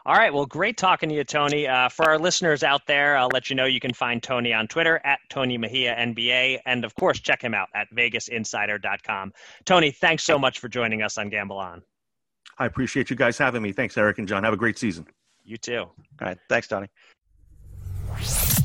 All 0.07 0.15
right. 0.15 0.33
Well, 0.33 0.45
great 0.45 0.77
talking 0.77 1.09
to 1.09 1.15
you, 1.15 1.25
Tony. 1.25 1.67
Uh, 1.67 1.89
for 1.89 2.05
our 2.05 2.19
listeners 2.19 2.63
out 2.63 2.87
there, 2.87 3.17
I'll 3.17 3.31
let 3.33 3.49
you 3.49 3.57
know 3.57 3.65
you 3.65 3.81
can 3.81 3.95
find 3.95 4.23
Tony 4.23 4.53
on 4.53 4.69
Twitter 4.69 5.01
at 5.05 5.19
Tony 5.31 5.57
Mejia 5.57 5.97
NBA. 5.97 6.59
And 6.67 6.85
of 6.85 6.95
course, 6.95 7.21
check 7.21 7.41
him 7.41 7.55
out 7.55 7.69
at 7.75 7.89
VegasInsider.com. 7.95 9.33
Tony, 9.65 9.91
thanks 9.91 10.25
so 10.25 10.39
much 10.39 10.59
for 10.59 10.69
joining 10.69 11.01
us 11.03 11.17
on 11.17 11.31
Gamble 11.31 11.57
On. 11.57 11.83
I 12.59 12.67
appreciate 12.67 13.09
you 13.11 13.17
guys 13.17 13.39
having 13.39 13.63
me. 13.63 13.73
Thanks, 13.73 13.97
Eric 13.97 14.19
and 14.19 14.29
John. 14.29 14.45
Have 14.45 14.53
a 14.53 14.59
great 14.59 14.79
season. 14.79 15.07
You 15.43 15.57
too. 15.57 15.81
All 15.81 15.95
right. 16.21 16.39
Thanks, 16.49 16.69
Tony. 16.69 16.89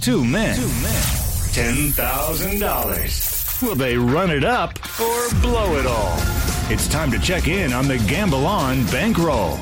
Two 0.02 0.24
men. 0.24 0.56
Two 0.56 0.68
men. 0.82 1.04
$10,000. 1.52 3.64
Will 3.64 3.76
they 3.76 3.98
run 3.98 4.30
it 4.30 4.44
up 4.44 4.78
or 5.00 5.30
blow 5.42 5.78
it 5.78 5.86
all? 5.86 6.16
It's 6.72 6.88
time 6.88 7.10
to 7.12 7.20
check 7.20 7.48
in 7.48 7.74
on 7.74 7.88
the 7.88 7.98
Gamble 8.08 8.46
On 8.46 8.86
bankroll. 8.88 9.58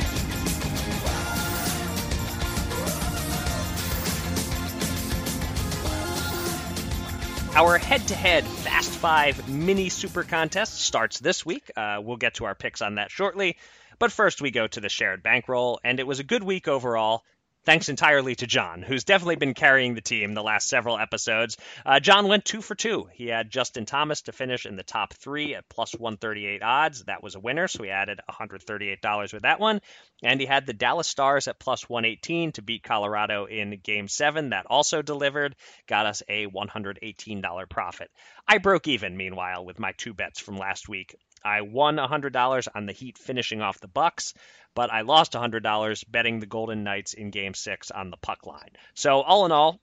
Our 7.57 7.79
head 7.79 8.07
to 8.09 8.15
head 8.15 8.45
Fast 8.45 8.91
Five 8.91 9.49
mini 9.49 9.89
super 9.89 10.21
contest 10.21 10.79
starts 10.79 11.17
this 11.17 11.43
week. 11.43 11.71
Uh, 11.75 11.99
we'll 12.03 12.17
get 12.17 12.35
to 12.35 12.45
our 12.45 12.53
picks 12.53 12.83
on 12.83 12.95
that 12.95 13.09
shortly. 13.09 13.57
But 13.97 14.11
first, 14.11 14.43
we 14.43 14.51
go 14.51 14.67
to 14.67 14.79
the 14.79 14.89
shared 14.89 15.23
bankroll, 15.23 15.79
and 15.83 15.99
it 15.99 16.05
was 16.05 16.19
a 16.19 16.23
good 16.23 16.43
week 16.43 16.67
overall 16.67 17.23
thanks 17.67 17.89
entirely 17.89 18.33
to 18.33 18.47
John, 18.47 18.81
who's 18.81 19.03
definitely 19.03 19.35
been 19.35 19.53
carrying 19.53 19.93
the 19.93 19.99
team 19.99 20.33
the 20.33 20.41
last 20.41 20.69
several 20.69 20.97
episodes. 20.97 21.57
Uh, 21.85 21.99
John 21.99 22.29
went 22.29 22.45
two 22.45 22.61
for 22.61 22.75
two. 22.75 23.09
He 23.11 23.27
had 23.27 23.49
Justin 23.49 23.85
Thomas 23.85 24.21
to 24.21 24.31
finish 24.31 24.65
in 24.65 24.77
the 24.77 24.83
top 24.83 25.13
three 25.15 25.53
at 25.53 25.67
plus 25.67 25.91
138 25.91 26.63
odds. 26.63 27.03
That 27.03 27.21
was 27.21 27.35
a 27.35 27.41
winner, 27.41 27.67
so 27.67 27.83
he 27.83 27.89
added 27.89 28.21
$138 28.31 29.33
with 29.33 29.41
that 29.41 29.59
one. 29.59 29.81
And 30.23 30.39
he 30.39 30.47
had 30.47 30.65
the 30.65 30.71
Dallas 30.71 31.09
Stars 31.09 31.49
at 31.49 31.59
plus 31.59 31.89
118 31.89 32.53
to 32.53 32.61
beat 32.61 32.83
Colorado 32.83 33.43
in 33.43 33.77
game 33.83 34.07
seven. 34.07 34.51
That 34.51 34.67
also 34.67 35.01
delivered, 35.01 35.53
got 35.87 36.05
us 36.05 36.23
a 36.29 36.47
$118 36.47 37.69
profit. 37.69 38.09
I 38.47 38.59
broke 38.59 38.87
even, 38.87 39.17
meanwhile, 39.17 39.65
with 39.65 39.77
my 39.77 39.91
two 39.97 40.13
bets 40.13 40.39
from 40.39 40.55
last 40.55 40.87
week. 40.87 41.17
I 41.43 41.61
won 41.61 41.97
$100 41.97 42.67
on 42.73 42.85
the 42.85 42.93
Heat 42.93 43.17
finishing 43.17 43.61
off 43.61 43.79
the 43.79 43.87
Bucks, 43.87 44.33
but 44.77 44.93
I 44.93 45.01
lost 45.01 45.33
$100 45.33 46.03
betting 46.07 46.39
the 46.39 46.45
Golden 46.45 46.83
Knights 46.83 47.15
in 47.15 47.31
game 47.31 47.55
6 47.55 47.89
on 47.89 48.11
the 48.11 48.17
puck 48.17 48.45
line. 48.45 48.69
So 48.93 49.21
all 49.21 49.47
in 49.47 49.51
all, 49.51 49.79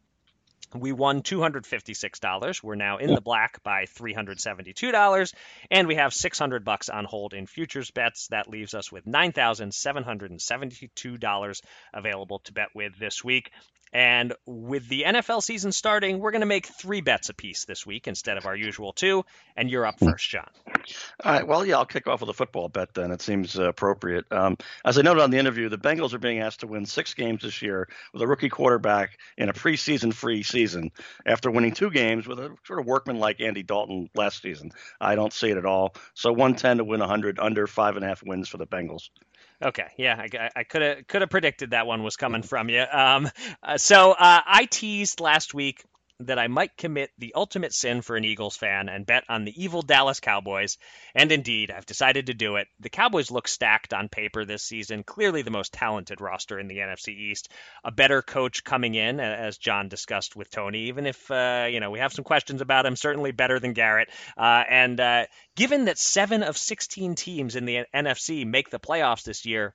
we 0.73 0.93
won 0.93 1.23
$256. 1.23 2.63
We're 2.63 2.77
now 2.77 2.99
in 2.99 3.13
the 3.13 3.21
black 3.21 3.61
by 3.65 3.87
$372 3.87 5.35
and 5.73 5.89
we 5.89 5.97
have 5.97 6.15
600 6.15 6.65
bucks 6.65 6.89
on 6.89 7.07
hold 7.07 7.35
in 7.35 7.47
futures 7.47 7.91
bets. 7.91 8.29
That 8.29 8.49
leaves 8.49 8.73
us 8.73 8.93
with 8.93 9.05
$9,772 9.05 11.61
available 11.93 12.39
to 12.39 12.53
bet 12.53 12.69
with 12.73 12.97
this 12.97 13.25
week. 13.25 13.51
And 13.95 14.35
with 14.45 14.89
the 14.89 15.05
NFL 15.07 15.41
season 15.41 15.71
starting, 15.71 16.19
we're 16.19 16.33
going 16.33 16.41
to 16.41 16.47
make 16.47 16.67
three 16.67 17.01
bets 17.01 17.29
apiece 17.29 17.65
this 17.65 17.87
week 17.87 18.09
instead 18.09 18.37
of 18.37 18.45
our 18.45 18.57
usual 18.57 18.93
two. 18.93 19.25
And 19.57 19.71
you're 19.71 19.87
up 19.87 20.01
first, 20.01 20.29
John. 20.29 20.49
All 21.23 21.33
right. 21.33 21.47
Well, 21.47 21.65
yeah, 21.65 21.77
I'll 21.77 21.87
kick 21.87 22.09
off 22.09 22.21
with 22.21 22.29
a 22.29 22.35
football 22.35 22.69
bet 22.69 22.93
then. 22.93 23.13
It 23.13 23.23
seems 23.23 23.57
uh, 23.57 23.69
appropriate. 23.69 24.25
Um, 24.33 24.57
as 24.85 24.99
I 24.99 25.03
noted 25.03 25.23
on 25.23 25.31
the 25.31 25.39
interview, 25.39 25.69
the 25.69 25.79
Bengals 25.79 26.13
are 26.13 26.19
being 26.19 26.41
asked 26.41 26.61
to 26.61 26.67
win 26.67 26.87
six 26.87 27.15
games 27.15 27.43
this 27.43 27.63
year 27.63 27.89
with 28.13 28.21
a 28.21 28.27
rookie 28.27 28.49
quarterback 28.49 29.17
in 29.39 29.49
a 29.49 29.53
preseason 29.53 30.13
free 30.13 30.43
season 30.43 30.91
after 31.25 31.53
winning 31.53 31.73
two 31.73 31.91
games 31.91 32.27
with 32.27 32.41
a 32.41 32.53
sort 32.67 32.81
of 32.81 32.87
workman 32.87 33.21
like 33.21 33.41
Andy 33.41 33.63
Dalton 33.63 34.11
last 34.17 34.43
season. 34.43 34.73
I 35.01 35.15
don't 35.15 35.33
see 35.33 35.51
it 35.51 35.57
at 35.57 35.67
all. 35.67 35.95
So 36.15 36.33
110 36.33 36.79
to 36.79 36.85
win 36.85 36.99
100, 36.99 37.39
under 37.39 37.69
five 37.69 37.95
and 37.95 38.05
a 38.05 38.09
half 38.09 38.25
wins 38.25 38.49
for 38.49 38.59
the 38.59 38.67
Bengals. 38.67 39.11
Okay, 39.65 39.87
yeah, 39.97 40.27
I 40.55 40.65
could 40.65 40.83
have 40.83 41.07
could 41.07 41.23
have 41.23 41.31
predicted 41.31 41.71
that 41.71 41.87
one 41.87 42.03
was 42.03 42.17
coming 42.17 42.43
from 42.53 42.69
you. 42.69 42.85
Um, 42.91 43.31
uh, 43.63 43.79
so 43.79 44.13
uh, 44.13 44.41
I 44.47 44.67
teased 44.71 45.21
last 45.21 45.55
week 45.55 45.83
that 46.21 46.39
I 46.39 46.47
might 46.47 46.77
commit 46.77 47.11
the 47.19 47.33
ultimate 47.35 47.73
sin 47.73 48.01
for 48.01 48.17
an 48.17 48.25
Eagles 48.25 48.57
fan 48.57 48.89
and 48.89 49.05
bet 49.05 49.25
on 49.29 49.45
the 49.45 49.63
evil 49.63 49.83
Dallas 49.83 50.21
Cowboys. 50.21 50.79
And 51.15 51.33
indeed, 51.33 51.71
I've 51.71 51.87
decided 51.87 52.27
to 52.27 52.35
do 52.35 52.57
it. 52.57 52.69
The 52.81 52.89
Cowboys 52.89 53.31
look 53.31 53.49
stacked 53.49 53.93
on 53.93 54.09
paper 54.09 54.45
this 54.45 54.63
season, 54.63 55.03
clearly 55.03 55.43
the 55.43 55.51
most 55.51 55.73
talented 55.73 56.21
roster 56.21 56.59
in 56.59 56.69
the 56.69 56.79
NFC 56.79 57.09
East. 57.09 57.49
A 57.83 57.91
better 57.91 58.23
coach 58.23 58.63
coming 58.63 58.95
in, 58.95 59.19
as 59.19 59.59
John 59.59 59.89
discussed 59.89 60.37
with 60.37 60.51
Tony, 60.51 60.85
even 60.85 61.07
if, 61.07 61.31
uh, 61.31 61.67
you 61.69 61.81
know, 61.81 61.91
we 61.91 61.99
have 61.99 62.13
some 62.13 62.25
questions 62.25 62.61
about 62.61 62.87
him, 62.87 62.97
certainly 62.97 63.33
better 63.33 63.59
than 63.59 63.73
Garrett. 63.73 64.11
Uh, 64.37 64.63
and 64.69 65.01
uh, 65.01 65.27
given 65.57 65.87
that 65.87 65.99
seven 65.99 66.43
of 66.45 66.57
16 66.57 67.17
teams 67.17 67.57
in 67.57 67.65
the 67.65 67.87
NFC 67.93 68.47
make 68.47 68.71
the 68.71 68.81
playoffs 68.81 69.25
this 69.25 69.45
year, 69.45 69.75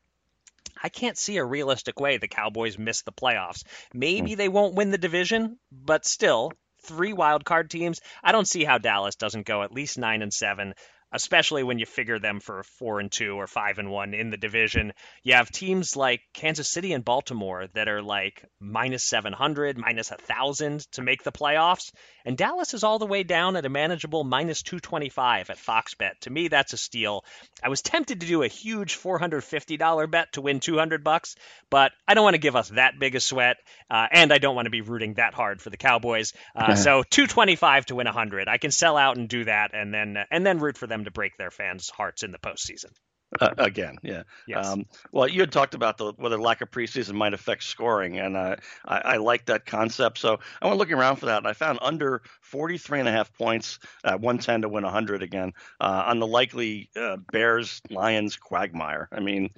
I 0.82 0.90
can't 0.90 1.18
see 1.18 1.38
a 1.38 1.46
realistic 1.46 2.00
way 2.00 2.18
the 2.18 2.28
Cowboys 2.28 2.78
miss 2.78 3.02
the 3.02 3.12
playoffs. 3.12 3.64
Hmm. 3.92 4.00
Maybe 4.00 4.36
they 4.36 4.50
won't 4.50 4.76
win 4.76 4.92
the 4.92 4.98
division, 4.98 5.60
but 5.72 6.06
still, 6.06 6.52
three 6.84 7.14
wild 7.14 7.46
card 7.46 7.70
teams. 7.70 8.02
I 8.24 8.32
don't 8.32 8.48
see 8.48 8.64
how 8.64 8.78
Dallas 8.78 9.16
doesn't 9.16 9.46
go 9.46 9.64
at 9.64 9.72
least 9.72 9.98
9 9.98 10.22
and 10.22 10.34
7 10.34 10.74
especially 11.12 11.64
when 11.64 11.80
you 11.80 11.86
figure 11.86 12.20
them 12.20 12.40
for 12.40 12.64
four 12.64 13.00
and 13.00 13.12
two 13.12 13.36
or 13.36 13.48
five 13.48 13.80
and 13.80 13.90
one 13.90 14.14
in 14.14 14.30
the 14.30 14.38
division. 14.38 14.94
You 15.24 15.34
have 15.34 15.52
teams 15.52 15.96
like 15.96 16.22
Kansas 16.34 16.70
City 16.70 16.94
and 16.94 17.04
Baltimore 17.04 17.68
that 17.74 17.88
are 17.88 18.02
like 18.02 18.46
minus 18.60 19.04
700, 19.04 19.78
minus 19.78 20.12
1,000 20.12 20.80
to 20.94 21.02
make 21.02 21.24
the 21.24 21.32
playoffs. 21.32 21.92
And 22.26 22.38
Dallas 22.38 22.74
is 22.74 22.84
all 22.84 23.00
the 23.00 23.06
way 23.06 23.24
down 23.24 23.56
at 23.56 23.66
a 23.66 23.70
manageable 23.70 24.24
minus 24.24 24.62
225 24.62 25.50
at 25.50 25.58
Fox 25.58 25.96
Bet. 25.96 26.22
To 26.22 26.30
me, 26.30 26.48
that's 26.48 26.74
a 26.74 26.78
steal. 26.78 27.24
I 27.64 27.70
was 27.70 27.82
tempted 27.82 28.22
to 28.22 28.28
do 28.28 28.44
a 28.44 28.48
huge 28.48 28.98
$450 28.98 30.12
bet 30.12 30.34
to 30.34 30.42
win 30.42 30.60
200 30.60 31.04
bucks, 31.04 31.36
but 31.70 31.92
I 32.08 32.14
don't 32.14 32.24
want 32.24 32.36
to 32.36 32.40
give 32.40 32.56
us 32.56 32.70
that 32.70 33.00
big 33.00 33.16
a 33.16 33.20
sweat, 33.20 33.58
uh, 33.90 34.08
and 34.12 34.32
I 34.32 34.38
don't 34.38 34.56
want 34.56 34.66
to 34.66 34.72
be 34.72 34.82
rooting 34.82 35.16
that 35.16 35.34
hard 35.34 35.62
for 35.62 35.70
the 35.70 35.78
Cowboys. 35.78 36.34
Uh, 36.56 36.76
so 36.90 37.04
225 37.04 37.88
to 37.88 37.96
win 37.96 38.06
100. 38.06 38.48
I 38.48 38.58
can 38.58 38.72
sell 38.72 38.98
out 38.98 39.18
and 39.18 39.28
do 39.28 39.46
that, 39.46 39.72
and 39.74 39.94
then 39.94 40.18
and 40.30 40.46
then 40.46 40.60
root 40.60 40.78
for 40.78 40.88
them 40.88 40.99
them 41.00 41.06
to 41.06 41.12
break 41.12 41.38
their 41.38 41.52
fans' 41.52 41.90
hearts 41.90 42.24
in 42.24 42.32
the 42.32 42.40
postseason. 42.40 42.92
Uh, 43.40 43.54
again, 43.60 43.96
yeah. 44.02 44.24
Yes. 44.48 44.68
Um, 44.68 44.86
well, 45.12 45.28
you 45.28 45.40
had 45.42 45.52
talked 45.52 45.76
about 45.76 45.98
the 45.98 46.14
whether 46.18 46.40
lack 46.40 46.62
of 46.62 46.72
preseason 46.72 47.14
might 47.14 47.34
affect 47.36 47.64
scoring, 47.64 48.18
and 48.18 48.36
uh, 48.36 48.56
I, 48.84 48.98
I 48.98 49.18
like 49.18 49.46
that 49.46 49.68
concept. 49.68 50.18
So 50.18 50.40
I 50.60 50.66
went 50.66 50.80
looking 50.80 50.96
around 50.96 51.18
for 51.18 51.28
that, 51.28 51.38
and 51.38 51.48
I 51.48 51.54
found 51.54 51.78
under 51.82 52.24
43 52.42 53.02
and 53.02 53.08
a 53.08 53.12
half 53.12 53.32
points 53.34 53.78
at 54.04 54.20
110 54.20 54.64
to 54.64 54.70
win 54.70 54.84
100 54.84 55.22
again 55.22 55.54
uh, 55.80 56.06
on 56.08 56.20
the 56.20 56.26
likely 56.26 56.90
uh, 56.96 57.18
Bears 57.32 57.82
Lions 57.92 58.36
quagmire. 58.36 59.08
I 59.12 59.20
mean, 59.20 59.52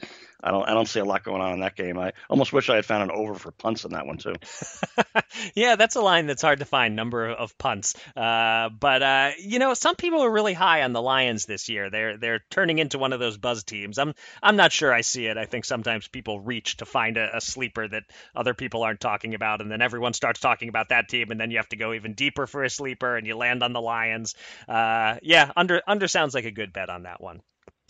I 0.43 0.51
don't 0.51 0.67
I 0.67 0.73
don't 0.73 0.87
see 0.87 0.99
a 0.99 1.05
lot 1.05 1.23
going 1.23 1.41
on 1.41 1.53
in 1.53 1.59
that 1.61 1.75
game. 1.75 1.97
I 1.97 2.13
almost 2.29 2.51
wish 2.51 2.69
I 2.69 2.75
had 2.75 2.85
found 2.85 3.03
an 3.03 3.11
over 3.11 3.35
for 3.35 3.51
punts 3.51 3.85
in 3.85 3.91
that 3.91 4.05
one 4.05 4.17
too. 4.17 4.33
yeah, 5.55 5.75
that's 5.75 5.95
a 5.95 6.01
line 6.01 6.27
that's 6.27 6.41
hard 6.41 6.59
to 6.59 6.65
find 6.65 6.95
number 6.95 7.29
of 7.29 7.57
punts. 7.57 7.95
Uh, 8.15 8.69
but 8.69 9.03
uh, 9.03 9.31
you 9.39 9.59
know, 9.59 9.73
some 9.73 9.95
people 9.95 10.21
are 10.21 10.31
really 10.31 10.53
high 10.53 10.83
on 10.83 10.93
the 10.93 11.01
Lions 11.01 11.45
this 11.45 11.69
year. 11.69 11.89
They're 11.89 12.17
they're 12.17 12.43
turning 12.49 12.79
into 12.79 12.97
one 12.97 13.13
of 13.13 13.19
those 13.19 13.37
buzz 13.37 13.60
teams. 13.63 13.97
I'm 13.97 14.13
I'm 14.41 14.55
not 14.55 14.71
sure 14.71 14.93
I 14.93 15.01
see 15.01 15.27
it. 15.27 15.37
I 15.37 15.45
think 15.45 15.65
sometimes 15.65 16.07
people 16.07 16.39
reach 16.39 16.77
to 16.77 16.85
find 16.85 17.17
a, 17.17 17.37
a 17.37 17.41
sleeper 17.41 17.87
that 17.87 18.03
other 18.35 18.53
people 18.53 18.83
aren't 18.83 18.99
talking 18.99 19.33
about, 19.33 19.61
and 19.61 19.71
then 19.71 19.81
everyone 19.81 20.13
starts 20.13 20.39
talking 20.39 20.69
about 20.69 20.89
that 20.89 21.09
team, 21.09 21.31
and 21.31 21.39
then 21.39 21.51
you 21.51 21.57
have 21.57 21.69
to 21.69 21.75
go 21.75 21.93
even 21.93 22.13
deeper 22.13 22.47
for 22.47 22.63
a 22.63 22.69
sleeper, 22.69 23.15
and 23.15 23.25
you 23.27 23.35
land 23.35 23.63
on 23.63 23.73
the 23.73 23.81
Lions. 23.81 24.35
Uh, 24.67 25.15
yeah, 25.21 25.51
under 25.55 25.81
under 25.87 26.07
sounds 26.07 26.33
like 26.33 26.45
a 26.45 26.51
good 26.51 26.73
bet 26.73 26.89
on 26.89 27.03
that 27.03 27.21
one. 27.21 27.41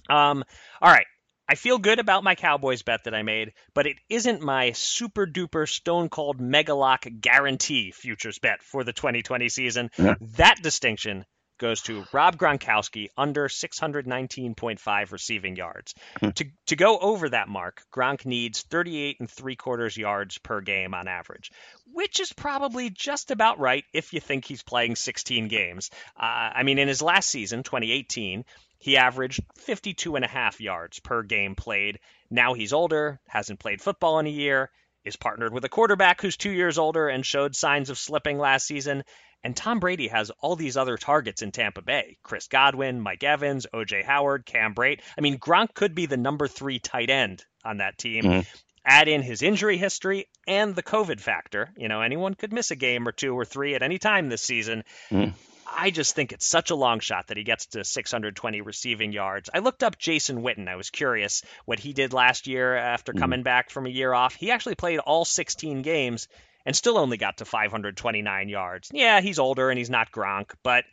Um, 0.10 0.44
all 0.82 0.92
right, 0.92 1.06
I 1.52 1.56
feel 1.56 1.80
good 1.80 2.00
about 2.00 2.24
my 2.24 2.36
Cowboys 2.36 2.82
bet 2.82 3.04
that 3.04 3.14
I 3.14 3.24
made, 3.24 3.52
but 3.74 3.86
it 3.86 3.98
isn't 4.10 4.42
my 4.42 4.72
super 4.72 5.28
duper 5.28 5.68
stone 5.68 6.08
cold 6.08 6.40
mega 6.40 6.74
lock 6.74 7.06
guarantee 7.20 7.92
futures 7.92 8.40
bet 8.40 8.64
for 8.64 8.86
the 8.86 8.94
2020 8.94 9.50
season. 9.50 9.92
Yeah. 9.98 10.16
That 10.38 10.62
distinction 10.62 11.26
goes 11.62 11.84
to 11.84 12.04
Rob 12.12 12.38
Gronkowski 12.38 13.10
under 13.16 13.48
619.5 13.48 15.12
receiving 15.12 15.56
yards. 15.56 15.94
Hmm. 16.20 16.32
To 16.32 16.46
to 16.66 16.76
go 16.76 16.98
over 16.98 17.30
that 17.30 17.48
mark, 17.48 17.84
Gronk 17.94 18.26
needs 18.26 18.64
38 18.64 19.20
and 19.20 19.30
three 19.30 19.56
quarters 19.56 19.96
yards 19.96 20.40
per 20.40 20.60
game 20.60 20.94
on 20.94 21.08
average, 21.08 21.52
which 21.94 22.20
is 22.20 22.34
probably 22.34 22.90
just 22.90 23.30
about 23.30 23.60
right 23.60 23.86
if 23.94 24.12
you 24.12 24.20
think 24.20 24.46
he's 24.46 24.64
playing 24.64 24.96
16 24.96 25.48
games. 25.48 25.92
Uh, 26.18 26.50
I 26.56 26.64
mean, 26.64 26.80
in 26.80 26.88
his 26.88 27.02
last 27.02 27.30
season, 27.30 27.62
2018, 27.62 28.44
he 28.80 28.98
averaged 28.98 29.42
52 29.60 30.16
and 30.16 30.26
a 30.26 30.28
half 30.28 30.60
yards 30.60 31.00
per 31.00 31.22
game 31.22 31.54
played. 31.54 32.00
Now 32.32 32.56
he's 32.56 32.74
older, 32.74 33.20
hasn't 33.28 33.60
played 33.60 33.82
football 33.82 34.18
in 34.18 34.26
a 34.26 34.32
year, 34.32 34.72
is 35.06 35.16
partnered 35.16 35.54
with 35.54 35.66
a 35.66 35.70
quarterback 35.70 36.22
who's 36.22 36.38
two 36.38 36.52
years 36.52 36.80
older 36.80 37.08
and 37.08 37.24
showed 37.24 37.56
signs 37.56 37.92
of 37.92 38.00
slipping 38.00 38.40
last 38.40 38.66
season. 38.66 39.04
And 39.44 39.56
Tom 39.56 39.80
Brady 39.80 40.08
has 40.08 40.30
all 40.40 40.56
these 40.56 40.78
other 40.78 40.98
targets 40.98 41.42
in 41.42 41.52
Tampa 41.52 41.82
Bay 41.82 42.18
Chris 42.24 42.48
Godwin, 42.48 43.02
Mike 43.02 43.24
Evans, 43.24 43.68
OJ 43.74 44.04
Howard, 44.04 44.46
Cam 44.46 44.76
Brate. 44.76 45.02
I 45.18 45.22
mean, 45.22 45.40
Gronk 45.40 45.74
could 45.74 45.96
be 45.96 46.06
the 46.06 46.18
number 46.18 46.48
three 46.48 46.80
tight 46.80 47.10
end 47.10 47.44
on 47.64 47.78
that 47.78 47.98
team. 47.98 48.24
Mm-hmm. 48.24 48.58
Add 48.84 49.08
in 49.08 49.22
his 49.22 49.44
injury 49.44 49.78
history 49.78 50.28
and 50.48 50.76
the 50.76 50.84
COVID 50.84 51.20
factor. 51.20 51.70
You 51.78 51.88
know, 51.88 52.02
anyone 52.02 52.34
could 52.34 52.52
miss 52.52 52.72
a 52.72 52.76
game 52.76 53.08
or 53.08 53.12
two 53.12 53.38
or 53.38 53.46
three 53.46 53.76
at 53.76 53.84
any 53.84 54.00
time 54.00 54.30
this 54.30 54.42
season. 54.42 54.84
Mm. 55.12 55.34
I 55.74 55.92
just 55.92 56.16
think 56.16 56.34
it's 56.34 56.48
such 56.48 56.72
a 56.72 56.76
long 56.76 57.00
shot 57.00 57.28
that 57.28 57.38
he 57.38 57.44
gets 57.44 57.68
to 57.68 57.84
620 57.84 58.62
receiving 58.62 59.12
yards. 59.12 59.50
I 59.54 59.60
looked 59.60 59.84
up 59.84 59.98
Jason 59.98 60.42
Witten. 60.42 60.68
I 60.68 60.76
was 60.76 60.90
curious 60.90 61.44
what 61.66 61.80
he 61.80 61.94
did 61.94 62.12
last 62.12 62.48
year 62.48 62.76
after 62.76 63.14
mm. 63.14 63.20
coming 63.20 63.44
back 63.44 63.70
from 63.70 63.86
a 63.86 63.90
year 63.90 64.14
off. 64.14 64.36
He 64.36 64.52
actually 64.52 64.76
played 64.76 65.00
all 65.00 65.26
16 65.26 65.82
games 65.84 66.28
and 66.66 66.76
still 66.76 66.98
only 66.98 67.18
got 67.18 67.38
to 67.38 67.46
529 67.46 68.50
yards. 68.50 68.90
Yeah, 68.94 69.22
he's 69.22 69.40
older 69.40 69.70
and 69.70 69.78
he's 69.78 69.90
not 69.90 70.12
Gronk, 70.12 70.52
but 70.64 70.86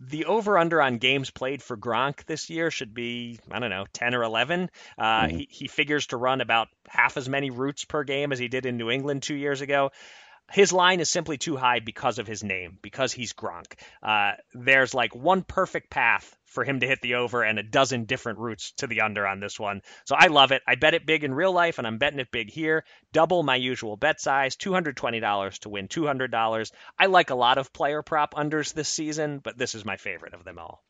the 0.00 0.24
over 0.26 0.58
under 0.58 0.82
on 0.82 0.98
games 0.98 1.30
played 1.30 1.62
for 1.62 1.76
Gronk 1.76 2.24
this 2.24 2.50
year 2.50 2.70
should 2.70 2.94
be, 2.94 3.38
I 3.50 3.58
don't 3.60 3.70
know, 3.70 3.86
10 3.92 4.14
or 4.14 4.22
11. 4.22 4.70
Uh, 4.98 5.02
mm-hmm. 5.02 5.36
he, 5.36 5.48
he 5.50 5.68
figures 5.68 6.08
to 6.08 6.16
run 6.16 6.40
about 6.40 6.68
half 6.88 7.16
as 7.16 7.28
many 7.28 7.50
routes 7.50 7.84
per 7.84 8.04
game 8.04 8.32
as 8.32 8.38
he 8.38 8.48
did 8.48 8.66
in 8.66 8.76
New 8.76 8.90
England 8.90 9.22
two 9.22 9.36
years 9.36 9.60
ago. 9.60 9.90
His 10.52 10.72
line 10.72 11.00
is 11.00 11.10
simply 11.10 11.38
too 11.38 11.56
high 11.56 11.80
because 11.80 12.18
of 12.18 12.26
his 12.26 12.44
name, 12.44 12.78
because 12.82 13.12
he's 13.12 13.32
Gronk. 13.32 13.74
Uh, 14.02 14.32
there's 14.52 14.94
like 14.94 15.14
one 15.14 15.42
perfect 15.42 15.90
path 15.90 16.36
for 16.44 16.64
him 16.64 16.80
to 16.80 16.86
hit 16.86 17.00
the 17.02 17.14
over 17.14 17.42
and 17.42 17.58
a 17.58 17.62
dozen 17.62 18.04
different 18.04 18.38
routes 18.38 18.72
to 18.76 18.86
the 18.86 19.00
under 19.00 19.26
on 19.26 19.40
this 19.40 19.58
one. 19.58 19.82
So 20.04 20.14
I 20.14 20.28
love 20.28 20.52
it. 20.52 20.62
I 20.66 20.76
bet 20.76 20.94
it 20.94 21.06
big 21.06 21.24
in 21.24 21.34
real 21.34 21.52
life, 21.52 21.78
and 21.78 21.86
I'm 21.86 21.98
betting 21.98 22.20
it 22.20 22.30
big 22.30 22.50
here. 22.50 22.84
Double 23.12 23.42
my 23.42 23.56
usual 23.56 23.96
bet 23.96 24.20
size, 24.20 24.56
$220 24.56 25.58
to 25.60 25.68
win 25.68 25.88
$200. 25.88 26.70
I 26.98 27.06
like 27.06 27.30
a 27.30 27.34
lot 27.34 27.58
of 27.58 27.72
player 27.72 28.02
prop 28.02 28.34
unders 28.34 28.72
this 28.72 28.88
season, 28.88 29.40
but 29.42 29.58
this 29.58 29.74
is 29.74 29.84
my 29.84 29.96
favorite 29.96 30.34
of 30.34 30.44
them 30.44 30.58
all. 30.58 30.84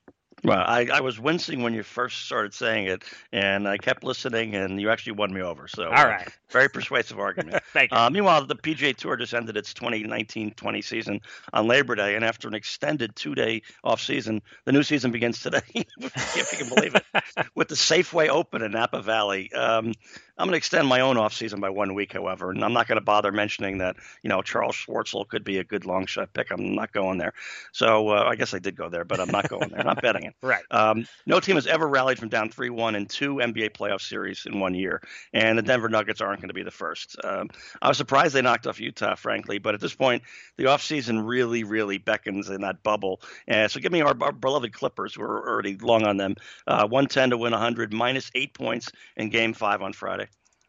Well, 0.44 0.62
I, 0.64 0.88
I 0.92 1.00
was 1.00 1.18
wincing 1.18 1.62
when 1.62 1.72
you 1.72 1.82
first 1.82 2.26
started 2.26 2.52
saying 2.52 2.86
it, 2.86 3.04
and 3.32 3.66
I 3.66 3.78
kept 3.78 4.04
listening, 4.04 4.54
and 4.54 4.78
you 4.78 4.90
actually 4.90 5.12
won 5.12 5.32
me 5.32 5.40
over. 5.40 5.66
So, 5.68 5.84
all 5.84 6.06
right, 6.06 6.26
uh, 6.26 6.30
very 6.50 6.68
persuasive 6.68 7.18
argument. 7.18 7.62
Thank 7.72 7.92
you. 7.92 7.96
Uh, 7.96 8.10
meanwhile, 8.10 8.44
the 8.44 8.54
PGA 8.54 8.94
Tour 8.94 9.16
just 9.16 9.32
ended 9.32 9.56
its 9.56 9.72
2019-20 9.72 10.84
season 10.84 11.20
on 11.54 11.66
Labor 11.66 11.94
Day, 11.94 12.14
and 12.14 12.24
after 12.24 12.46
an 12.46 12.54
extended 12.54 13.16
two-day 13.16 13.62
off 13.82 14.02
season, 14.02 14.42
the 14.66 14.72
new 14.72 14.82
season 14.82 15.12
begins 15.12 15.40
today. 15.40 15.62
if 15.74 16.52
you 16.52 16.58
can 16.58 16.74
believe 16.74 16.94
it, 16.94 17.04
with 17.54 17.68
the 17.68 17.74
Safeway 17.74 18.28
Open 18.28 18.60
in 18.60 18.72
Napa 18.72 19.00
Valley. 19.00 19.50
Um, 19.52 19.94
I'm 20.36 20.46
going 20.46 20.52
to 20.52 20.58
extend 20.58 20.88
my 20.88 21.00
own 21.00 21.16
offseason 21.16 21.60
by 21.60 21.70
one 21.70 21.94
week, 21.94 22.12
however, 22.12 22.50
and 22.50 22.64
I'm 22.64 22.72
not 22.72 22.88
going 22.88 22.98
to 22.98 23.04
bother 23.04 23.30
mentioning 23.30 23.78
that 23.78 23.96
you 24.22 24.28
know 24.28 24.42
Charles 24.42 24.74
Schwartzel 24.74 25.28
could 25.28 25.44
be 25.44 25.58
a 25.58 25.64
good 25.64 25.86
long 25.86 26.06
shot 26.06 26.32
pick. 26.32 26.50
I'm 26.50 26.74
not 26.74 26.92
going 26.92 27.18
there. 27.18 27.34
So 27.72 28.08
uh, 28.08 28.24
I 28.28 28.34
guess 28.34 28.52
I 28.52 28.58
did 28.58 28.74
go 28.76 28.88
there, 28.88 29.04
but 29.04 29.20
I'm 29.20 29.30
not 29.30 29.48
going 29.48 29.68
there. 29.68 29.80
I'm 29.80 29.86
not 29.86 30.02
betting 30.02 30.24
it. 30.24 30.34
Right. 30.44 30.64
Um, 30.70 31.06
no 31.26 31.40
team 31.40 31.54
has 31.54 31.66
ever 31.66 31.88
rallied 31.88 32.18
from 32.18 32.28
down 32.28 32.50
three-one 32.50 32.94
in 32.94 33.06
two 33.06 33.36
NBA 33.36 33.70
playoff 33.70 34.02
series 34.02 34.44
in 34.46 34.60
one 34.60 34.74
year, 34.74 35.00
and 35.32 35.56
the 35.56 35.62
Denver 35.62 35.88
Nuggets 35.88 36.20
aren't 36.20 36.40
going 36.40 36.48
to 36.48 36.54
be 36.54 36.62
the 36.62 36.70
first. 36.70 37.16
Um, 37.24 37.48
I 37.80 37.88
was 37.88 37.96
surprised 37.96 38.34
they 38.34 38.42
knocked 38.42 38.66
off 38.66 38.78
Utah, 38.78 39.14
frankly, 39.14 39.58
but 39.58 39.74
at 39.74 39.80
this 39.80 39.94
point, 39.94 40.22
the 40.58 40.64
offseason 40.64 41.26
really, 41.26 41.64
really 41.64 41.98
beckons 41.98 42.50
in 42.50 42.60
that 42.60 42.82
bubble. 42.82 43.22
And 43.48 43.70
so 43.70 43.80
give 43.80 43.92
me 43.92 44.02
our, 44.02 44.14
our 44.20 44.32
beloved 44.32 44.72
Clippers, 44.72 45.16
We're 45.16 45.48
already 45.48 45.76
long 45.78 46.04
on 46.04 46.18
them, 46.18 46.34
uh, 46.66 46.86
110 46.86 47.30
to 47.30 47.38
win 47.38 47.52
100, 47.52 47.92
minus 47.92 48.30
eight 48.34 48.52
points 48.54 48.90
in 49.16 49.30
Game 49.30 49.54
Five 49.54 49.80
on 49.80 49.92
Friday. 49.92 50.23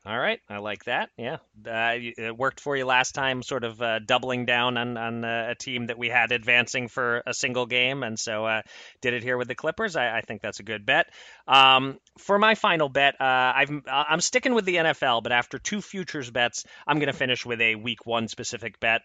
All 0.07 0.19
right, 0.19 0.39
I 0.47 0.59
like 0.59 0.85
that. 0.85 1.09
Yeah, 1.17 1.37
uh, 1.65 1.95
it 1.97 2.37
worked 2.37 2.59
for 2.59 2.77
you 2.77 2.85
last 2.85 3.15
time, 3.15 3.41
sort 3.41 3.63
of 3.63 3.81
uh, 3.81 3.97
doubling 3.97 4.45
down 4.45 4.77
on 4.77 4.97
on 4.97 5.25
uh, 5.25 5.47
a 5.49 5.55
team 5.55 5.87
that 5.87 5.97
we 5.97 6.09
had 6.09 6.31
advancing 6.31 6.89
for 6.89 7.23
a 7.25 7.33
single 7.33 7.65
game, 7.65 8.03
and 8.03 8.19
so 8.19 8.45
uh, 8.45 8.61
did 9.01 9.15
it 9.15 9.23
here 9.23 9.35
with 9.35 9.47
the 9.47 9.55
Clippers. 9.55 9.95
I, 9.95 10.17
I 10.17 10.21
think 10.21 10.43
that's 10.43 10.59
a 10.59 10.63
good 10.63 10.85
bet. 10.85 11.07
Um, 11.47 11.97
for 12.19 12.37
my 12.37 12.53
final 12.53 12.87
bet, 12.87 13.19
uh, 13.19 13.53
I've, 13.55 13.71
I'm 13.87 14.21
sticking 14.21 14.53
with 14.53 14.65
the 14.65 14.75
NFL, 14.75 15.23
but 15.23 15.31
after 15.31 15.57
two 15.57 15.81
futures 15.81 16.29
bets, 16.29 16.65
I'm 16.85 16.99
going 16.99 17.11
to 17.11 17.17
finish 17.17 17.43
with 17.43 17.59
a 17.59 17.73
Week 17.73 18.05
One 18.05 18.27
specific 18.27 18.79
bet. 18.79 19.01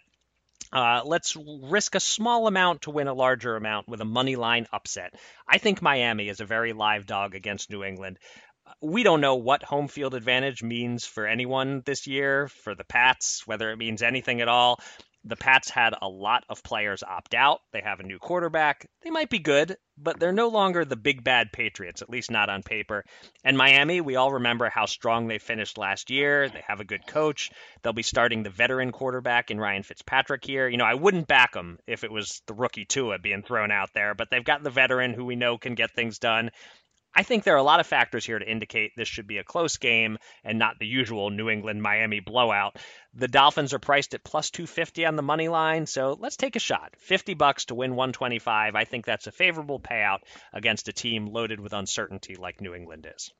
Uh, 0.72 1.00
let's 1.04 1.36
risk 1.36 1.94
a 1.94 2.00
small 2.00 2.46
amount 2.46 2.82
to 2.82 2.90
win 2.90 3.08
a 3.08 3.14
larger 3.14 3.56
amount 3.56 3.88
with 3.88 4.00
a 4.00 4.04
money 4.04 4.36
line 4.36 4.66
upset. 4.72 5.14
I 5.48 5.58
think 5.58 5.82
Miami 5.82 6.28
is 6.28 6.40
a 6.40 6.44
very 6.44 6.72
live 6.72 7.06
dog 7.06 7.34
against 7.34 7.70
New 7.70 7.82
England 7.82 8.18
we 8.80 9.02
don't 9.02 9.20
know 9.20 9.36
what 9.36 9.62
home 9.62 9.88
field 9.88 10.14
advantage 10.14 10.62
means 10.62 11.04
for 11.04 11.26
anyone 11.26 11.82
this 11.84 12.06
year, 12.06 12.48
for 12.48 12.74
the 12.74 12.84
Pats, 12.84 13.46
whether 13.46 13.70
it 13.70 13.78
means 13.78 14.02
anything 14.02 14.40
at 14.40 14.48
all. 14.48 14.80
The 15.24 15.36
Pats 15.36 15.68
had 15.68 15.94
a 16.00 16.08
lot 16.08 16.44
of 16.48 16.62
players 16.62 17.02
opt 17.02 17.34
out. 17.34 17.60
They 17.72 17.82
have 17.82 18.00
a 18.00 18.04
new 18.04 18.18
quarterback. 18.18 18.88
They 19.02 19.10
might 19.10 19.28
be 19.28 19.38
good, 19.38 19.76
but 19.98 20.18
they're 20.18 20.32
no 20.32 20.48
longer 20.48 20.86
the 20.86 20.96
big 20.96 21.22
bad 21.22 21.52
Patriots, 21.52 22.00
at 22.00 22.08
least 22.08 22.30
not 22.30 22.48
on 22.48 22.62
paper. 22.62 23.04
And 23.44 23.58
Miami, 23.58 24.00
we 24.00 24.16
all 24.16 24.32
remember 24.32 24.70
how 24.70 24.86
strong 24.86 25.28
they 25.28 25.38
finished 25.38 25.76
last 25.76 26.08
year. 26.08 26.48
They 26.48 26.64
have 26.66 26.80
a 26.80 26.86
good 26.86 27.06
coach. 27.06 27.50
They'll 27.82 27.92
be 27.92 28.02
starting 28.02 28.42
the 28.42 28.48
veteran 28.48 28.92
quarterback 28.92 29.50
in 29.50 29.60
Ryan 29.60 29.82
Fitzpatrick 29.82 30.42
here. 30.42 30.66
You 30.68 30.78
know, 30.78 30.86
I 30.86 30.94
wouldn't 30.94 31.28
back 31.28 31.52
them 31.52 31.78
if 31.86 32.02
it 32.02 32.10
was 32.10 32.40
the 32.46 32.54
rookie 32.54 32.86
Tua 32.86 33.18
being 33.18 33.42
thrown 33.42 33.70
out 33.70 33.90
there, 33.94 34.14
but 34.14 34.28
they've 34.30 34.42
got 34.42 34.62
the 34.62 34.70
veteran 34.70 35.12
who 35.12 35.26
we 35.26 35.36
know 35.36 35.58
can 35.58 35.74
get 35.74 35.90
things 35.90 36.18
done. 36.18 36.50
I 37.14 37.22
think 37.22 37.44
there 37.44 37.54
are 37.54 37.58
a 37.58 37.62
lot 37.62 37.80
of 37.80 37.86
factors 37.86 38.24
here 38.24 38.38
to 38.38 38.50
indicate 38.50 38.92
this 38.96 39.08
should 39.08 39.26
be 39.26 39.38
a 39.38 39.44
close 39.44 39.76
game 39.76 40.18
and 40.44 40.58
not 40.58 40.78
the 40.78 40.86
usual 40.86 41.30
New 41.30 41.50
England 41.50 41.82
Miami 41.82 42.20
blowout. 42.20 42.76
The 43.14 43.28
Dolphins 43.28 43.74
are 43.74 43.80
priced 43.80 44.14
at 44.14 44.24
plus 44.24 44.50
250 44.50 45.04
on 45.06 45.16
the 45.16 45.22
money 45.22 45.48
line, 45.48 45.86
so 45.86 46.16
let's 46.20 46.36
take 46.36 46.56
a 46.56 46.60
shot. 46.60 46.94
50 46.98 47.34
bucks 47.34 47.64
to 47.66 47.74
win 47.74 47.96
125. 47.96 48.74
I 48.76 48.84
think 48.84 49.04
that's 49.04 49.26
a 49.26 49.32
favorable 49.32 49.80
payout 49.80 50.20
against 50.52 50.88
a 50.88 50.92
team 50.92 51.26
loaded 51.26 51.58
with 51.58 51.72
uncertainty 51.72 52.36
like 52.36 52.60
New 52.60 52.74
England 52.74 53.08
is. 53.14 53.32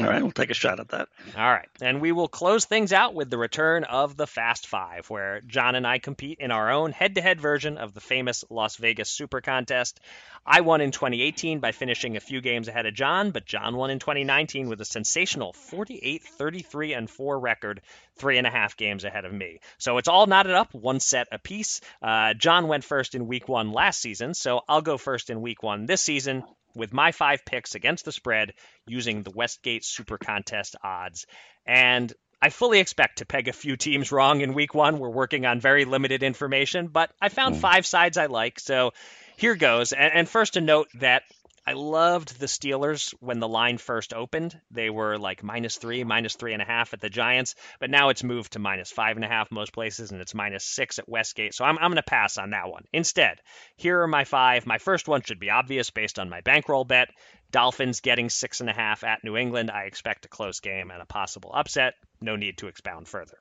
All 0.00 0.06
right, 0.06 0.22
we'll 0.22 0.32
take 0.32 0.50
a 0.50 0.54
shot 0.54 0.80
at 0.80 0.88
that. 0.88 1.08
All 1.36 1.50
right. 1.50 1.68
And 1.82 2.00
we 2.00 2.12
will 2.12 2.28
close 2.28 2.64
things 2.64 2.92
out 2.92 3.14
with 3.14 3.28
the 3.28 3.36
return 3.36 3.84
of 3.84 4.16
the 4.16 4.26
Fast 4.26 4.66
Five, 4.66 5.10
where 5.10 5.42
John 5.42 5.74
and 5.74 5.86
I 5.86 5.98
compete 5.98 6.38
in 6.40 6.50
our 6.50 6.70
own 6.70 6.90
head 6.90 7.16
to 7.16 7.20
head 7.20 7.40
version 7.40 7.76
of 7.76 7.92
the 7.92 8.00
famous 8.00 8.44
Las 8.48 8.76
Vegas 8.76 9.10
Super 9.10 9.40
Contest. 9.42 10.00
I 10.46 10.62
won 10.62 10.80
in 10.80 10.90
2018 10.90 11.60
by 11.60 11.72
finishing 11.72 12.16
a 12.16 12.20
few 12.20 12.40
games 12.40 12.68
ahead 12.68 12.86
of 12.86 12.94
John, 12.94 13.30
but 13.30 13.44
John 13.46 13.76
won 13.76 13.90
in 13.90 13.98
2019 13.98 14.68
with 14.68 14.80
a 14.80 14.86
sensational 14.86 15.52
48 15.52 16.22
33 16.22 16.94
and 16.94 17.10
4 17.10 17.38
record, 17.38 17.82
three 18.16 18.38
and 18.38 18.46
a 18.46 18.50
half 18.50 18.76
games 18.76 19.04
ahead 19.04 19.24
of 19.24 19.32
me. 19.32 19.60
So 19.78 19.98
it's 19.98 20.08
all 20.08 20.26
knotted 20.26 20.52
up, 20.52 20.72
one 20.74 21.00
set 21.00 21.28
apiece. 21.30 21.80
Uh, 22.02 22.32
John 22.34 22.68
went 22.68 22.84
first 22.84 23.14
in 23.14 23.26
week 23.26 23.48
one 23.48 23.72
last 23.72 24.00
season, 24.00 24.34
so 24.34 24.62
I'll 24.66 24.82
go 24.82 24.96
first 24.96 25.30
in 25.30 25.42
week 25.42 25.62
one 25.62 25.86
this 25.86 26.00
season 26.00 26.42
with 26.74 26.92
my 26.92 27.12
five 27.12 27.44
picks 27.44 27.74
against 27.74 28.04
the 28.04 28.12
spread 28.12 28.52
using 28.86 29.22
the 29.22 29.30
Westgate 29.30 29.84
Super 29.84 30.18
Contest 30.18 30.76
odds. 30.82 31.26
And 31.66 32.12
I 32.42 32.50
fully 32.50 32.80
expect 32.80 33.18
to 33.18 33.26
peg 33.26 33.48
a 33.48 33.52
few 33.52 33.76
teams 33.76 34.12
wrong 34.12 34.40
in 34.40 34.52
week 34.52 34.74
one. 34.74 34.98
We're 34.98 35.08
working 35.08 35.46
on 35.46 35.60
very 35.60 35.84
limited 35.84 36.22
information, 36.22 36.88
but 36.88 37.10
I 37.20 37.28
found 37.28 37.54
hmm. 37.54 37.60
five 37.60 37.86
sides 37.86 38.18
I 38.18 38.26
like. 38.26 38.60
So 38.60 38.92
here 39.36 39.54
goes. 39.54 39.92
And, 39.92 40.28
first, 40.28 40.56
a 40.56 40.60
note 40.60 40.88
that 40.94 41.22
I 41.66 41.72
loved 41.72 42.38
the 42.38 42.46
Steelers 42.46 43.14
when 43.20 43.38
the 43.40 43.48
line 43.48 43.78
first 43.78 44.12
opened. 44.12 44.60
They 44.70 44.90
were 44.90 45.16
like 45.16 45.42
minus 45.42 45.76
three, 45.76 46.04
minus 46.04 46.36
three 46.36 46.52
and 46.52 46.60
a 46.60 46.66
half 46.66 46.92
at 46.92 47.00
the 47.00 47.08
Giants, 47.08 47.54
but 47.80 47.88
now 47.88 48.10
it's 48.10 48.22
moved 48.22 48.52
to 48.52 48.58
minus 48.58 48.92
five 48.92 49.16
and 49.16 49.24
a 49.24 49.28
half 49.28 49.50
most 49.50 49.72
places, 49.72 50.12
and 50.12 50.20
it's 50.20 50.34
minus 50.34 50.62
six 50.64 50.98
at 50.98 51.08
Westgate. 51.08 51.54
So 51.54 51.64
I'm, 51.64 51.78
I'm 51.78 51.90
going 51.90 51.96
to 51.96 52.02
pass 52.02 52.36
on 52.36 52.50
that 52.50 52.68
one. 52.68 52.84
Instead, 52.92 53.40
here 53.76 54.02
are 54.02 54.06
my 54.06 54.24
five. 54.24 54.66
My 54.66 54.76
first 54.76 55.08
one 55.08 55.22
should 55.22 55.40
be 55.40 55.48
obvious 55.48 55.88
based 55.88 56.18
on 56.18 56.28
my 56.28 56.42
bankroll 56.42 56.84
bet. 56.84 57.08
Dolphins 57.50 58.00
getting 58.00 58.28
six 58.28 58.60
and 58.60 58.68
a 58.68 58.74
half 58.74 59.02
at 59.02 59.24
New 59.24 59.36
England. 59.36 59.70
I 59.70 59.84
expect 59.84 60.26
a 60.26 60.28
close 60.28 60.60
game 60.60 60.90
and 60.90 61.00
a 61.00 61.06
possible 61.06 61.50
upset. 61.54 61.94
No 62.20 62.36
need 62.36 62.58
to 62.58 62.66
expound 62.66 63.08
further. 63.08 63.38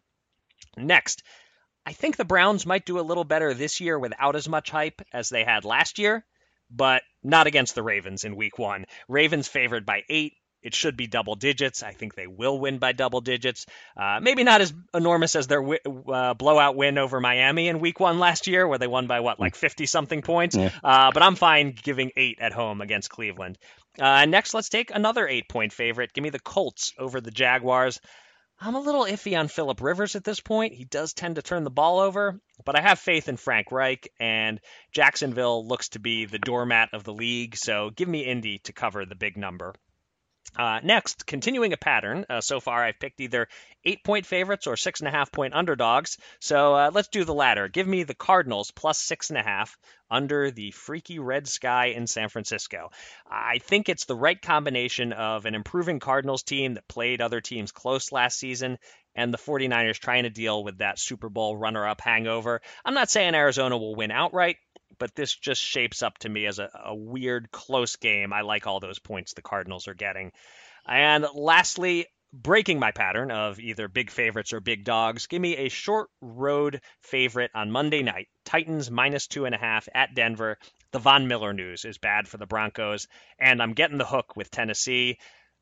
Next, 0.78 1.24
I 1.86 1.92
think 1.92 2.16
the 2.16 2.24
Browns 2.24 2.66
might 2.66 2.86
do 2.86 3.00
a 3.00 3.02
little 3.02 3.26
better 3.26 3.54
this 3.54 3.82
year 3.82 4.00
without 4.00 4.38
as 4.38 4.48
much 4.48 4.70
hype 4.70 5.02
as 5.12 5.28
they 5.28 5.44
had 5.44 5.66
last 5.66 6.00
year 6.00 6.26
but 6.76 7.04
not 7.24 7.48
against 7.48 7.76
the 7.76 7.84
Ravens 7.84 8.24
in 8.24 8.36
week 8.36 8.58
one. 8.60 8.86
Ravens 9.08 9.48
favored 9.48 9.86
by 9.86 10.04
eight. 10.10 10.34
It 10.62 10.74
should 10.74 10.96
be 10.96 11.08
double 11.08 11.36
digits. 11.36 11.84
I 11.84 11.92
think 11.92 12.16
they 12.16 12.26
will 12.26 12.58
win 12.58 12.78
by 12.80 12.94
double 12.94 13.20
digits. 13.20 13.66
Uh, 13.98 14.20
maybe 14.22 14.46
not 14.46 14.62
as 14.62 14.74
enormous 14.94 15.36
as 15.36 15.48
their 15.48 15.62
w- 15.62 15.80
uh, 16.10 16.34
blowout 16.36 16.78
win 16.78 16.98
over 16.98 17.20
Miami 17.20 17.68
in 17.68 17.80
week 17.80 18.00
one 18.00 18.18
last 18.18 18.48
year, 18.48 18.66
where 18.66 18.78
they 18.80 18.88
won 18.88 19.06
by 19.08 19.20
what, 19.20 19.42
like 19.42 19.56
50 19.56 19.86
something 19.86 20.22
points? 20.22 20.56
Yeah. 20.56 20.70
Uh, 20.82 21.12
but 21.14 21.22
I'm 21.22 21.36
fine 21.36 21.76
giving 21.84 22.12
eight 22.16 22.38
at 22.40 22.54
home 22.54 22.80
against 22.80 23.10
Cleveland. 23.10 23.58
Uh, 24.00 24.26
next, 24.26 24.54
let's 24.54 24.70
take 24.70 24.90
another 24.96 25.28
eight 25.28 25.50
point 25.50 25.74
favorite. 25.74 26.14
Give 26.14 26.24
me 26.24 26.30
the 26.30 26.40
Colts 26.40 26.94
over 26.98 27.20
the 27.20 27.32
Jaguars. 27.32 28.00
I'm 28.60 28.76
a 28.76 28.80
little 28.80 29.04
iffy 29.04 29.38
on 29.38 29.50
Philip 29.50 29.82
Rivers 29.82 30.16
at 30.16 30.24
this 30.24 30.40
point. 30.40 30.74
He 30.74 30.86
does 30.86 31.14
tend 31.14 31.36
to 31.36 31.42
turn 31.42 31.64
the 31.64 31.70
ball 31.70 32.00
over, 32.00 32.40
but 32.64 32.78
I 32.78 32.82
have 32.82 33.00
faith 33.00 33.28
in 33.28 33.38
Frank 33.38 33.72
Reich, 33.72 34.08
and 34.20 34.60
Jacksonville 34.94 35.68
looks 35.68 35.90
to 35.90 36.00
be 36.00 36.26
the 36.26 36.40
doormat 36.40 36.90
of 36.94 37.04
the 37.04 37.14
league, 37.14 37.58
so 37.58 37.90
give 37.90 38.08
me 38.08 38.22
Indy 38.26 38.60
to 38.60 38.74
cover 38.74 39.06
the 39.06 39.16
big 39.16 39.36
number. 39.36 39.74
Uh, 40.58 40.80
next, 40.84 41.26
continuing 41.26 41.74
a 41.74 41.78
pattern. 41.78 42.26
Uh, 42.30 42.42
so 42.42 42.60
far, 42.60 42.84
I've 42.84 43.00
picked 43.00 43.20
either 43.22 43.48
eight 43.86 44.04
point 44.04 44.26
favorites 44.26 44.68
or 44.68 44.78
six 44.78 45.00
and 45.00 45.08
a 45.08 45.12
half 45.12 45.32
point 45.32 45.54
underdogs. 45.54 46.18
So 46.40 46.76
uh, 46.76 46.92
let's 46.94 47.08
do 47.08 47.24
the 47.24 47.34
latter. 47.34 47.68
Give 47.68 47.88
me 47.88 48.04
the 48.04 48.14
Cardinals 48.14 48.72
plus 48.72 49.00
six 49.00 49.30
and 49.30 49.40
a 49.40 49.44
half 49.44 49.78
under 50.12 50.52
the 50.52 50.72
freaky 50.72 51.18
red 51.18 51.48
sky 51.48 51.88
in 51.88 52.06
San 52.06 52.30
Francisco. 52.30 52.92
I 53.30 53.58
think 53.58 53.90
it's 53.90 54.06
the 54.06 54.16
right 54.16 54.40
combination 54.40 55.12
of 55.12 55.46
an 55.46 55.56
improving 55.56 56.00
Cardinals 56.00 56.44
team 56.44 56.76
that 56.76 56.88
played 56.88 57.20
other 57.20 57.42
teams 57.42 57.72
close 57.72 58.12
last 58.12 58.38
season 58.38 58.78
and 59.16 59.34
the 59.34 59.38
49ers 59.38 60.00
trying 60.00 60.24
to 60.24 60.30
deal 60.30 60.64
with 60.64 60.80
that 60.80 61.00
Super 61.00 61.30
Bowl 61.30 61.58
runner 61.58 61.88
up 61.88 62.02
hangover. 62.02 62.62
I'm 62.86 62.94
not 62.94 63.10
saying 63.10 63.36
Arizona 63.36 63.78
will 63.78 63.96
win 63.96 64.12
outright, 64.12 64.58
but 65.04 65.16
this 65.16 65.36
just 65.36 65.62
shapes 65.62 66.02
up 66.02 66.18
to 66.18 66.30
me 66.30 66.46
as 66.46 66.60
a, 66.60 66.70
a 66.86 66.96
weird, 66.96 67.52
close 67.52 67.98
game. 67.98 68.32
I 68.32 68.40
like 68.40 68.68
all 68.68 68.80
those 68.80 69.00
points 69.00 69.34
the 69.34 69.42
Cardinals 69.42 69.90
are 69.90 69.94
getting. 69.94 70.32
And 70.88 71.26
lastly, 71.36 72.06
breaking 72.32 72.80
my 72.80 72.92
pattern 72.92 73.30
of 73.30 73.60
either 73.60 73.90
big 73.90 74.10
favorites 74.10 74.54
or 74.54 74.62
big 74.62 74.86
dogs, 74.86 75.28
give 75.28 75.42
me 75.42 75.58
a 75.58 75.68
short 75.68 76.10
road 76.22 76.80
favorite 77.02 77.52
on 77.54 77.70
Monday 77.70 78.02
night. 78.02 78.30
Titans 78.46 78.90
minus 78.90 79.28
two 79.28 79.44
and 79.44 79.54
a 79.54 79.58
half 79.58 79.90
at 79.94 80.16
Denver. 80.16 80.58
The 80.94 81.00
Von 81.00 81.28
Miller 81.28 81.52
news 81.52 81.84
is 81.84 81.98
bad 81.98 82.30
for 82.30 82.38
the 82.38 82.48
Broncos, 82.48 83.10
and 83.38 83.62
I'm 83.62 83.74
getting 83.74 83.98
the 83.98 84.06
hook 84.06 84.38
with 84.38 84.52
Tennessee. 84.52 85.18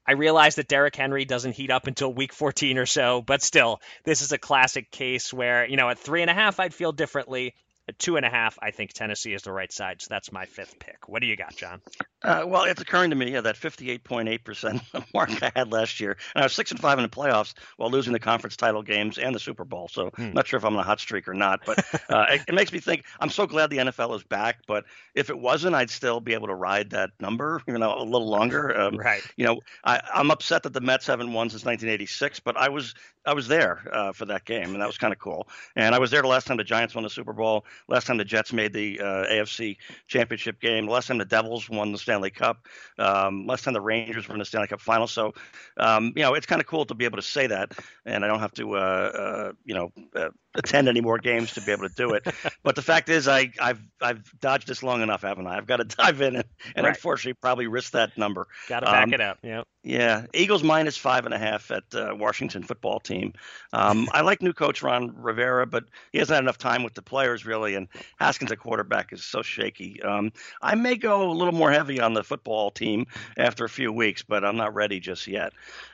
I 0.08 0.12
realize 0.12 0.54
that 0.58 0.68
Derrick 0.68 0.96
Henry 0.96 1.26
doesn't 1.26 1.54
heat 1.54 1.72
up 1.72 1.88
until 1.88 2.14
week 2.14 2.34
14 2.34 2.78
or 2.78 2.86
so, 2.86 3.24
but 3.24 3.42
still, 3.42 3.82
this 4.04 4.22
is 4.22 4.34
a 4.34 4.38
classic 4.38 4.92
case 4.92 5.34
where, 5.34 5.68
you 5.68 5.78
know, 5.78 5.90
at 5.90 5.98
three 5.98 6.22
and 6.22 6.30
a 6.30 6.36
half, 6.36 6.60
I'd 6.60 6.76
feel 6.76 6.92
differently. 6.92 7.56
At 7.88 7.98
two 7.98 8.16
and 8.16 8.26
a 8.26 8.30
half, 8.30 8.58
I 8.62 8.72
think 8.72 8.94
Tennessee 8.94 9.34
is 9.34 9.42
the 9.42 9.52
right 9.52 9.72
side. 9.72 10.02
So 10.02 10.08
that's 10.10 10.32
my 10.32 10.46
fifth 10.46 10.80
pick. 10.80 11.10
What 11.10 11.22
do 11.22 11.28
you 11.28 11.36
got, 11.36 11.56
John? 11.56 11.82
Uh, 12.24 12.44
well, 12.46 12.64
it's 12.64 12.80
occurring 12.80 13.10
to 13.10 13.16
me, 13.16 13.32
yeah, 13.32 13.42
that 13.42 13.56
58.8% 13.56 15.06
mark 15.14 15.44
I 15.44 15.52
had 15.56 15.72
last 15.72 16.00
year. 16.00 16.18
And 16.36 16.44
I 16.44 16.46
was 16.46 16.54
6 16.54 16.72
and 16.72 16.80
5 16.80 17.00
in 17.00 17.04
the 17.04 17.10
playoffs 17.10 17.54
while 17.78 17.90
losing 17.90 18.14
the 18.14 18.20
conference 18.20 18.56
title 18.56 18.84
games 18.84 19.18
and 19.18 19.34
the 19.34 19.40
Super 19.40 19.66
Bowl. 19.66 19.88
So 19.88 20.10
hmm. 20.10 20.22
I'm 20.22 20.34
not 20.34 20.48
sure 20.48 20.58
if 20.58 20.64
I'm 20.64 20.76
on 20.76 20.80
a 20.80 20.84
hot 20.84 21.00
streak 21.00 21.28
or 21.28 21.34
not. 21.34 21.62
But 21.66 21.80
uh, 22.10 22.26
it, 22.30 22.42
it, 22.48 22.54
makes 22.54 22.72
me 22.72 22.80
think 22.80 23.04
I'm 23.20 23.30
so 23.30 23.48
glad 23.48 23.72
the 23.72 23.78
NFL 23.78 24.16
is 24.16 24.24
back. 24.24 24.60
But 24.68 24.86
if 25.16 25.32
it 25.32 25.40
wasn't, 25.40 25.76
I'd 25.76 25.90
still 25.90 26.20
be 26.20 26.34
able 26.34 26.48
to 26.48 26.56
ride 26.56 26.92
that 26.92 27.10
number, 27.20 27.62
you 27.68 27.78
know, 27.78 27.96
a 27.98 28.04
little 28.04 28.30
longer. 28.30 28.80
Um, 28.80 28.98
right. 28.98 29.24
You 29.36 29.46
know, 29.46 29.60
I, 29.84 30.02
I'm 30.14 30.30
upset 30.30 30.64
that 30.64 30.74
the 30.74 30.82
Mets 30.82 31.08
haven't 31.08 31.34
won 31.34 31.50
since 31.50 31.66
1986, 31.66 32.40
but 32.42 32.56
I 32.56 32.70
was 32.70 32.94
I 33.26 33.34
was 33.34 33.48
there 33.48 33.84
uh, 33.92 34.12
for 34.14 34.26
that 34.26 34.46
game, 34.46 34.74
and 34.74 34.82
that 34.82 34.88
was 34.88 34.98
kind 34.98 35.14
of 35.14 35.20
cool. 35.20 35.48
And 35.76 35.94
I 35.94 36.00
was 36.00 36.10
there 36.10 36.22
the 36.22 36.28
last 36.28 36.48
time 36.48 36.58
the 36.58 36.64
Giants 36.64 36.96
won 36.96 37.04
the 37.04 37.10
Super 37.10 37.34
Bowl, 37.34 37.66
last 37.88 38.08
time 38.08 38.18
the 38.18 38.26
Jets 38.26 38.54
made 38.54 38.74
the 38.74 39.00
uh, 39.00 39.26
AFC 39.28 39.78
Championship 40.08 40.60
game, 40.60 40.88
last 40.88 41.08
time 41.08 41.18
the 41.18 41.26
Devils 41.26 41.70
won 41.70 41.92
the 41.92 41.98
Stanley 41.98 42.32
Cup, 42.32 42.68
um, 42.98 43.46
last 43.46 43.64
time 43.64 43.74
the 43.74 43.82
Rangers 43.82 44.28
were 44.28 44.36
in 44.36 44.40
the 44.40 44.46
Stanley 44.46 44.68
Cup 44.68 44.82
final. 44.82 45.08
So, 45.08 45.34
um, 45.78 46.14
you 46.16 46.24
know, 46.24 46.34
it's 46.34 46.46
kind 46.46 46.62
of 46.62 46.68
cool 46.68 46.86
to 46.86 46.94
be 46.94 47.06
able 47.06 47.18
to 47.18 47.24
say 47.24 47.48
that, 47.48 47.74
and 48.06 48.24
I 48.24 48.28
don't 48.28 48.40
have 48.40 48.54
to, 48.54 48.76
uh, 48.76 48.78
uh 48.78 49.52
you 49.66 49.74
know, 49.74 49.92
uh, 50.16 50.30
attend 50.56 50.88
any 50.88 51.02
more 51.02 51.18
games 51.18 51.54
to 51.54 51.62
be 51.62 51.72
able 51.72 51.88
to 51.88 51.96
do 51.96 52.14
it. 52.14 52.28
but 52.64 52.76
the 52.76 52.82
fact 52.82 53.10
is, 53.10 53.28
I, 53.28 53.52
have 53.60 53.80
I've 54.02 54.40
dodged 54.40 54.68
this 54.68 54.84
long 54.84 55.02
enough, 55.02 55.22
haven't 55.22 55.48
I? 55.48 55.58
I've 55.58 55.68
got 55.68 55.78
to 55.78 55.84
dive 55.84 56.22
in 56.22 56.36
and, 56.36 56.46
and 56.76 56.86
right. 56.86 56.96
unfortunately 56.96 57.38
probably 57.42 57.68
risk 57.68 57.92
that 57.94 58.18
number. 58.18 58.48
Got 58.68 58.82
to 58.82 58.86
back 58.88 59.04
um, 59.04 59.14
it 59.14 59.22
up. 59.22 59.40
Yeah. 59.44 59.64
Yeah. 59.84 60.26
Eagles 60.34 60.64
minus 60.64 60.98
five 60.98 61.26
and 61.26 61.34
a 61.34 61.38
half 61.38 61.72
at 61.72 61.84
uh, 61.94 62.14
Washington 62.18 62.64
football 62.64 63.00
team. 63.00 63.34
Um, 63.74 64.10
I 64.14 64.22
like 64.22 64.42
new 64.42 64.54
coach 64.54 64.84
Ron 64.84 65.14
Rivera, 65.16 65.66
but 65.66 65.86
he 66.12 66.20
hasn't 66.20 66.36
had 66.36 66.44
enough 66.44 66.58
time 66.58 66.84
with 66.84 66.94
the 66.94 67.02
players 67.02 67.46
really, 67.46 67.76
and 67.76 67.88
Haskins 68.20 68.52
at 68.52 68.60
quarterback 68.60 69.14
is 69.14 69.24
so 69.24 69.42
shaky. 69.42 70.02
Um, 70.02 70.32
I 70.62 70.76
may 70.76 70.96
go 70.96 71.30
a 71.30 71.34
little 71.34 71.54
more 71.54 71.72
heavy 71.72 72.00
on 72.00 72.14
the 72.14 72.24
football 72.24 72.72
team 72.72 73.08
after 73.38 73.66
a 73.66 73.70
few 73.70 73.92
weeks, 73.92 74.24
but 74.24 74.44
I'm 74.44 74.58
not 74.58 74.74
ready 74.74 75.00
just 75.00 75.28
yet. 75.28 75.54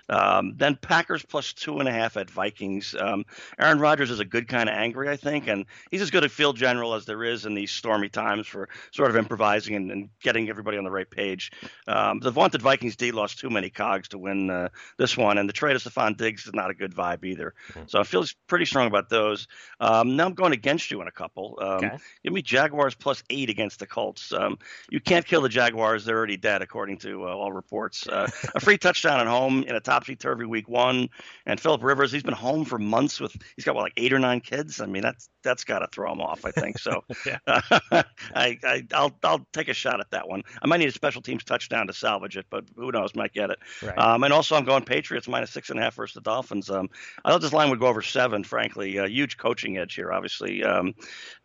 Um, 0.09 0.53
then 0.55 0.75
Packers 0.75 1.23
plus 1.23 1.53
two 1.53 1.79
and 1.79 1.87
a 1.87 1.91
half 1.91 2.17
at 2.17 2.29
Vikings. 2.29 2.95
Um, 2.97 3.25
Aaron 3.59 3.79
Rodgers 3.79 4.11
is 4.11 4.19
a 4.19 4.25
good 4.25 4.47
kind 4.47 4.69
of 4.69 4.75
angry, 4.75 5.09
I 5.09 5.17
think, 5.17 5.47
and 5.47 5.65
he's 5.91 6.01
as 6.01 6.11
good 6.11 6.23
a 6.23 6.29
field 6.29 6.57
general 6.57 6.93
as 6.93 7.05
there 7.05 7.23
is 7.23 7.45
in 7.45 7.53
these 7.53 7.71
stormy 7.71 8.09
times 8.09 8.47
for 8.47 8.69
sort 8.91 9.09
of 9.09 9.17
improvising 9.17 9.75
and, 9.75 9.91
and 9.91 10.09
getting 10.21 10.49
everybody 10.49 10.77
on 10.77 10.83
the 10.83 10.91
right 10.91 11.09
page. 11.09 11.51
Um, 11.87 12.19
the 12.19 12.31
vaunted 12.31 12.61
Vikings 12.61 12.95
D 12.95 13.11
lost 13.11 13.39
too 13.39 13.49
many 13.49 13.69
cogs 13.69 14.07
to 14.09 14.17
win 14.17 14.49
uh, 14.49 14.69
this 14.97 15.17
one, 15.17 15.37
and 15.37 15.47
the 15.47 15.53
trade 15.53 15.75
of 15.75 15.83
Stefon 15.83 16.17
Diggs 16.17 16.45
is 16.45 16.53
not 16.53 16.69
a 16.69 16.73
good 16.73 16.93
vibe 16.93 17.23
either. 17.23 17.53
Mm-hmm. 17.69 17.83
So 17.87 17.99
I 17.99 18.03
feel 18.03 18.25
pretty 18.47 18.65
strong 18.65 18.87
about 18.87 19.09
those. 19.09 19.47
Um, 19.79 20.15
now 20.15 20.25
I'm 20.25 20.33
going 20.33 20.53
against 20.53 20.91
you 20.91 21.01
in 21.01 21.07
a 21.07 21.11
couple. 21.11 21.57
Um, 21.61 21.67
okay. 21.67 21.97
Give 22.23 22.33
me 22.33 22.41
Jaguars 22.41 22.95
plus 22.95 23.23
eight 23.29 23.49
against 23.49 23.79
the 23.79 23.87
Colts. 23.87 24.31
Um, 24.31 24.57
you 24.89 24.99
can't 24.99 25.25
kill 25.25 25.41
the 25.41 25.49
Jaguars; 25.49 26.05
they're 26.05 26.17
already 26.17 26.37
dead, 26.37 26.61
according 26.61 26.97
to 26.99 27.27
uh, 27.27 27.31
all 27.31 27.51
reports. 27.51 28.07
Uh, 28.07 28.29
a 28.55 28.59
free 28.59 28.77
touchdown 28.77 29.19
at 29.19 29.27
home 29.27 29.63
in 29.63 29.75
a 29.75 29.79
top 29.79 29.96
topsy 29.97 30.15
turvy 30.15 30.45
week 30.45 30.69
one. 30.69 31.09
And 31.45 31.59
Philip 31.59 31.83
Rivers, 31.83 32.11
he's 32.11 32.23
been 32.23 32.33
home 32.33 32.65
for 32.65 32.77
months 32.77 33.19
with 33.19 33.35
he's 33.55 33.65
got 33.65 33.75
what 33.75 33.81
like 33.81 33.93
eight 33.97 34.13
or 34.13 34.19
nine 34.19 34.41
kids. 34.41 34.79
I 34.79 34.85
mean 34.85 35.01
that's 35.01 35.27
that's 35.47 35.63
got 35.63 35.79
to 35.79 35.87
throw 35.87 36.11
him 36.11 36.19
off. 36.19 36.43
I 36.43 36.51
think 36.51 36.77
so. 36.77 37.03
I, 37.47 38.03
I 38.35 38.83
will 38.91 39.17
I'll 39.23 39.47
take 39.53 39.69
a 39.69 39.73
shot 39.73 40.01
at 40.01 40.11
that 40.11 40.27
one. 40.27 40.43
I 40.61 40.67
might 40.67 40.77
need 40.77 40.89
a 40.89 40.91
special 40.91 41.21
teams 41.21 41.43
touchdown 41.43 41.87
to 41.87 41.93
salvage 41.93 42.35
it, 42.35 42.45
but 42.49 42.65
who 42.75 42.91
knows? 42.91 43.15
Might 43.15 43.33
get 43.33 43.49
it. 43.49 43.59
Right. 43.81 43.97
Um, 43.97 44.23
and 44.23 44.33
also 44.33 44.55
I'm 44.55 44.65
going 44.65 44.83
Patriots 44.83 45.27
minus 45.27 45.51
six 45.51 45.69
and 45.69 45.79
a 45.79 45.83
half 45.83 45.95
versus 45.95 46.15
the 46.15 46.21
Dolphins. 46.21 46.69
Um, 46.69 46.89
I 47.23 47.31
thought 47.31 47.41
this 47.41 47.53
line 47.53 47.69
would 47.69 47.79
go 47.79 47.87
over 47.87 48.01
seven. 48.01 48.43
Frankly, 48.43 48.97
a 48.97 49.07
huge 49.07 49.37
coaching 49.37 49.77
edge 49.77 49.95
here. 49.95 50.11
Obviously, 50.11 50.63
um, 50.63 50.93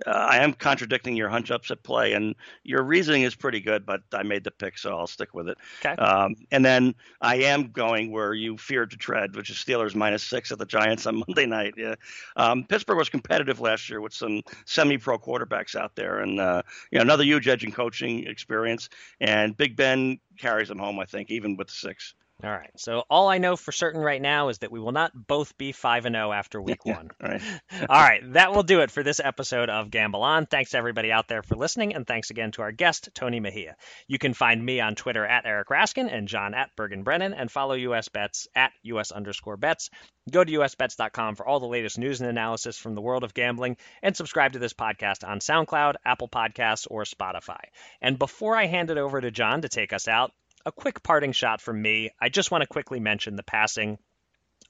uh, 0.05 0.11
I 0.11 0.39
am 0.39 0.53
contradicting 0.53 1.15
your 1.15 1.29
hunch 1.29 1.51
upset 1.51 1.83
play, 1.85 2.13
and 2.15 2.35
your 2.65 2.83
reasoning 2.83 3.23
is 3.23 3.37
pretty 3.37 3.61
good, 3.61 3.87
but 3.87 4.03
I 4.13 4.25
made 4.25 4.43
the 4.43 4.51
pick, 4.51 4.79
so 4.79 4.97
I'll 4.99 5.07
stick 5.07 5.33
with 5.33 5.49
it. 5.49 5.59
Okay. 5.85 5.95
Um, 6.03 6.35
and 6.51 6.65
then 6.65 6.95
I 7.21 7.37
am 7.37 7.71
going 7.71 8.11
where 8.11 8.35
you 8.35 8.59
feared 8.59 8.91
to 8.91 8.97
tread, 8.97 9.37
which 9.37 9.51
is 9.51 9.57
Steelers 9.57 9.95
minus 9.95 10.25
six 10.25 10.51
at 10.51 10.59
the 10.59 10.67
Giants 10.67 11.07
on 11.07 11.19
Monday 11.27 11.47
night. 11.47 11.75
Yeah, 11.77 11.95
um, 12.37 12.65
Pittsburgh 12.65 12.99
was 12.99 13.09
competitive 13.09 13.61
last 13.61 13.89
year 13.89 13.92
with 14.01 14.13
some 14.13 14.43
semi-pro 14.65 15.19
quarterbacks 15.19 15.75
out 15.75 15.95
there, 15.95 16.21
and 16.21 16.41
uh, 16.41 16.63
you 16.91 16.99
know 16.99 17.03
another 17.03 17.25
huge 17.25 17.49
edge 17.49 17.65
in 17.65 17.73
coaching 17.73 18.27
experience. 18.27 18.89
And 19.21 19.57
Big 19.57 19.77
Ben 19.77 20.19
carries 20.39 20.69
them 20.69 20.79
home, 20.79 20.99
I 20.99 21.05
think, 21.05 21.31
even 21.31 21.57
with 21.57 21.69
the 21.69 21.75
six. 21.75 22.15
All 22.45 22.51
right. 22.51 22.71
So 22.77 23.05
all 23.09 23.29
I 23.29 23.39
know 23.39 23.55
for 23.55 23.71
certain 23.71 24.01
right 24.01 24.21
now 24.21 24.49
is 24.49 24.59
that 24.59 24.73
we 24.73 24.81
will 24.81 24.93
not 24.93 25.13
both 25.15 25.57
be 25.57 25.71
5 25.71 26.07
and 26.07 26.15
0 26.15 26.33
after 26.33 26.61
week 26.63 26.85
1. 26.85 26.97
all 26.97 27.29
right. 27.29 27.43
all 27.89 28.01
right, 28.01 28.21
that 28.33 28.53
will 28.53 28.65
do 28.65 28.81
it 28.81 28.91
for 28.91 29.03
this 29.03 29.21
episode 29.21 29.71
of 29.71 29.91
Gamble 29.91 30.23
On. 30.23 30.47
Thanks 30.47 30.71
to 30.71 30.79
everybody 30.79 31.13
out 31.13 31.29
there 31.29 31.43
for 31.43 31.55
listening 31.55 31.95
and 31.95 32.07
thanks 32.07 32.31
again 32.31 32.51
to 32.53 32.63
our 32.63 32.73
guest 32.73 33.11
Tony 33.15 33.39
Mejia. 33.39 33.77
You 34.09 34.19
can 34.19 34.35
find 34.35 34.65
me 34.65 34.81
on 34.81 34.97
Twitter 34.97 35.25
at 35.25 35.47
Eric 35.47 35.69
Raskin 35.69 36.13
and 36.13 36.27
John 36.27 36.55
at 36.55 36.75
Bergen 36.75 37.05
Brennan 37.05 37.33
and 37.33 37.51
follow 37.51 37.75
US 37.75 38.09
Bets 38.09 38.49
at 38.57 38.73
US 38.83 39.13
underscore 39.13 39.57
bets. 39.57 39.91
Go 40.31 40.43
to 40.43 40.53
usbets.com 40.53 41.35
for 41.37 41.47
all 41.47 41.61
the 41.61 41.67
latest 41.67 41.99
news 41.99 42.21
and 42.21 42.31
analysis 42.31 42.79
from 42.79 42.95
the 42.95 43.01
world 43.01 43.25
of 43.25 43.35
gambling 43.35 43.77
and 44.03 44.17
subscribe 44.17 44.53
to 44.53 44.61
this 44.61 44.73
podcast 44.73 45.27
on 45.27 45.41
SoundCloud, 45.41 45.95
Apple 46.05 46.29
Podcasts, 46.29 46.87
or 46.89 47.03
Spotify. 47.03 47.61
And 48.01 48.19
before 48.19 48.57
I 48.57 48.67
hand 48.67 48.91
it 48.91 48.99
over 48.99 49.21
to 49.21 49.33
John 49.33 49.63
to 49.63 49.69
take 49.69 49.93
us 49.93 50.07
out, 50.07 50.33
a 50.65 50.71
quick 50.71 51.03
parting 51.03 51.33
shot 51.33 51.61
from 51.61 51.83
me. 51.83 52.11
I 52.21 52.29
just 52.29 52.53
want 52.53 52.63
to 52.63 52.69
quickly 52.69 53.01
mention 53.01 53.35
the 53.35 53.43
passing 53.43 53.99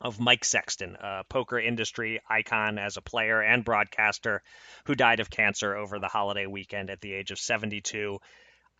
of 0.00 0.18
Mike 0.18 0.44
Sexton, 0.44 0.96
a 0.98 1.22
poker 1.24 1.58
industry 1.58 2.20
icon 2.28 2.78
as 2.78 2.96
a 2.96 3.02
player 3.02 3.42
and 3.42 3.64
broadcaster 3.64 4.42
who 4.86 4.94
died 4.94 5.20
of 5.20 5.28
cancer 5.28 5.76
over 5.76 5.98
the 5.98 6.08
holiday 6.08 6.46
weekend 6.46 6.88
at 6.88 7.02
the 7.02 7.12
age 7.12 7.30
of 7.30 7.38
72. 7.38 8.18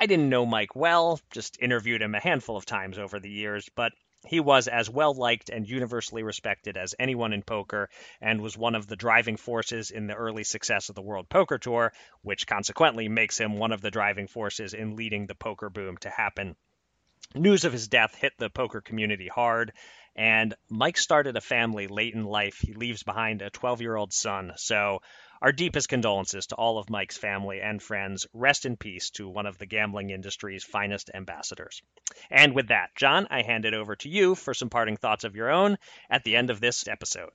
I 0.00 0.06
didn't 0.06 0.30
know 0.30 0.46
Mike 0.46 0.74
well, 0.74 1.20
just 1.30 1.60
interviewed 1.60 2.00
him 2.00 2.14
a 2.14 2.20
handful 2.20 2.56
of 2.56 2.64
times 2.64 2.98
over 2.98 3.20
the 3.20 3.30
years, 3.30 3.68
but 3.74 3.92
he 4.26 4.40
was 4.40 4.66
as 4.66 4.88
well 4.88 5.12
liked 5.12 5.50
and 5.50 5.68
universally 5.68 6.22
respected 6.22 6.78
as 6.78 6.94
anyone 6.98 7.34
in 7.34 7.42
poker 7.42 7.90
and 8.20 8.40
was 8.40 8.56
one 8.56 8.74
of 8.74 8.86
the 8.86 8.96
driving 8.96 9.36
forces 9.36 9.90
in 9.90 10.06
the 10.06 10.14
early 10.14 10.44
success 10.44 10.88
of 10.88 10.94
the 10.94 11.02
World 11.02 11.28
Poker 11.28 11.58
Tour, 11.58 11.92
which 12.22 12.46
consequently 12.46 13.08
makes 13.08 13.38
him 13.38 13.58
one 13.58 13.72
of 13.72 13.82
the 13.82 13.90
driving 13.90 14.28
forces 14.28 14.72
in 14.72 14.96
leading 14.96 15.26
the 15.26 15.34
poker 15.34 15.68
boom 15.68 15.98
to 15.98 16.08
happen 16.08 16.56
News 17.34 17.64
of 17.64 17.72
his 17.72 17.88
death 17.88 18.14
hit 18.14 18.34
the 18.38 18.50
poker 18.50 18.82
community 18.82 19.28
hard, 19.28 19.72
and 20.14 20.54
Mike 20.68 20.98
started 20.98 21.36
a 21.36 21.40
family 21.40 21.86
late 21.86 22.14
in 22.14 22.24
life. 22.24 22.58
He 22.60 22.74
leaves 22.74 23.02
behind 23.02 23.40
a 23.40 23.48
12 23.48 23.80
year 23.80 23.96
old 23.96 24.12
son. 24.12 24.52
So 24.56 25.00
our 25.43 25.51
deepest 25.51 25.88
condolences 25.88 26.47
to 26.47 26.55
all 26.55 26.78
of 26.78 26.88
Mike's 26.88 27.18
family 27.18 27.61
and 27.61 27.82
friends. 27.82 28.28
Rest 28.32 28.64
in 28.64 28.76
peace 28.76 29.11
to 29.11 29.28
one 29.28 29.45
of 29.47 29.59
the 29.59 29.66
gambling 29.66 30.11
industry's 30.11 30.62
finest 30.62 31.11
ambassadors. 31.12 31.82
And 32.30 32.55
with 32.55 32.68
that, 32.68 32.95
John, 32.95 33.26
I 33.28 33.43
hand 33.43 33.64
it 33.64 33.74
over 33.74 33.97
to 33.97 34.09
you 34.09 34.36
for 34.36 34.55
some 34.55 34.70
parting 34.70 34.97
thoughts 34.97 35.24
of 35.24 35.34
your 35.34 35.51
own 35.51 35.78
at 36.09 36.22
the 36.22 36.36
end 36.36 36.51
of 36.51 36.61
this 36.61 36.86
episode. 36.86 37.30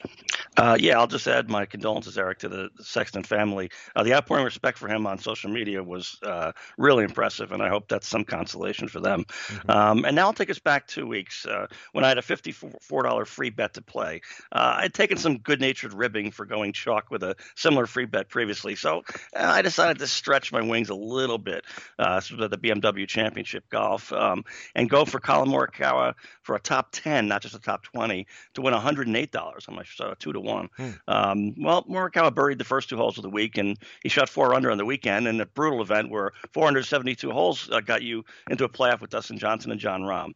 Uh, 0.56 0.78
yeah, 0.80 0.98
I'll 0.98 1.08
just 1.08 1.28
add 1.28 1.50
my 1.50 1.66
condolences, 1.66 2.18
Eric, 2.18 2.40
to 2.40 2.50
the 2.50 2.70
Sexton 2.80 3.24
family. 3.24 3.72
Uh, 3.96 4.04
the 4.04 4.14
outpouring 4.14 4.46
respect 4.46 4.78
for 4.78 4.88
him 4.88 5.06
on 5.06 5.20
social 5.20 5.52
media 5.52 5.84
was 5.84 6.18
uh, 6.24 6.54
really 6.78 7.04
impressive, 7.04 7.52
and 7.52 7.62
I 7.62 7.68
hope 7.68 7.90
that's 7.90 8.08
some 8.08 8.24
consolation 8.24 8.88
for 8.88 9.02
them. 9.02 9.26
Mm-hmm. 9.26 9.70
Um, 9.70 10.06
and 10.06 10.16
now 10.16 10.28
I'll 10.28 10.34
take 10.34 10.50
us 10.50 10.60
back 10.60 10.88
two 10.88 11.06
weeks 11.06 11.46
uh, 11.46 11.68
when 11.92 12.06
I 12.06 12.08
had 12.08 12.18
a 12.18 12.22
$54 12.22 13.28
free 13.28 13.50
bet 13.50 13.74
to 13.74 13.82
play. 13.82 14.22
Uh, 14.52 14.78
I'd 14.80 14.94
taken 14.94 15.18
some 15.18 15.40
good 15.40 15.60
natured 15.60 15.94
ribbing 15.94 16.32
for 16.32 16.46
going 16.46 16.72
chalk 16.72 17.12
with 17.12 17.24
a 17.24 17.36
similar 17.56 17.86
free 17.98 18.06
bet 18.06 18.30
previously. 18.30 18.76
So 18.76 19.04
uh, 19.36 19.40
I 19.40 19.64
decided 19.64 19.98
to 19.98 20.06
stretch 20.06 20.52
my 20.52 20.62
wings 20.62 20.90
a 20.90 20.94
little 20.94 21.40
bit. 21.40 21.66
Uh, 21.98 22.20
the 22.20 22.60
BMW 22.60 23.08
Championship 23.08 23.68
Golf 23.72 24.14
um, 24.14 24.46
and 24.76 24.88
go 24.88 25.04
for 25.04 25.20
Collin 25.20 25.50
Morikawa 25.50 26.14
for 26.44 26.56
a 26.56 26.60
top 26.60 26.90
10, 26.92 27.28
not 27.28 27.42
just 27.42 27.56
a 27.56 27.60
top 27.60 27.82
20, 27.82 28.28
to 28.54 28.62
win 28.62 28.76
$108 28.76 29.68
on 29.68 29.76
my 29.76 29.84
uh, 30.00 30.14
two 30.20 30.32
to 30.32 30.40
one. 30.40 30.70
Hmm. 30.78 30.90
Um, 31.08 31.56
well, 31.58 31.86
Morikawa 31.86 32.36
buried 32.36 32.60
the 32.60 32.66
first 32.66 32.88
two 32.88 32.98
holes 32.98 33.18
of 33.18 33.24
the 33.24 33.32
week 33.32 33.58
and 33.58 33.80
he 34.04 34.10
shot 34.10 34.30
four 34.30 34.54
under 34.54 34.70
on 34.70 34.78
the 34.78 34.86
weekend 34.86 35.28
in 35.28 35.42
a 35.42 35.48
brutal 35.48 35.82
event 35.82 36.12
where 36.12 36.34
472 36.54 37.32
holes 37.32 37.68
uh, 37.72 37.80
got 37.80 38.04
you 38.04 38.26
into 38.48 38.64
a 38.64 38.70
playoff 38.70 39.02
with 39.02 39.10
Dustin 39.10 39.40
Johnson 39.40 39.72
and 39.72 39.80
Jon 39.80 40.04
Rahm. 40.04 40.34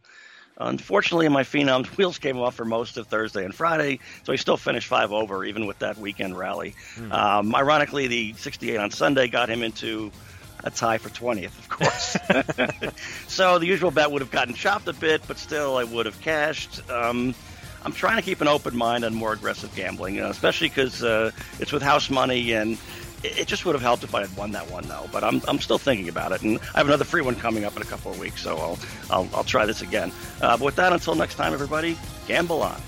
Unfortunately, 0.67 1.27
my 1.29 1.43
Phenom's 1.43 1.87
wheels 1.97 2.17
came 2.17 2.37
off 2.37 2.55
for 2.55 2.65
most 2.65 2.97
of 2.97 3.07
Thursday 3.07 3.43
and 3.43 3.53
Friday, 3.53 3.99
so 4.23 4.31
he 4.31 4.37
still 4.37 4.57
finished 4.57 4.87
five 4.87 5.11
over, 5.11 5.43
even 5.43 5.65
with 5.65 5.79
that 5.79 5.97
weekend 5.97 6.37
rally. 6.37 6.75
Mm. 6.95 7.11
Um, 7.11 7.55
ironically, 7.55 8.07
the 8.07 8.33
68 8.33 8.77
on 8.77 8.91
Sunday 8.91 9.27
got 9.27 9.49
him 9.49 9.63
into 9.63 10.11
a 10.63 10.69
tie 10.69 10.97
for 10.97 11.09
20th, 11.09 11.57
of 11.57 11.69
course. 11.69 12.93
so 13.27 13.59
the 13.59 13.65
usual 13.65 13.91
bet 13.91 14.11
would 14.11 14.21
have 14.21 14.31
gotten 14.31 14.53
chopped 14.53 14.87
a 14.87 14.93
bit, 14.93 15.21
but 15.27 15.37
still, 15.37 15.77
I 15.77 15.83
would 15.83 16.05
have 16.05 16.19
cashed. 16.21 16.87
Um, 16.89 17.33
I'm 17.83 17.93
trying 17.93 18.17
to 18.17 18.21
keep 18.21 18.41
an 18.41 18.47
open 18.47 18.77
mind 18.77 19.03
on 19.03 19.13
more 19.13 19.33
aggressive 19.33 19.73
gambling, 19.75 20.21
uh, 20.21 20.29
especially 20.29 20.69
because 20.69 21.03
uh, 21.03 21.31
it's 21.59 21.71
with 21.71 21.81
house 21.81 22.09
money 22.09 22.53
and 22.53 22.77
it, 23.23 23.47
just 23.47 23.65
would 23.65 23.75
have 23.75 23.81
helped 23.81 24.03
if 24.03 24.13
I 24.15 24.21
had 24.21 24.35
won 24.35 24.51
that 24.51 24.69
one 24.69 24.87
though. 24.87 25.07
But 25.11 25.23
I'm, 25.23 25.41
I'm 25.47 25.59
still 25.59 25.77
thinking 25.77 26.09
about 26.09 26.31
it, 26.31 26.41
and 26.41 26.59
I 26.73 26.77
have 26.77 26.87
another 26.87 27.03
free 27.03 27.21
one 27.21 27.35
coming 27.35 27.65
up 27.65 27.75
in 27.75 27.81
a 27.81 27.85
couple 27.85 28.11
of 28.11 28.19
weeks, 28.19 28.41
so 28.41 28.57
I'll 28.57 28.79
I'll, 29.09 29.29
I'll 29.33 29.43
try 29.43 29.65
this 29.65 29.81
again. 29.81 30.11
Uh, 30.41 30.57
but 30.57 30.65
with 30.65 30.75
that, 30.75 30.93
until 30.93 31.15
next 31.15 31.35
time, 31.35 31.53
everybody, 31.53 31.97
gamble 32.27 32.61
on. 32.61 32.79